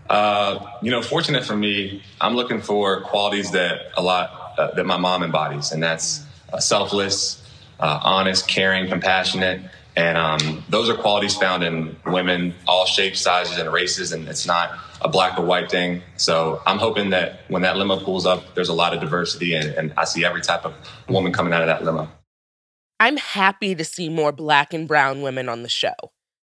Uh, 0.10 0.66
you 0.82 0.92
know, 0.92 1.02
fortunate 1.02 1.44
for 1.44 1.56
me, 1.58 2.02
I'm 2.22 2.36
looking 2.36 2.62
for 2.62 3.02
qualities 3.02 3.52
that 3.52 3.92
a 3.98 4.02
lot 4.02 4.54
uh, 4.58 4.72
that 4.76 4.86
my 4.86 4.98
mom 4.98 5.24
embodies, 5.24 5.72
and 5.72 5.84
that's 5.84 6.24
uh, 6.54 6.60
selfless, 6.60 7.44
uh, 7.80 8.00
honest, 8.04 8.48
caring, 8.48 8.88
compassionate, 8.88 9.62
and 9.96 10.18
um, 10.18 10.64
those 10.70 10.90
are 10.90 10.96
qualities 10.96 11.36
found 11.36 11.64
in 11.64 11.96
women, 12.06 12.54
all 12.68 12.86
shapes, 12.86 13.22
sizes, 13.22 13.58
and 13.58 13.72
races, 13.72 14.12
and 14.12 14.28
it's 14.28 14.46
not 14.46 14.78
a 15.02 15.08
black 15.08 15.40
or 15.40 15.46
white 15.46 15.72
thing. 15.72 16.02
So 16.18 16.62
I'm 16.66 16.78
hoping 16.78 17.12
that 17.12 17.42
when 17.48 17.62
that 17.62 17.78
limo 17.78 18.00
pulls 18.00 18.26
up, 18.26 18.56
there's 18.56 18.70
a 18.70 18.74
lot 18.74 18.94
of 18.94 19.00
diversity, 19.00 19.54
and, 19.54 19.70
and 19.70 19.94
I 19.98 20.06
see 20.06 20.26
every 20.26 20.42
type 20.42 20.66
of 20.66 20.74
woman 21.08 21.32
coming 21.32 21.54
out 21.54 21.62
of 21.62 21.68
that 21.68 21.84
limo. 21.84 22.10
I'm 23.00 23.18
happy 23.18 23.76
to 23.76 23.84
see 23.84 24.10
more 24.10 24.32
black 24.32 24.74
and 24.74 24.88
brown 24.88 25.22
women 25.22 25.50
on 25.50 25.64
the 25.64 25.70
show. 25.70 25.94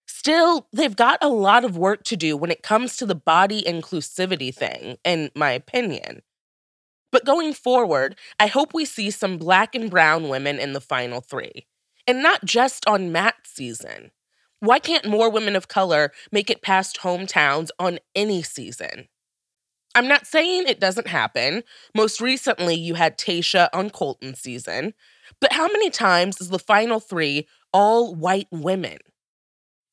Still, 0.06 0.68
they've 0.72 0.96
got 0.96 1.18
a 1.20 1.28
lot 1.28 1.64
of 1.64 1.76
work 1.76 2.04
to 2.04 2.16
do 2.16 2.36
when 2.36 2.50
it 2.50 2.62
comes 2.62 2.96
to 2.96 3.06
the 3.06 3.14
body 3.14 3.62
inclusivity 3.62 4.54
thing, 4.54 4.96
in 5.04 5.30
my 5.34 5.50
opinion. 5.50 6.22
But 7.10 7.24
going 7.24 7.54
forward, 7.54 8.16
I 8.38 8.46
hope 8.46 8.74
we 8.74 8.84
see 8.84 9.10
some 9.10 9.38
black 9.38 9.74
and 9.74 9.90
brown 9.90 10.28
women 10.28 10.58
in 10.58 10.72
the 10.72 10.80
final 10.80 11.20
three. 11.20 11.66
And 12.06 12.22
not 12.22 12.44
just 12.44 12.86
on 12.86 13.12
Matt's 13.12 13.50
season. 13.50 14.12
Why 14.60 14.78
can't 14.78 15.08
more 15.08 15.30
women 15.30 15.56
of 15.56 15.68
color 15.68 16.12
make 16.32 16.50
it 16.50 16.62
past 16.62 17.00
hometowns 17.00 17.68
on 17.78 17.98
any 18.14 18.42
season? 18.42 19.08
I'm 19.94 20.08
not 20.08 20.26
saying 20.26 20.64
it 20.66 20.80
doesn't 20.80 21.06
happen. 21.06 21.62
Most 21.94 22.20
recently, 22.20 22.74
you 22.74 22.94
had 22.94 23.18
Tayshia 23.18 23.68
on 23.72 23.90
Colton's 23.90 24.40
season. 24.40 24.94
But 25.40 25.52
how 25.52 25.66
many 25.68 25.90
times 25.90 26.40
is 26.40 26.50
the 26.50 26.58
final 26.58 27.00
three 27.00 27.48
all 27.72 28.14
white 28.14 28.48
women? 28.50 28.98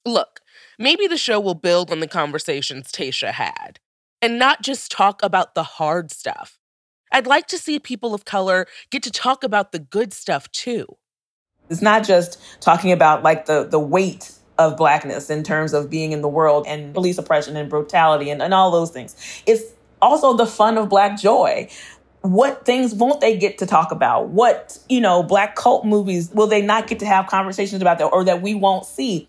Look, 0.06 0.42
maybe 0.78 1.08
the 1.08 1.18
show 1.18 1.40
will 1.40 1.56
build 1.56 1.92
on 1.92 2.00
the 2.00 2.08
conversations 2.08 2.92
Tayshia 2.92 3.32
had 3.32 3.80
and 4.22 4.38
not 4.38 4.62
just 4.62 4.92
talk 4.92 5.24
about 5.24 5.56
the 5.56 5.64
hard 5.64 6.12
stuff. 6.12 6.60
I'd 7.12 7.28
like 7.28 7.48
to 7.48 7.58
see 7.58 7.80
people 7.80 8.14
of 8.14 8.26
color 8.26 8.68
get 8.90 9.04
to 9.04 9.12
talk 9.12 9.44
about 9.44 9.72
the 9.72 9.80
good 9.80 10.14
stuff 10.14 10.52
too. 10.52 10.88
It's 11.74 11.82
not 11.82 12.06
just 12.06 12.40
talking 12.62 12.92
about 12.92 13.24
like 13.24 13.48
the 13.48 13.66
the 13.66 13.80
weight 13.80 14.32
of 14.58 14.78
blackness 14.78 15.30
in 15.30 15.44
terms 15.44 15.74
of 15.74 15.90
being 15.90 16.12
in 16.12 16.22
the 16.22 16.28
world 16.30 16.66
and 16.68 16.94
police 16.94 17.18
oppression 17.18 17.58
and 17.58 17.70
brutality 17.70 18.30
and, 18.30 18.42
and 18.42 18.54
all 18.54 18.72
those 18.72 18.92
things. 18.92 19.16
It's 19.46 19.64
also 20.02 20.38
the 20.38 20.46
fun 20.46 20.78
of 20.78 20.90
black 20.90 21.20
joy. 21.20 21.70
What 22.22 22.66
things 22.66 22.94
won't 22.94 23.20
they 23.20 23.36
get 23.36 23.58
to 23.58 23.66
talk 23.66 23.92
about? 23.92 24.30
What, 24.30 24.78
you 24.88 25.02
know, 25.02 25.24
black 25.24 25.56
cult 25.56 25.86
movies 25.86 26.30
will 26.34 26.48
they 26.48 26.62
not 26.62 26.88
get 26.88 27.00
to 27.00 27.06
have 27.06 27.28
conversations 27.28 27.82
about 27.82 27.98
that 27.98 28.06
or 28.06 28.24
that 28.24 28.42
we 28.42 28.54
won't 28.54 28.86
see? 28.86 29.28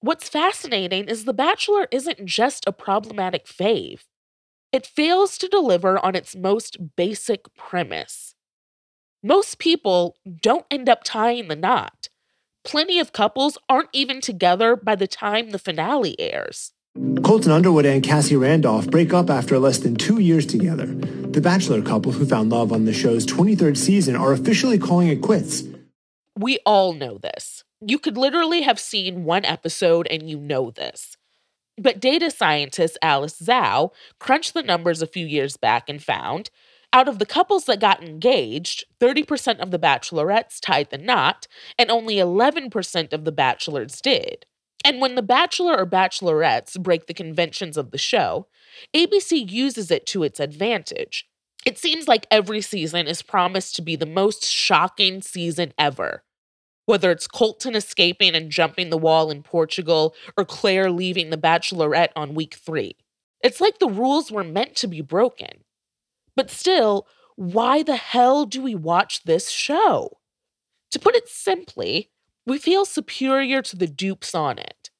What's 0.00 0.28
fascinating 0.28 1.08
is 1.08 1.24
The 1.24 1.34
Bachelor 1.34 1.88
isn't 1.90 2.24
just 2.24 2.66
a 2.66 2.72
problematic 2.72 3.46
fave. 3.46 4.02
It 4.72 4.86
fails 4.86 5.36
to 5.38 5.48
deliver 5.48 5.98
on 5.98 6.14
its 6.14 6.36
most 6.36 6.96
basic 6.96 7.52
premise. 7.56 8.34
Most 9.22 9.58
people 9.58 10.16
don't 10.40 10.64
end 10.70 10.88
up 10.88 11.04
tying 11.04 11.48
the 11.48 11.56
knot. 11.56 12.08
Plenty 12.64 12.98
of 12.98 13.12
couples 13.12 13.58
aren't 13.68 13.90
even 13.92 14.22
together 14.22 14.76
by 14.76 14.94
the 14.94 15.06
time 15.06 15.50
the 15.50 15.58
finale 15.58 16.18
airs. 16.18 16.72
Colton 17.22 17.52
Underwood 17.52 17.84
and 17.84 18.02
Cassie 18.02 18.36
Randolph 18.36 18.90
break 18.90 19.12
up 19.12 19.28
after 19.28 19.58
less 19.58 19.78
than 19.78 19.94
two 19.94 20.20
years 20.20 20.46
together. 20.46 20.86
The 20.86 21.40
Bachelor 21.42 21.82
couple 21.82 22.12
who 22.12 22.24
found 22.24 22.48
love 22.48 22.72
on 22.72 22.86
the 22.86 22.94
show's 22.94 23.26
23rd 23.26 23.76
season 23.76 24.16
are 24.16 24.32
officially 24.32 24.78
calling 24.78 25.08
it 25.08 25.20
quits. 25.20 25.64
We 26.38 26.58
all 26.64 26.94
know 26.94 27.18
this. 27.18 27.62
You 27.82 27.98
could 27.98 28.16
literally 28.16 28.62
have 28.62 28.80
seen 28.80 29.24
one 29.24 29.44
episode 29.44 30.06
and 30.10 30.30
you 30.30 30.38
know 30.38 30.70
this. 30.70 31.18
But 31.76 32.00
data 32.00 32.30
scientist 32.30 32.96
Alice 33.02 33.40
Zhao 33.40 33.92
crunched 34.18 34.54
the 34.54 34.62
numbers 34.62 35.02
a 35.02 35.06
few 35.06 35.26
years 35.26 35.58
back 35.58 35.88
and 35.88 36.02
found 36.02 36.50
out 36.92 37.08
of 37.08 37.18
the 37.18 37.26
couples 37.26 37.66
that 37.66 37.80
got 37.80 38.02
engaged, 38.02 38.84
30% 39.00 39.60
of 39.60 39.70
the 39.70 39.78
bachelorettes 39.78 40.60
tied 40.60 40.90
the 40.90 40.98
knot, 40.98 41.46
and 41.78 41.90
only 41.90 42.16
11% 42.16 43.12
of 43.12 43.24
the 43.24 43.32
bachelors 43.32 44.00
did. 44.00 44.46
And 44.84 45.00
when 45.00 45.14
the 45.14 45.22
bachelor 45.22 45.76
or 45.76 45.86
bachelorettes 45.86 46.80
break 46.82 47.06
the 47.06 47.14
conventions 47.14 47.76
of 47.76 47.90
the 47.90 47.98
show, 47.98 48.46
ABC 48.94 49.50
uses 49.50 49.90
it 49.90 50.06
to 50.06 50.22
its 50.22 50.40
advantage. 50.40 51.28
It 51.66 51.78
seems 51.78 52.08
like 52.08 52.26
every 52.30 52.62
season 52.62 53.06
is 53.06 53.22
promised 53.22 53.76
to 53.76 53.82
be 53.82 53.94
the 53.94 54.06
most 54.06 54.46
shocking 54.46 55.20
season 55.20 55.74
ever. 55.78 56.24
Whether 56.86 57.10
it's 57.10 57.26
Colton 57.26 57.76
escaping 57.76 58.34
and 58.34 58.50
jumping 58.50 58.90
the 58.90 58.98
wall 58.98 59.30
in 59.30 59.42
Portugal 59.42 60.14
or 60.36 60.44
Clare 60.44 60.90
leaving 60.90 61.30
the 61.30 61.36
bachelorette 61.36 62.10
on 62.16 62.34
week 62.34 62.54
three. 62.54 62.96
It's 63.42 63.60
like 63.60 63.78
the 63.78 63.88
rules 63.88 64.32
were 64.32 64.42
meant 64.42 64.76
to 64.76 64.88
be 64.88 65.02
broken. 65.02 65.64
But 66.36 66.50
still, 66.50 67.06
why 67.36 67.82
the 67.82 67.96
hell 67.96 68.46
do 68.46 68.62
we 68.62 68.74
watch 68.74 69.24
this 69.24 69.50
show? 69.50 70.18
To 70.90 70.98
put 70.98 71.14
it 71.14 71.28
simply, 71.28 72.10
we 72.46 72.58
feel 72.58 72.84
superior 72.84 73.62
to 73.62 73.76
the 73.76 73.86
dupes 73.86 74.34
on 74.34 74.58
it. 74.58 74.90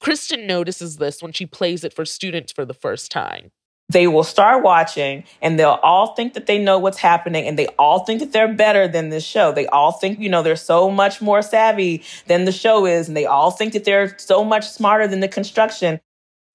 Kristen 0.00 0.46
notices 0.46 0.96
this 0.96 1.22
when 1.22 1.32
she 1.32 1.46
plays 1.46 1.84
it 1.84 1.92
for 1.92 2.04
students 2.04 2.52
for 2.52 2.64
the 2.64 2.74
first 2.74 3.10
time. 3.10 3.50
They 3.88 4.08
will 4.08 4.24
start 4.24 4.64
watching 4.64 5.24
and 5.40 5.58
they'll 5.58 5.78
all 5.82 6.14
think 6.14 6.34
that 6.34 6.46
they 6.46 6.58
know 6.58 6.78
what's 6.78 6.98
happening 6.98 7.46
and 7.46 7.56
they 7.56 7.68
all 7.78 8.00
think 8.00 8.18
that 8.18 8.32
they're 8.32 8.52
better 8.52 8.88
than 8.88 9.10
this 9.10 9.24
show. 9.24 9.52
They 9.52 9.66
all 9.68 9.92
think, 9.92 10.18
you 10.18 10.28
know, 10.28 10.42
they're 10.42 10.56
so 10.56 10.90
much 10.90 11.22
more 11.22 11.40
savvy 11.40 12.02
than 12.26 12.46
the 12.46 12.52
show 12.52 12.84
is 12.84 13.06
and 13.06 13.16
they 13.16 13.26
all 13.26 13.52
think 13.52 13.72
that 13.74 13.84
they're 13.84 14.18
so 14.18 14.44
much 14.44 14.68
smarter 14.68 15.06
than 15.06 15.20
the 15.20 15.28
construction. 15.28 16.00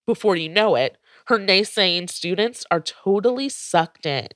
Before 0.06 0.36
you 0.36 0.50
know 0.50 0.76
it, 0.76 0.98
her 1.28 1.40
naysaying 1.40 2.10
students 2.10 2.66
are 2.72 2.82
totally 2.82 3.50
sucked 3.50 4.06
in. 4.06 4.28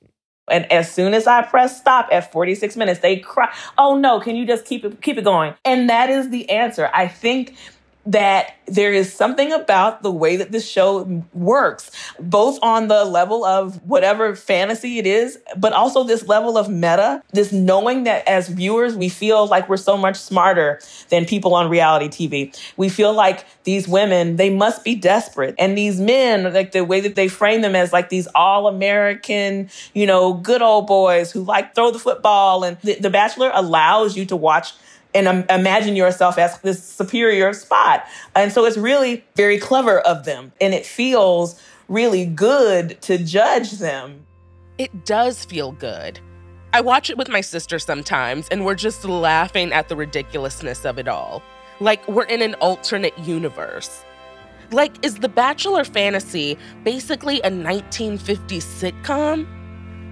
And 0.48 0.70
as 0.70 0.92
soon 0.92 1.12
as 1.12 1.26
I 1.26 1.42
press 1.42 1.76
stop 1.76 2.08
at 2.12 2.30
46 2.30 2.76
minutes, 2.76 3.00
they 3.00 3.16
cry, 3.16 3.52
"Oh 3.78 3.96
no, 3.98 4.20
can 4.20 4.36
you 4.36 4.46
just 4.46 4.64
keep 4.64 4.84
it 4.84 5.02
keep 5.02 5.18
it 5.18 5.24
going?" 5.24 5.54
And 5.64 5.90
that 5.90 6.08
is 6.08 6.30
the 6.30 6.48
answer. 6.50 6.88
I 6.94 7.08
think 7.08 7.54
that 8.06 8.54
there 8.66 8.92
is 8.92 9.12
something 9.12 9.52
about 9.52 10.02
the 10.02 10.10
way 10.10 10.36
that 10.36 10.52
this 10.52 10.68
show 10.68 11.22
works, 11.34 11.90
both 12.18 12.58
on 12.62 12.88
the 12.88 13.04
level 13.04 13.44
of 13.44 13.82
whatever 13.82 14.34
fantasy 14.34 14.98
it 14.98 15.06
is, 15.06 15.38
but 15.56 15.72
also 15.72 16.04
this 16.04 16.26
level 16.26 16.56
of 16.56 16.68
meta, 16.68 17.22
this 17.32 17.52
knowing 17.52 18.04
that 18.04 18.26
as 18.26 18.48
viewers, 18.48 18.96
we 18.96 19.08
feel 19.08 19.46
like 19.46 19.68
we're 19.68 19.76
so 19.76 19.96
much 19.96 20.16
smarter 20.16 20.80
than 21.10 21.24
people 21.24 21.54
on 21.54 21.68
reality 21.68 22.08
TV. 22.08 22.58
We 22.76 22.88
feel 22.88 23.12
like 23.12 23.44
these 23.64 23.88
women, 23.88 24.36
they 24.36 24.50
must 24.50 24.84
be 24.84 24.94
desperate. 24.94 25.54
And 25.58 25.76
these 25.76 26.00
men, 26.00 26.52
like 26.52 26.72
the 26.72 26.84
way 26.84 27.00
that 27.00 27.14
they 27.14 27.28
frame 27.28 27.60
them 27.60 27.74
as 27.76 27.92
like 27.92 28.08
these 28.08 28.28
all 28.34 28.68
American, 28.68 29.68
you 29.94 30.06
know, 30.06 30.34
good 30.34 30.62
old 30.62 30.86
boys 30.86 31.32
who 31.32 31.42
like 31.42 31.74
throw 31.74 31.90
the 31.90 31.98
football. 31.98 32.64
And 32.64 32.78
the, 32.80 32.94
the 32.94 33.10
Bachelor 33.10 33.50
allows 33.52 34.16
you 34.16 34.26
to 34.26 34.36
watch 34.36 34.74
and 35.14 35.28
um, 35.28 35.44
imagine 35.48 35.96
yourself 35.96 36.38
as 36.38 36.58
this 36.60 36.82
superior 36.82 37.52
spot. 37.52 38.06
And 38.34 38.52
so 38.52 38.64
it's 38.64 38.76
really 38.76 39.24
very 39.34 39.58
clever 39.58 40.00
of 40.00 40.24
them. 40.24 40.52
And 40.60 40.74
it 40.74 40.84
feels 40.84 41.60
really 41.88 42.26
good 42.26 43.00
to 43.02 43.18
judge 43.18 43.72
them. 43.72 44.26
It 44.78 45.04
does 45.04 45.44
feel 45.44 45.72
good. 45.72 46.20
I 46.72 46.80
watch 46.80 47.08
it 47.08 47.16
with 47.16 47.28
my 47.28 47.40
sister 47.40 47.78
sometimes, 47.78 48.48
and 48.48 48.64
we're 48.64 48.74
just 48.74 49.04
laughing 49.04 49.72
at 49.72 49.88
the 49.88 49.96
ridiculousness 49.96 50.84
of 50.84 50.98
it 50.98 51.08
all. 51.08 51.42
Like 51.80 52.06
we're 52.08 52.24
in 52.24 52.42
an 52.42 52.54
alternate 52.54 53.18
universe. 53.20 54.04
Like, 54.72 55.04
is 55.04 55.14
The 55.16 55.28
Bachelor 55.28 55.84
Fantasy 55.84 56.58
basically 56.82 57.40
a 57.42 57.50
1950s 57.50 58.48
sitcom? 58.48 59.46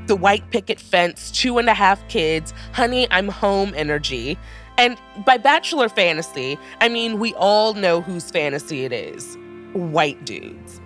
The 0.06 0.16
white 0.16 0.50
picket 0.50 0.78
fence, 0.78 1.30
two 1.30 1.58
and 1.58 1.68
a 1.68 1.74
half 1.74 2.06
kids, 2.08 2.52
honey, 2.72 3.06
I'm 3.10 3.28
home 3.28 3.72
energy. 3.76 4.38
And 4.76 4.98
by 5.24 5.38
bachelor 5.38 5.88
fantasy, 5.88 6.58
I 6.80 6.88
mean 6.88 7.18
we 7.18 7.32
all 7.34 7.74
know 7.74 8.00
whose 8.00 8.30
fantasy 8.30 8.84
it 8.84 8.92
is 8.92 9.36
white 9.72 10.24
dudes. 10.24 10.80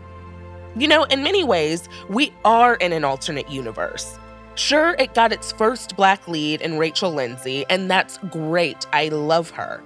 You 0.77 0.89
know, 0.89 1.05
in 1.05 1.23
many 1.23 1.45
ways, 1.45 1.89
we 2.09 2.33
are 2.45 2.75
in 2.77 2.93
an 2.93 3.05
alternate 3.05 3.51
universe. 3.51 4.19
Sure, 4.55 4.95
it 4.99 5.15
got 5.15 5.33
its 5.33 5.53
first 5.53 5.97
black 5.97 6.27
lead 6.27 6.61
in 6.61 6.79
Rachel 6.79 7.13
Lindsay, 7.13 7.65
and 7.71 7.91
that's 7.91 8.19
great. 8.31 8.87
I 8.93 9.09
love 9.09 9.51
her. 9.51 9.83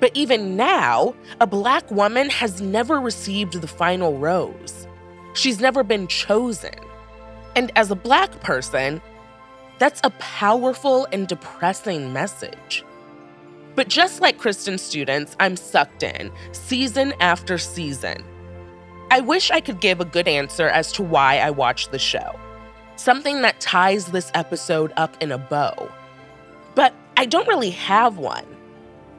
But 0.00 0.10
even 0.14 0.56
now, 0.56 1.14
a 1.40 1.46
black 1.46 1.90
woman 1.90 2.30
has 2.30 2.60
never 2.60 3.00
received 3.00 3.60
the 3.60 3.66
final 3.66 4.18
rose. 4.18 4.86
She's 5.34 5.60
never 5.60 5.82
been 5.82 6.06
chosen. 6.06 6.74
And 7.56 7.72
as 7.76 7.90
a 7.90 7.96
black 7.96 8.40
person, 8.40 9.00
that's 9.78 10.00
a 10.04 10.10
powerful 10.10 11.06
and 11.12 11.26
depressing 11.28 12.12
message. 12.12 12.84
But 13.74 13.88
just 13.88 14.20
like 14.20 14.38
Kristen 14.38 14.76
students, 14.76 15.36
I'm 15.38 15.56
sucked 15.56 16.02
in, 16.02 16.32
season 16.52 17.14
after 17.20 17.58
season. 17.58 18.24
I 19.10 19.20
wish 19.20 19.50
I 19.50 19.60
could 19.60 19.80
give 19.80 20.00
a 20.00 20.04
good 20.04 20.28
answer 20.28 20.68
as 20.68 20.92
to 20.92 21.02
why 21.02 21.38
I 21.38 21.50
watch 21.50 21.88
the 21.88 21.98
show. 21.98 22.38
Something 22.96 23.42
that 23.42 23.60
ties 23.60 24.06
this 24.06 24.32
episode 24.34 24.92
up 24.96 25.16
in 25.22 25.30
a 25.30 25.38
bow. 25.38 25.90
But 26.74 26.92
I 27.16 27.24
don't 27.24 27.48
really 27.48 27.70
have 27.70 28.18
one. 28.18 28.44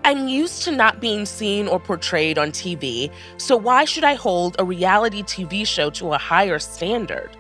I'm 0.04 0.28
used 0.28 0.64
to 0.64 0.72
not 0.72 1.00
being 1.00 1.26
seen 1.26 1.68
or 1.68 1.80
portrayed 1.80 2.38
on 2.38 2.52
TV, 2.52 3.12
so 3.38 3.56
why 3.58 3.86
should 3.86 4.04
I 4.04 4.16
hold 4.16 4.56
a 4.60 4.66
reality 4.66 5.24
TV 5.24 5.66
show 5.66 5.90
to 5.92 6.14
a 6.14 6.18
higher 6.18 6.60
standard? 6.60 7.36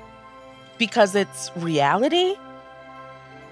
Because 0.80 1.14
it's 1.14 1.52
reality? 1.58 2.36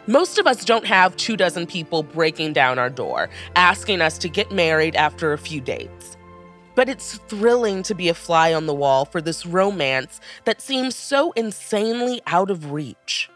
Most 0.07 0.39
of 0.39 0.47
us 0.47 0.63
don't 0.63 0.86
have 0.86 1.17
two 1.17 1.36
dozen 1.36 1.67
people 1.67 2.01
breaking 2.01 2.53
down 2.53 2.80
our 2.80 2.89
door, 2.89 3.30
asking 3.57 4.01
us 4.01 4.17
to 4.19 4.30
get 4.30 4.51
married 4.53 4.95
after 4.95 5.34
a 5.34 5.38
few 5.38 5.59
dates. 5.59 6.15
But 6.75 6.88
it's 6.88 7.17
thrilling 7.28 7.84
to 7.84 7.93
be 7.93 8.07
a 8.07 8.13
fly 8.13 8.53
on 8.53 8.65
the 8.65 8.73
wall 8.73 9.03
for 9.03 9.21
this 9.21 9.45
romance 9.45 10.21
that 10.45 10.61
seems 10.61 10.95
so 10.95 11.34
insanely 11.34 12.21
out 12.25 12.49
of 12.49 12.71
reach. 12.71 13.30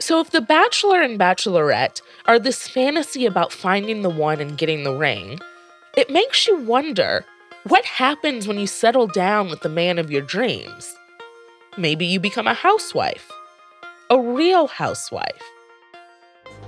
So, 0.00 0.18
if 0.18 0.30
The 0.30 0.40
Bachelor 0.40 1.00
and 1.00 1.20
Bachelorette 1.20 2.02
are 2.26 2.40
this 2.40 2.66
fantasy 2.66 3.24
about 3.24 3.52
finding 3.52 4.02
the 4.02 4.10
one 4.10 4.40
and 4.40 4.58
getting 4.58 4.82
the 4.82 4.96
ring, 4.96 5.38
it 5.96 6.10
makes 6.10 6.48
you 6.48 6.56
wonder 6.56 7.24
what 7.68 7.84
happens 7.84 8.48
when 8.48 8.58
you 8.58 8.66
settle 8.66 9.06
down 9.06 9.48
with 9.48 9.60
the 9.60 9.68
man 9.68 10.00
of 10.00 10.10
your 10.10 10.22
dreams? 10.22 10.96
Maybe 11.76 12.06
you 12.06 12.20
become 12.20 12.46
a 12.46 12.54
housewife 12.54 13.30
a 14.12 14.20
real 14.20 14.66
housewife. 14.66 15.42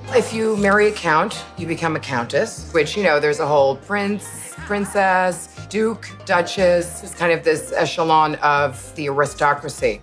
If 0.09 0.33
you 0.33 0.57
marry 0.57 0.89
a 0.89 0.93
count, 0.93 1.45
you 1.59 1.67
become 1.67 1.95
a 1.95 2.01
countess, 2.01 2.73
which, 2.73 2.97
you 2.97 3.03
know, 3.03 3.21
there's 3.21 3.39
a 3.39 3.47
whole 3.47 3.77
prince, 3.77 4.55
princess, 4.61 5.55
duke, 5.69 6.09
duchess. 6.25 7.03
It's 7.05 7.15
kind 7.15 7.33
of 7.33 7.45
this 7.45 7.71
echelon 7.73 8.37
of 8.37 8.95
the 8.97 9.09
aristocracy. 9.09 10.01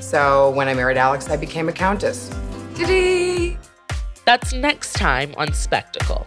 So 0.00 0.50
when 0.50 0.66
I 0.66 0.74
married 0.74 0.96
Alex, 0.96 1.30
I 1.30 1.36
became 1.36 1.68
a 1.68 1.72
countess. 1.72 2.28
ta 2.74 3.56
That's 4.24 4.52
next 4.52 4.94
time 4.94 5.34
on 5.36 5.52
Spectacle. 5.52 6.26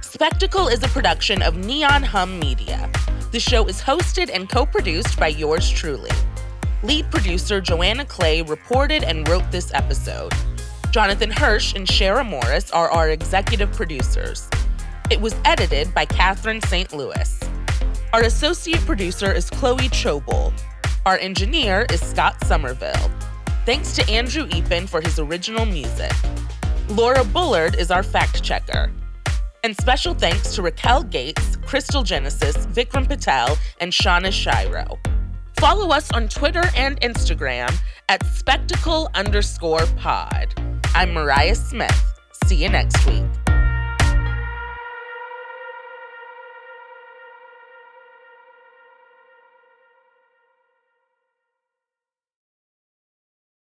Spectacle 0.00 0.66
is 0.66 0.82
a 0.82 0.88
production 0.88 1.40
of 1.40 1.56
Neon 1.56 2.02
Hum 2.02 2.40
Media. 2.40 2.90
The 3.30 3.38
show 3.38 3.66
is 3.66 3.80
hosted 3.80 4.28
and 4.32 4.48
co 4.48 4.66
produced 4.66 5.16
by 5.16 5.28
yours 5.28 5.70
truly. 5.70 6.10
Lead 6.82 7.08
producer 7.12 7.60
Joanna 7.60 8.04
Clay 8.04 8.42
reported 8.42 9.04
and 9.04 9.28
wrote 9.28 9.48
this 9.52 9.72
episode. 9.72 10.32
Jonathan 10.90 11.30
Hirsch 11.30 11.74
and 11.74 11.86
Shara 11.86 12.28
Morris 12.28 12.72
are 12.72 12.90
our 12.90 13.10
executive 13.10 13.70
producers. 13.70 14.48
It 15.10 15.20
was 15.20 15.36
edited 15.44 15.94
by 15.94 16.06
Catherine 16.06 16.60
St. 16.62 16.92
Louis. 16.92 17.40
Our 18.12 18.22
associate 18.22 18.80
producer 18.80 19.32
is 19.32 19.48
Chloe 19.48 19.88
Chobol. 19.90 20.52
Our 21.06 21.18
engineer 21.18 21.86
is 21.92 22.00
Scott 22.00 22.34
Somerville. 22.44 23.10
Thanks 23.64 23.94
to 23.94 24.10
Andrew 24.10 24.48
Eapen 24.48 24.88
for 24.88 25.00
his 25.00 25.20
original 25.20 25.66
music. 25.66 26.10
Laura 26.88 27.22
Bullard 27.22 27.76
is 27.76 27.92
our 27.92 28.02
fact 28.02 28.42
checker. 28.42 28.90
And 29.62 29.76
special 29.76 30.14
thanks 30.14 30.54
to 30.54 30.62
Raquel 30.62 31.02
Gates, 31.04 31.56
Crystal 31.56 32.02
Genesis, 32.02 32.66
Vikram 32.66 33.06
Patel, 33.06 33.58
and 33.80 33.92
Shauna 33.92 34.32
Shiro. 34.32 34.98
Follow 35.58 35.90
us 35.90 36.10
on 36.12 36.28
Twitter 36.28 36.62
and 36.74 36.98
Instagram 37.02 37.74
at 38.08 38.24
spectacle 38.26 39.10
underscore 39.14 39.84
pod. 39.98 40.54
I'm 40.94 41.12
Mariah 41.12 41.54
Smith. 41.54 42.02
See 42.44 42.56
you 42.56 42.70
next 42.70 43.04
week. 43.06 43.24